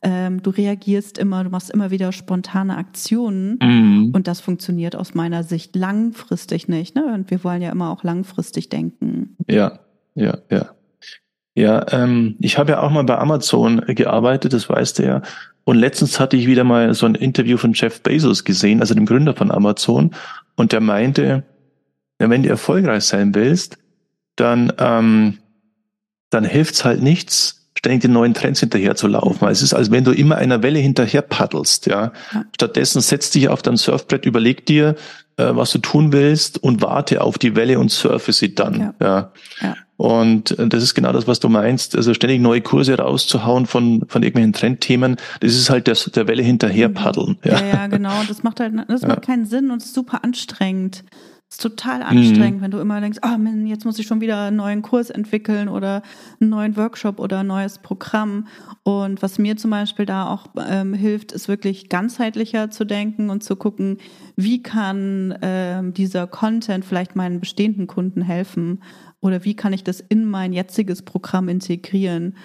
ähm, 0.00 0.42
du 0.42 0.50
reagierst 0.50 1.18
immer, 1.18 1.44
du 1.44 1.50
machst 1.50 1.70
immer 1.70 1.90
wieder 1.90 2.12
spontane 2.12 2.76
Aktionen 2.76 3.58
mhm. 3.60 4.12
und 4.14 4.28
das 4.28 4.40
funktioniert 4.40 4.96
aus 4.96 5.14
meiner 5.14 5.42
Sicht 5.42 5.76
langfristig 5.76 6.68
nicht. 6.68 6.94
Ne? 6.94 7.12
Und 7.12 7.30
wir 7.30 7.44
wollen 7.44 7.60
ja 7.60 7.70
immer 7.70 7.90
auch 7.90 8.02
langfristig 8.02 8.68
denken. 8.70 9.36
Ja, 9.46 9.80
ja, 10.14 10.38
ja. 10.50 10.70
Ja, 11.58 11.84
ähm, 11.90 12.36
ich 12.38 12.56
habe 12.56 12.70
ja 12.70 12.80
auch 12.80 12.90
mal 12.90 13.02
bei 13.02 13.18
Amazon 13.18 13.80
gearbeitet, 13.86 14.52
das 14.52 14.68
weißt 14.68 15.00
du 15.00 15.02
ja. 15.04 15.22
Und 15.64 15.76
letztens 15.76 16.20
hatte 16.20 16.36
ich 16.36 16.46
wieder 16.46 16.62
mal 16.62 16.94
so 16.94 17.04
ein 17.04 17.16
Interview 17.16 17.56
von 17.56 17.72
Jeff 17.72 18.00
Bezos 18.00 18.44
gesehen, 18.44 18.80
also 18.80 18.94
dem 18.94 19.06
Gründer 19.06 19.34
von 19.34 19.50
Amazon. 19.50 20.12
Und 20.54 20.70
der 20.70 20.80
meinte, 20.80 21.42
ja, 22.20 22.30
wenn 22.30 22.44
du 22.44 22.48
erfolgreich 22.48 23.04
sein 23.04 23.34
willst, 23.34 23.76
dann, 24.36 24.72
ähm, 24.78 25.38
dann 26.30 26.44
hilft's 26.44 26.84
halt 26.84 27.02
nichts, 27.02 27.68
ständig 27.76 28.02
den 28.02 28.12
neuen 28.12 28.34
Trends 28.34 28.60
hinterher 28.60 28.94
zu 28.94 29.08
laufen. 29.08 29.48
Es 29.48 29.60
ist, 29.60 29.74
als 29.74 29.90
wenn 29.90 30.04
du 30.04 30.12
immer 30.12 30.36
einer 30.36 30.62
Welle 30.62 30.78
hinterher 30.78 31.22
paddelst, 31.22 31.86
ja. 31.86 32.12
ja. 32.32 32.44
Stattdessen 32.54 33.00
setz 33.00 33.30
dich 33.30 33.48
auf 33.48 33.62
dein 33.62 33.76
Surfbrett, 33.76 34.26
überleg 34.26 34.64
dir, 34.64 34.94
äh, 35.36 35.48
was 35.50 35.72
du 35.72 35.78
tun 35.78 36.12
willst 36.12 36.62
und 36.62 36.82
warte 36.82 37.20
auf 37.20 37.36
die 37.36 37.56
Welle 37.56 37.80
und 37.80 37.90
surfe 37.90 38.32
sie 38.32 38.54
dann, 38.54 38.80
ja. 38.80 38.94
ja. 39.00 39.32
ja. 39.60 39.76
Und 39.98 40.54
das 40.56 40.84
ist 40.84 40.94
genau 40.94 41.12
das, 41.12 41.26
was 41.26 41.40
du 41.40 41.48
meinst. 41.48 41.96
Also 41.96 42.14
ständig 42.14 42.40
neue 42.40 42.60
Kurse 42.60 42.96
rauszuhauen 42.96 43.66
von, 43.66 44.04
von 44.06 44.22
irgendwelchen 44.22 44.52
Trendthemen, 44.52 45.16
das 45.40 45.54
ist 45.54 45.70
halt 45.70 45.88
der, 45.88 45.96
der 46.14 46.28
Welle 46.28 46.44
hinterher 46.44 46.88
paddeln. 46.88 47.36
Ja. 47.42 47.58
ja, 47.58 47.66
ja, 47.66 47.86
genau. 47.88 48.12
Das 48.28 48.44
macht 48.44 48.60
halt, 48.60 48.74
das 48.86 49.02
ja. 49.02 49.08
macht 49.08 49.22
keinen 49.22 49.44
Sinn 49.44 49.72
und 49.72 49.82
ist 49.82 49.94
super 49.94 50.22
anstrengend. 50.22 51.02
Ist 51.50 51.62
total 51.62 52.02
anstrengend, 52.02 52.58
mhm. 52.58 52.60
wenn 52.60 52.70
du 52.70 52.78
immer 52.78 53.00
denkst, 53.00 53.20
ah, 53.22 53.34
oh, 53.34 53.38
man, 53.38 53.66
jetzt 53.66 53.86
muss 53.86 53.98
ich 53.98 54.06
schon 54.06 54.20
wieder 54.20 54.42
einen 54.42 54.56
neuen 54.56 54.82
Kurs 54.82 55.08
entwickeln 55.08 55.70
oder 55.70 56.02
einen 56.40 56.50
neuen 56.50 56.76
Workshop 56.76 57.18
oder 57.18 57.38
ein 57.38 57.46
neues 57.46 57.78
Programm. 57.78 58.46
Und 58.82 59.22
was 59.22 59.38
mir 59.38 59.56
zum 59.56 59.70
Beispiel 59.70 60.04
da 60.04 60.28
auch 60.28 60.48
ähm, 60.68 60.92
hilft, 60.92 61.32
ist 61.32 61.48
wirklich 61.48 61.88
ganzheitlicher 61.88 62.70
zu 62.70 62.84
denken 62.84 63.30
und 63.30 63.42
zu 63.42 63.56
gucken, 63.56 63.96
wie 64.36 64.62
kann 64.62 65.38
ähm, 65.40 65.94
dieser 65.94 66.26
Content 66.26 66.84
vielleicht 66.84 67.16
meinen 67.16 67.40
bestehenden 67.40 67.86
Kunden 67.86 68.20
helfen 68.20 68.82
oder 69.20 69.42
wie 69.44 69.56
kann 69.56 69.72
ich 69.72 69.82
das 69.82 70.00
in 70.00 70.26
mein 70.26 70.52
jetziges 70.52 71.00
Programm 71.00 71.48
integrieren 71.48 72.36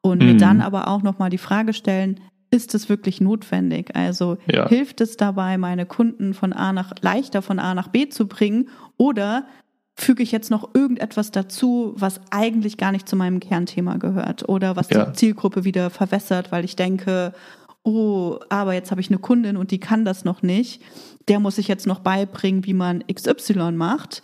und 0.00 0.22
mhm. 0.22 0.28
mir 0.28 0.36
dann 0.38 0.62
aber 0.62 0.88
auch 0.88 1.02
nochmal 1.02 1.28
die 1.28 1.36
Frage 1.36 1.74
stellen, 1.74 2.20
ist 2.50 2.74
es 2.74 2.88
wirklich 2.88 3.20
notwendig? 3.20 3.94
Also 3.94 4.38
ja. 4.50 4.68
hilft 4.68 5.00
es 5.00 5.16
dabei, 5.16 5.58
meine 5.58 5.86
Kunden 5.86 6.34
von 6.34 6.52
A 6.52 6.72
nach 6.72 6.92
leichter 7.00 7.42
von 7.42 7.58
A 7.58 7.74
nach 7.74 7.88
B 7.88 8.08
zu 8.08 8.26
bringen 8.26 8.68
oder 8.96 9.46
füge 9.94 10.22
ich 10.22 10.30
jetzt 10.30 10.50
noch 10.50 10.74
irgendetwas 10.74 11.30
dazu, 11.30 11.94
was 11.96 12.20
eigentlich 12.30 12.76
gar 12.76 12.92
nicht 12.92 13.08
zu 13.08 13.16
meinem 13.16 13.40
Kernthema 13.40 13.96
gehört 13.96 14.48
oder 14.48 14.76
was 14.76 14.90
ja. 14.90 15.06
die 15.06 15.12
Zielgruppe 15.14 15.64
wieder 15.64 15.90
verwässert, 15.90 16.52
weil 16.52 16.64
ich 16.64 16.76
denke, 16.76 17.32
oh, 17.82 18.38
aber 18.50 18.74
jetzt 18.74 18.90
habe 18.90 19.00
ich 19.00 19.08
eine 19.08 19.18
Kundin 19.18 19.56
und 19.56 19.70
die 19.70 19.80
kann 19.80 20.04
das 20.04 20.24
noch 20.24 20.42
nicht. 20.42 20.82
Der 21.28 21.40
muss 21.40 21.56
ich 21.56 21.68
jetzt 21.68 21.86
noch 21.86 22.00
beibringen, 22.00 22.66
wie 22.66 22.74
man 22.74 23.04
XY 23.06 23.72
macht 23.72 24.22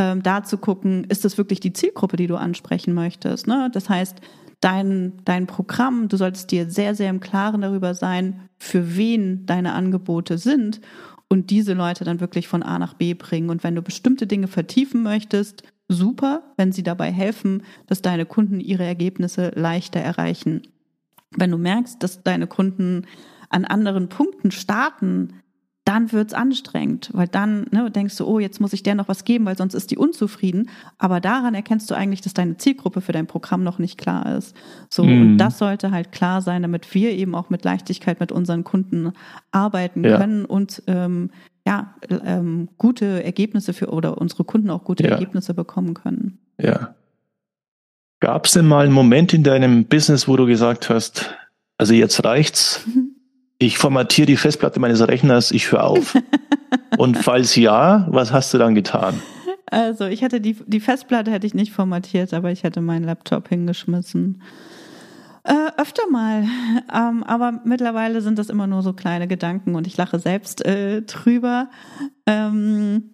ähm, 0.00 0.22
da 0.22 0.42
zu 0.42 0.56
gucken, 0.56 1.04
ist 1.04 1.26
das 1.26 1.36
wirklich 1.36 1.60
die 1.60 1.74
Zielgruppe, 1.74 2.16
die 2.16 2.26
du 2.26 2.36
ansprechen 2.36 2.94
möchtest. 2.94 3.46
Ne? 3.46 3.70
Das 3.72 3.90
heißt, 3.90 4.16
dein, 4.60 5.12
dein 5.26 5.46
Programm, 5.46 6.08
du 6.08 6.16
solltest 6.16 6.50
dir 6.50 6.70
sehr, 6.70 6.94
sehr 6.94 7.10
im 7.10 7.20
Klaren 7.20 7.60
darüber 7.60 7.92
sein, 7.92 8.48
für 8.58 8.96
wen 8.96 9.44
deine 9.44 9.74
Angebote 9.74 10.38
sind 10.38 10.80
und 11.28 11.50
diese 11.50 11.74
Leute 11.74 12.04
dann 12.04 12.20
wirklich 12.20 12.48
von 12.48 12.62
A 12.62 12.78
nach 12.78 12.94
B 12.94 13.12
bringen. 13.12 13.50
Und 13.50 13.62
wenn 13.62 13.74
du 13.74 13.82
bestimmte 13.82 14.26
Dinge 14.26 14.48
vertiefen 14.48 15.02
möchtest, 15.02 15.64
super, 15.86 16.44
wenn 16.56 16.72
sie 16.72 16.82
dabei 16.82 17.12
helfen, 17.12 17.62
dass 17.86 18.00
deine 18.00 18.24
Kunden 18.24 18.58
ihre 18.58 18.84
Ergebnisse 18.84 19.52
leichter 19.54 20.00
erreichen. 20.00 20.62
Wenn 21.36 21.50
du 21.50 21.58
merkst, 21.58 22.02
dass 22.02 22.22
deine 22.22 22.46
Kunden 22.46 23.06
an 23.50 23.66
anderen 23.66 24.08
Punkten 24.08 24.50
starten, 24.50 25.34
dann 25.84 26.12
wird's 26.12 26.34
anstrengend, 26.34 27.10
weil 27.14 27.26
dann 27.26 27.66
ne, 27.70 27.90
denkst 27.90 28.16
du, 28.16 28.26
oh, 28.26 28.38
jetzt 28.38 28.60
muss 28.60 28.72
ich 28.72 28.82
der 28.82 28.94
noch 28.94 29.08
was 29.08 29.24
geben, 29.24 29.46
weil 29.46 29.56
sonst 29.56 29.74
ist 29.74 29.90
die 29.90 29.96
unzufrieden. 29.96 30.68
Aber 30.98 31.20
daran 31.20 31.54
erkennst 31.54 31.90
du 31.90 31.94
eigentlich, 31.94 32.20
dass 32.20 32.34
deine 32.34 32.58
Zielgruppe 32.58 33.00
für 33.00 33.12
dein 33.12 33.26
Programm 33.26 33.64
noch 33.64 33.78
nicht 33.78 33.98
klar 33.98 34.36
ist. 34.36 34.54
So, 34.90 35.04
mhm. 35.04 35.22
und 35.22 35.38
das 35.38 35.58
sollte 35.58 35.90
halt 35.90 36.12
klar 36.12 36.42
sein, 36.42 36.62
damit 36.62 36.94
wir 36.94 37.12
eben 37.12 37.34
auch 37.34 37.50
mit 37.50 37.64
Leichtigkeit 37.64 38.20
mit 38.20 38.30
unseren 38.30 38.62
Kunden 38.62 39.12
arbeiten 39.50 40.04
ja. 40.04 40.18
können 40.18 40.44
und 40.44 40.82
ähm, 40.86 41.30
ja, 41.66 41.94
ähm, 42.08 42.68
gute 42.78 43.22
Ergebnisse 43.24 43.72
für 43.72 43.88
oder 43.88 44.18
unsere 44.18 44.44
Kunden 44.44 44.70
auch 44.70 44.84
gute 44.84 45.04
ja. 45.04 45.10
Ergebnisse 45.10 45.54
bekommen 45.54 45.94
können. 45.94 46.38
Ja. 46.58 46.94
Gab 48.20 48.46
es 48.46 48.52
denn 48.52 48.66
mal 48.66 48.84
einen 48.84 48.94
Moment 48.94 49.32
in 49.32 49.42
deinem 49.42 49.86
Business, 49.86 50.28
wo 50.28 50.36
du 50.36 50.46
gesagt 50.46 50.90
hast, 50.90 51.34
also 51.78 51.94
jetzt 51.94 52.22
reicht's, 52.24 52.86
ich 53.60 53.78
formatiere 53.78 54.26
die 54.26 54.36
Festplatte 54.36 54.80
meines 54.80 55.06
Rechners, 55.06 55.52
ich 55.52 55.70
höre 55.70 55.84
auf. 55.84 56.16
Und 56.98 57.18
falls 57.18 57.54
ja, 57.54 58.06
was 58.10 58.32
hast 58.32 58.52
du 58.54 58.58
dann 58.58 58.74
getan? 58.74 59.20
Also 59.66 60.06
ich 60.06 60.22
hätte 60.22 60.40
die, 60.40 60.56
die 60.66 60.80
Festplatte 60.80 61.30
hätte 61.30 61.46
ich 61.46 61.54
nicht 61.54 61.72
formatiert, 61.72 62.34
aber 62.34 62.50
ich 62.50 62.64
hätte 62.64 62.80
meinen 62.80 63.04
Laptop 63.04 63.48
hingeschmissen. 63.48 64.42
Äh, 65.44 65.80
öfter 65.80 66.02
mal. 66.10 66.44
Ähm, 66.92 67.22
aber 67.22 67.60
mittlerweile 67.64 68.22
sind 68.22 68.38
das 68.38 68.48
immer 68.48 68.66
nur 68.66 68.82
so 68.82 68.94
kleine 68.94 69.28
Gedanken 69.28 69.74
und 69.74 69.86
ich 69.86 69.96
lache 69.96 70.18
selbst 70.18 70.64
äh, 70.64 71.02
drüber. 71.02 71.68
Ähm, 72.26 73.10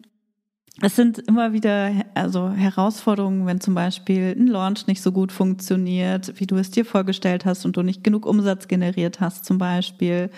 es 0.82 0.94
sind 0.94 1.18
immer 1.20 1.54
wieder 1.54 1.90
also 2.14 2.50
Herausforderungen, 2.50 3.46
wenn 3.46 3.60
zum 3.60 3.74
Beispiel 3.74 4.34
ein 4.36 4.46
Launch 4.46 4.86
nicht 4.86 5.00
so 5.00 5.10
gut 5.10 5.32
funktioniert, 5.32 6.38
wie 6.38 6.46
du 6.46 6.56
es 6.56 6.70
dir 6.70 6.84
vorgestellt 6.84 7.46
hast 7.46 7.64
und 7.64 7.76
du 7.76 7.82
nicht 7.82 8.04
genug 8.04 8.26
Umsatz 8.26 8.68
generiert 8.68 9.20
hast 9.20 9.46
zum 9.46 9.56
Beispiel. 9.56 10.30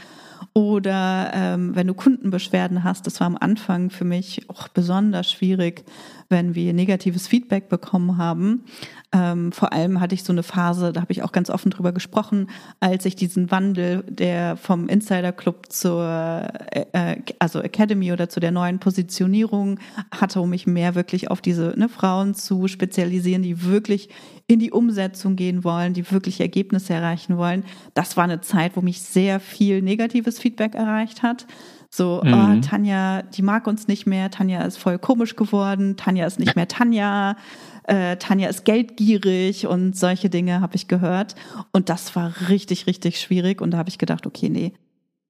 Oder 0.53 1.33
ähm, 1.35 1.75
wenn 1.75 1.89
du 1.89 1.95
Kundenbeschwerden 1.95 2.85
hast, 2.85 3.07
das 3.07 3.19
war 3.19 3.27
am 3.27 3.37
Anfang 3.37 3.91
für 3.91 4.05
mich 4.05 4.49
auch 4.49 4.69
besonders 4.69 5.31
schwierig, 5.31 5.85
wenn 6.29 6.55
wir 6.55 6.73
negatives 6.73 7.27
Feedback 7.27 7.69
bekommen 7.69 8.17
haben. 8.17 8.65
Ähm, 9.11 9.53
vor 9.53 9.73
allem 9.73 10.01
hatte 10.01 10.15
ich 10.15 10.23
so 10.23 10.35
eine 10.35 10.43
Phase, 10.43 10.93
da 10.93 11.01
habe 11.01 11.13
ich 11.13 11.23
auch 11.23 11.33
ganz 11.33 11.49
offen 11.49 11.71
drüber 11.71 11.93
gesprochen, 11.93 12.51
als 12.79 13.07
ich 13.07 13.17
diesen 13.17 13.51
Wandel 13.51 14.05
der 14.07 14.59
vom 14.59 14.87
Insider 14.87 15.33
Club 15.33 15.73
zur 15.73 16.47
äh, 16.73 16.85
äh, 16.93 17.23
also 17.39 17.61
Academy 17.61 18.13
oder 18.13 18.29
zu 18.29 18.39
der 18.39 18.51
neuen 18.51 18.81
Positionierung 18.81 19.79
hatte, 20.11 20.43
um 20.43 20.51
mich 20.51 20.67
mehr 20.67 20.95
wirklich 20.95 21.31
auf 21.31 21.41
diese 21.41 21.73
ne, 21.79 21.89
Frauen 21.89 22.35
zu 22.35 22.69
spezialisieren, 22.69 23.43
die 23.43 23.65
wirklich 23.65 24.11
in 24.47 24.59
die 24.59 24.73
Umsetzung 24.73 25.37
gehen 25.37 25.65
wollen, 25.65 25.95
die 25.95 26.11
wirklich 26.11 26.41
Ergebnisse 26.41 26.93
erreichen 26.93 27.39
wollen. 27.39 27.65
Das 27.95 28.19
war 28.19 28.25
eine 28.25 28.43
Zeit, 28.43 28.73
wo 28.77 28.83
mich 28.83 29.01
sehr 29.01 29.41
viel 29.41 29.81
negatives 29.81 30.39
Feedback 30.39 30.75
erreicht 30.75 31.23
hat. 31.23 31.47
So, 31.91 32.21
mhm. 32.23 32.35
oh, 32.35 32.61
Tanja, 32.61 33.23
die 33.23 33.41
mag 33.41 33.67
uns 33.67 33.89
nicht 33.89 34.07
mehr, 34.07 34.31
Tanja 34.31 34.63
ist 34.63 34.77
voll 34.77 34.99
komisch 34.99 35.37
geworden, 35.37 35.97
Tanja 35.97 36.27
ist 36.27 36.39
nicht 36.39 36.55
mehr 36.55 36.69
Tanja, 36.69 37.37
äh, 37.89 38.17
Tanja 38.17 38.49
ist 38.49 38.65
geldgierig 38.65 39.67
und 39.67 39.97
solche 39.97 40.29
Dinge 40.31 40.61
habe 40.61 40.77
ich 40.77 40.89
gehört. 40.89 41.35
Und 41.73 41.89
das 41.89 42.15
war 42.15 42.33
richtig, 42.49 42.87
richtig 42.87 43.21
schwierig. 43.21 43.61
Und 43.61 43.73
da 43.73 43.79
habe 43.79 43.89
ich 43.89 43.99
gedacht, 43.99 44.27
okay, 44.27 44.49
nee, 44.51 44.75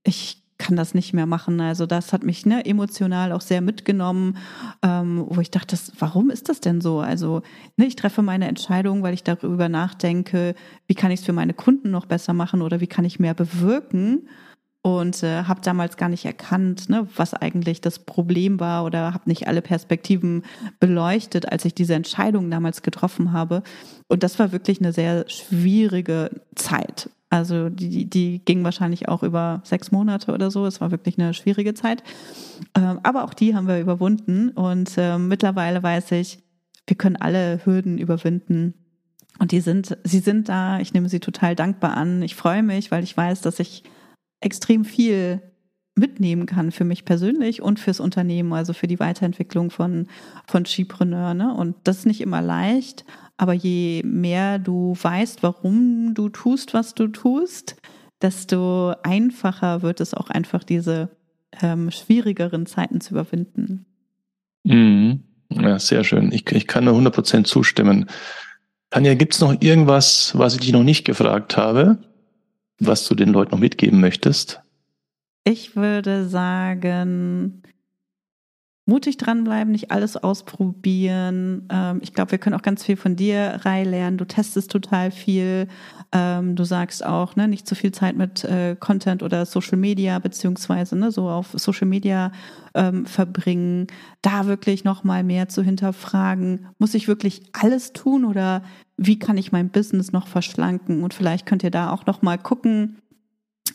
ich 0.03 0.43
kann 0.59 0.75
das 0.75 0.93
nicht 0.93 1.15
mehr 1.15 1.27
machen. 1.27 1.61
Also 1.61 1.87
das 1.87 2.13
hat 2.13 2.25
mich 2.25 2.45
ne, 2.45 2.67
emotional 2.67 3.33
auch 3.33 3.41
sehr 3.43 3.61
mitgenommen, 3.61 4.39
ähm, 4.83 5.25
wo 5.29 5.41
ich 5.41 5.53
dachte, 5.53 5.69
das, 5.69 5.93
warum 6.01 6.31
ist 6.31 6.49
das 6.49 6.61
denn 6.61 6.81
so? 6.81 6.99
Also 6.99 7.43
ne, 7.77 7.87
ich 7.87 7.95
treffe 7.95 8.23
meine 8.23 8.49
Entscheidung, 8.49 9.05
weil 9.05 9.15
ich 9.15 9.23
darüber 9.23 9.69
nachdenke, 9.69 10.57
wie 10.89 10.95
kann 10.95 11.13
ich 11.13 11.21
es 11.21 11.27
für 11.27 11.33
meine 11.33 11.55
Kunden 11.55 11.93
noch 11.93 12.07
besser 12.07 12.33
machen 12.33 12.61
oder 12.61 12.81
wie 12.81 12.89
kann 12.89 13.05
ich 13.05 13.21
mehr 13.21 13.35
bewirken 13.35 14.29
und 14.97 15.23
äh, 15.23 15.45
habe 15.45 15.61
damals 15.61 15.97
gar 15.97 16.09
nicht 16.09 16.25
erkannt, 16.25 16.89
ne, 16.89 17.07
was 17.17 17.35
eigentlich 17.35 17.81
das 17.81 17.99
Problem 17.99 18.61
war 18.61 18.85
oder 18.85 19.13
habe 19.13 19.29
nicht 19.29 19.47
alle 19.47 19.63
Perspektiven 19.63 20.45
beleuchtet, 20.81 21.51
als 21.51 21.65
ich 21.65 21.75
diese 21.75 21.95
Entscheidung 21.95 22.51
damals 22.51 22.83
getroffen 22.83 23.33
habe. 23.33 23.63
Und 24.09 24.23
das 24.23 24.39
war 24.39 24.53
wirklich 24.53 24.81
eine 24.81 24.93
sehr 24.93 25.29
schwierige 25.29 26.31
Zeit. 26.55 27.11
Also 27.31 27.69
die, 27.69 28.09
die 28.09 28.43
ging 28.45 28.65
wahrscheinlich 28.65 29.09
auch 29.09 29.23
über 29.23 29.61
sechs 29.65 29.93
Monate 29.93 30.33
oder 30.33 30.51
so. 30.51 30.65
Es 30.65 30.81
war 30.81 30.91
wirklich 30.91 31.19
eine 31.19 31.35
schwierige 31.35 31.75
Zeit. 31.75 32.03
Ähm, 32.75 33.01
aber 33.03 33.25
auch 33.25 33.35
die 33.35 33.55
haben 33.55 33.69
wir 33.69 33.81
überwunden. 33.81 34.51
Und 34.51 34.97
äh, 34.97 35.19
mittlerweile 35.19 35.83
weiß 35.83 36.13
ich, 36.13 36.39
wir 36.87 36.97
können 36.97 37.17
alle 37.17 37.61
Hürden 37.65 37.99
überwinden. 37.99 38.73
Und 39.39 39.53
die 39.53 39.61
sind, 39.61 39.97
sie 40.05 40.21
sind 40.21 40.49
da. 40.49 40.81
Ich 40.81 40.95
nehme 40.95 41.11
sie 41.11 41.21
total 41.21 41.55
dankbar 41.55 41.97
an. 41.97 42.23
Ich 42.23 42.35
freue 42.35 42.63
mich, 42.63 42.91
weil 42.91 43.05
ich 43.05 43.15
weiß, 43.15 43.43
dass 43.43 43.61
ich 43.61 43.85
extrem 44.41 44.85
viel 44.85 45.43
mitnehmen 45.95 46.47
kann 46.47 46.71
für 46.71 46.85
mich 46.85 47.05
persönlich 47.05 47.61
und 47.61 47.81
fürs 47.81 48.01
Unternehmen, 48.01 48.53
also 48.53 48.73
für 48.73 48.87
die 48.87 49.01
Weiterentwicklung 49.01 49.71
von, 49.71 50.07
von 50.47 50.65
Skipreneur. 50.65 51.35
Ne? 51.35 51.53
Und 51.53 51.77
das 51.85 51.99
ist 51.99 52.07
nicht 52.07 52.21
immer 52.21 52.41
leicht, 52.41 53.05
aber 53.37 53.53
je 53.53 54.03
mehr 54.05 54.59
du 54.59 54.97
weißt, 55.01 55.43
warum 55.43 56.15
du 56.15 56.29
tust, 56.29 56.73
was 56.73 56.95
du 56.95 57.09
tust, 57.09 57.77
desto 58.23 58.95
einfacher 59.03 59.83
wird 59.83 60.01
es 60.01 60.15
auch 60.15 60.31
einfach 60.31 60.65
diese 60.65 61.11
ähm, 61.61 61.91
schwierigeren 61.91 62.67
Zeiten 62.67 63.01
zu 63.01 63.15
überwinden. 63.15 63.87
Mhm. 64.65 65.25
Ja, 65.51 65.79
sehr 65.79 66.05
schön. 66.05 66.31
Ich, 66.33 66.51
ich 66.53 66.67
kann 66.67 66.85
nur 66.85 66.95
100% 66.95 67.45
zustimmen. 67.45 68.07
Tanja, 68.91 69.15
gibt 69.15 69.35
es 69.35 69.41
noch 69.41 69.61
irgendwas, 69.61 70.33
was 70.37 70.55
ich 70.55 70.61
dich 70.61 70.73
noch 70.73 70.83
nicht 70.83 71.05
gefragt 71.05 71.57
habe? 71.57 71.99
Was 72.79 73.07
du 73.07 73.15
den 73.15 73.31
Leuten 73.31 73.53
noch 73.53 73.61
mitgeben 73.61 74.01
möchtest? 74.01 74.61
Ich 75.45 75.77
würde 75.77 76.29
sagen, 76.29 77.63
mutig 78.89 79.19
dranbleiben, 79.19 79.71
nicht 79.71 79.91
alles 79.91 80.17
ausprobieren. 80.17 81.69
Ähm, 81.71 82.01
ich 82.03 82.15
glaube, 82.15 82.33
wir 82.33 82.39
können 82.39 82.57
auch 82.57 82.63
ganz 82.63 82.83
viel 82.83 82.97
von 82.97 83.17
dir 83.17 83.61
Rai 83.63 83.85
lernen. 83.85 84.17
Du 84.17 84.25
testest 84.25 84.71
total 84.71 85.11
viel. 85.11 85.69
Ähm, 86.11 86.57
du 86.57 86.65
sagst 86.65 87.05
auch, 87.05 87.37
ne, 87.37 87.49
nicht 87.49 87.69
zu 87.69 87.75
viel 87.75 87.93
Zeit 87.93 88.17
mit 88.17 88.45
äh, 88.45 88.77
Content 88.81 89.23
oder 89.23 89.45
Social 89.45 89.77
Media 89.77 90.19
beziehungsweise 90.19 90.97
ne, 90.97 91.13
so 91.13 91.29
auf 91.29 91.49
Social 91.53 91.87
Media 91.87 92.33
ähm, 92.75 93.05
verbringen. 93.05 93.89
Da 94.23 94.47
wirklich 94.47 94.85
noch 94.85 95.05
mal 95.05 95.23
mehr 95.23 95.49
zu 95.49 95.63
hinterfragen. 95.63 96.69
Muss 96.79 96.95
ich 96.95 97.09
wirklich 97.09 97.43
alles 97.53 97.93
tun 97.93 98.25
oder 98.25 98.63
wie 98.99 99.19
kann 99.19 99.39
ich 99.39 99.53
mein 99.53 99.71
Business 99.71 100.13
noch 100.13 100.27
verschlanken? 100.27 101.03
Und 101.03 101.15
vielleicht 101.15 101.47
könnt 101.47 101.63
ihr 101.63 101.71
da 101.71 101.93
auch 101.93 102.05
noch 102.05 102.21
mal 102.21 102.37
gucken, 102.37 102.99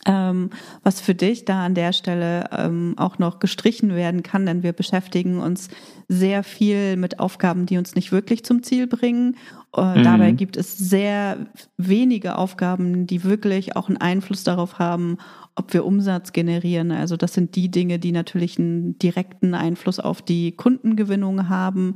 ähm, 0.06 0.50
was 0.84 1.00
für 1.00 1.16
dich 1.16 1.46
da 1.46 1.66
an 1.66 1.76
der 1.76 1.94
Stelle 1.94 2.50
ähm, 2.52 2.96
auch 2.98 3.20
noch 3.20 3.40
gestrichen 3.40 3.96
werden 3.96 4.22
kann, 4.22 4.46
denn 4.46 4.62
wir 4.62 4.74
beschäftigen 4.74 5.40
uns 5.40 5.70
sehr 6.10 6.44
viel 6.44 6.98
mit 6.98 7.20
Aufgaben, 7.20 7.66
die 7.66 7.78
uns 7.78 7.96
nicht 7.96 8.12
wirklich 8.12 8.44
zum 8.44 8.64
Ziel 8.64 8.88
bringen. 8.88 9.38
Mhm. 9.76 10.04
Dabei 10.04 10.32
gibt 10.32 10.56
es 10.56 10.78
sehr 10.78 11.38
wenige 11.78 12.38
Aufgaben, 12.38 13.08
die 13.08 13.24
wirklich 13.24 13.76
auch 13.76 13.88
einen 13.88 13.98
Einfluss 13.98 14.44
darauf 14.44 14.78
haben, 14.78 15.18
ob 15.56 15.74
wir 15.74 15.86
Umsatz 15.86 16.34
generieren. 16.34 16.92
Also 16.92 17.16
das 17.16 17.34
sind 17.34 17.56
die 17.56 17.70
Dinge, 17.70 18.00
die 18.00 18.12
natürlich 18.12 18.58
einen 18.58 18.98
direkten 18.98 19.54
Einfluss 19.54 20.00
auf 20.00 20.22
die 20.22 20.54
Kundengewinnung 20.54 21.48
haben. 21.48 21.96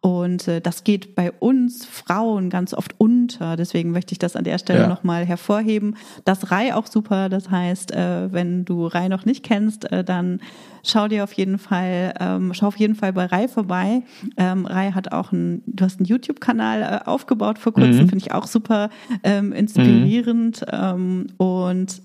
Und 0.00 0.48
äh, 0.48 0.60
das 0.62 0.84
geht 0.84 1.14
bei 1.14 1.30
uns 1.32 1.84
Frauen 1.84 2.48
ganz 2.48 2.72
oft 2.72 2.94
unter. 2.98 3.56
Deswegen 3.56 3.90
möchte 3.90 4.12
ich 4.12 4.18
das 4.18 4.36
an 4.36 4.44
der 4.44 4.58
Stelle 4.58 4.82
ja. 4.82 4.88
nochmal 4.88 5.26
hervorheben. 5.26 5.96
Das 6.24 6.50
Rai 6.50 6.74
auch 6.74 6.86
super. 6.86 7.28
Das 7.28 7.50
heißt, 7.50 7.92
äh, 7.92 8.32
wenn 8.32 8.64
du 8.64 8.86
Rai 8.86 9.08
noch 9.08 9.26
nicht 9.26 9.44
kennst, 9.44 9.90
äh, 9.92 10.02
dann 10.02 10.40
schau 10.82 11.08
dir 11.08 11.24
auf 11.24 11.32
jeden 11.32 11.58
Fall, 11.58 12.14
ähm, 12.20 12.52
schau 12.54 12.68
auf 12.68 12.76
jeden 12.76 12.94
Fall 12.94 13.12
bei 13.12 13.26
Rai 13.26 13.48
vorbei. 13.48 14.02
Ähm, 14.36 14.64
Rai 14.64 14.92
hat 14.92 15.12
auch 15.12 15.32
einen, 15.32 15.62
du 15.66 15.84
hast 15.84 15.98
einen 15.98 16.06
YouTube-Kanal 16.06 17.02
aufgebaut 17.14 17.58
vor 17.58 17.72
kurzem, 17.72 18.04
mhm. 18.04 18.08
finde 18.08 18.18
ich 18.18 18.32
auch 18.32 18.46
super 18.46 18.90
ähm, 19.22 19.52
inspirierend. 19.52 20.62
Mhm. 20.62 20.72
Ähm, 20.72 21.26
und 21.36 22.02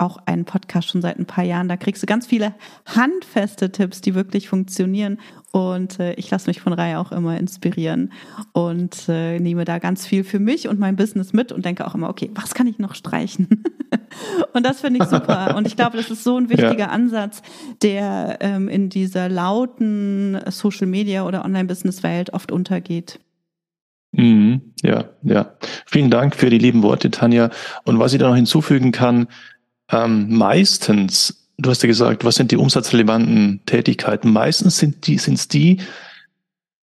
auch 0.00 0.18
einen 0.26 0.44
Podcast 0.44 0.88
schon 0.88 1.02
seit 1.02 1.18
ein 1.18 1.26
paar 1.26 1.44
Jahren. 1.44 1.68
Da 1.68 1.76
kriegst 1.76 2.02
du 2.02 2.06
ganz 2.06 2.26
viele 2.26 2.54
handfeste 2.86 3.70
Tipps, 3.70 4.00
die 4.00 4.14
wirklich 4.14 4.48
funktionieren. 4.48 5.18
Und 5.52 6.00
äh, 6.00 6.14
ich 6.14 6.30
lasse 6.30 6.48
mich 6.48 6.60
von 6.60 6.72
Reihe 6.72 6.98
auch 6.98 7.12
immer 7.12 7.36
inspirieren 7.38 8.12
und 8.52 9.08
äh, 9.08 9.38
nehme 9.40 9.64
da 9.64 9.78
ganz 9.78 10.06
viel 10.06 10.24
für 10.24 10.38
mich 10.38 10.68
und 10.68 10.78
mein 10.78 10.96
Business 10.96 11.32
mit 11.32 11.52
und 11.52 11.64
denke 11.64 11.86
auch 11.86 11.94
immer, 11.94 12.08
okay, 12.08 12.30
was 12.34 12.54
kann 12.54 12.66
ich 12.66 12.78
noch 12.78 12.94
streichen? 12.94 13.64
und 14.54 14.64
das 14.64 14.80
finde 14.80 15.02
ich 15.02 15.08
super. 15.08 15.56
Und 15.56 15.66
ich 15.66 15.76
glaube, 15.76 15.96
das 15.96 16.10
ist 16.10 16.24
so 16.24 16.36
ein 16.36 16.48
wichtiger 16.48 16.78
ja. 16.78 16.86
Ansatz, 16.90 17.42
der 17.82 18.38
ähm, 18.40 18.68
in 18.68 18.88
dieser 18.88 19.28
lauten 19.28 20.40
Social 20.50 20.86
Media 20.86 21.26
oder 21.26 21.44
Online-Business-Welt 21.44 22.32
oft 22.32 22.52
untergeht. 22.52 23.18
Mhm, 24.12 24.72
ja, 24.82 25.10
ja. 25.22 25.54
Vielen 25.86 26.10
Dank 26.10 26.34
für 26.34 26.50
die 26.50 26.58
lieben 26.58 26.82
Worte, 26.82 27.10
Tanja. 27.10 27.50
Und 27.84 27.98
was 27.98 28.12
ich 28.12 28.18
da 28.18 28.28
noch 28.28 28.36
hinzufügen 28.36 28.92
kann, 28.92 29.28
ähm, 29.90 30.36
meistens, 30.36 31.48
du 31.58 31.70
hast 31.70 31.82
ja 31.82 31.86
gesagt, 31.86 32.24
was 32.24 32.34
sind 32.34 32.50
die 32.50 32.56
umsatzrelevanten 32.56 33.62
Tätigkeiten? 33.66 34.32
Meistens 34.32 34.78
sind 34.78 35.06
die, 35.06 35.18
sind's 35.18 35.48
die, 35.48 35.78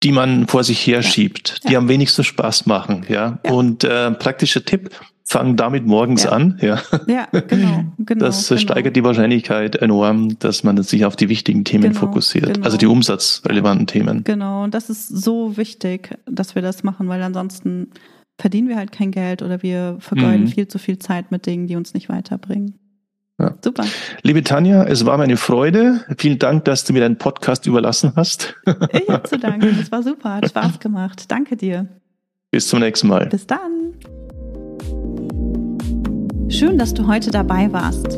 die 0.02 0.12
man 0.12 0.46
vor 0.46 0.64
sich 0.64 0.86
herschiebt, 0.86 1.60
ja. 1.62 1.70
die 1.70 1.76
am 1.76 1.88
wenigsten 1.88 2.24
Spaß 2.24 2.66
machen, 2.66 3.04
ja. 3.08 3.40
ja. 3.44 3.52
Und 3.52 3.84
äh, 3.84 4.12
praktischer 4.12 4.64
Tipp, 4.64 4.90
fangen 5.28 5.56
damit 5.56 5.84
morgens 5.84 6.24
ja. 6.24 6.30
an, 6.30 6.58
ja. 6.62 6.80
Ja, 7.06 7.28
genau, 7.30 7.84
genau. 7.98 8.24
Das 8.24 8.48
genau. 8.48 8.60
steigert 8.60 8.96
die 8.96 9.04
Wahrscheinlichkeit 9.04 9.76
enorm, 9.76 10.38
dass 10.38 10.64
man 10.64 10.82
sich 10.82 11.04
auf 11.04 11.16
die 11.16 11.28
wichtigen 11.28 11.64
Themen 11.64 11.90
genau, 11.90 12.00
fokussiert, 12.00 12.54
genau. 12.54 12.64
also 12.64 12.78
die 12.78 12.86
umsatzrelevanten 12.86 13.86
Themen. 13.86 14.24
Genau, 14.24 14.64
und 14.64 14.72
das 14.72 14.88
ist 14.88 15.08
so 15.08 15.58
wichtig, 15.58 16.16
dass 16.24 16.54
wir 16.54 16.62
das 16.62 16.82
machen, 16.82 17.08
weil 17.08 17.22
ansonsten 17.22 17.90
verdienen 18.40 18.68
wir 18.68 18.76
halt 18.76 18.90
kein 18.90 19.10
Geld 19.10 19.42
oder 19.42 19.62
wir 19.62 19.98
vergeuden 20.00 20.44
mhm. 20.44 20.48
viel 20.48 20.66
zu 20.66 20.78
viel 20.78 20.98
Zeit 20.98 21.30
mit 21.30 21.44
Dingen, 21.44 21.66
die 21.66 21.76
uns 21.76 21.92
nicht 21.92 22.08
weiterbringen. 22.08 22.78
Ja. 23.38 23.54
Super. 23.62 23.84
Liebe 24.22 24.42
Tanja, 24.42 24.84
es 24.84 25.06
war 25.06 25.16
meine 25.16 25.36
Freude. 25.36 26.04
Vielen 26.18 26.40
Dank, 26.40 26.64
dass 26.64 26.84
du 26.84 26.92
mir 26.92 27.00
deinen 27.00 27.18
Podcast 27.18 27.66
überlassen 27.66 28.12
hast. 28.16 28.56
Ich 28.92 29.08
habe 29.08 29.28
zu 29.28 29.38
danken. 29.38 29.78
Es 29.80 29.92
war 29.92 30.02
super. 30.02 30.34
Hat 30.34 30.48
Spaß 30.48 30.80
gemacht. 30.80 31.30
Danke 31.30 31.56
dir. 31.56 31.86
Bis 32.50 32.66
zum 32.66 32.80
nächsten 32.80 33.06
Mal. 33.06 33.26
Bis 33.26 33.46
dann. 33.46 33.94
Schön, 36.50 36.78
dass 36.78 36.94
du 36.94 37.06
heute 37.06 37.30
dabei 37.30 37.72
warst. 37.72 38.17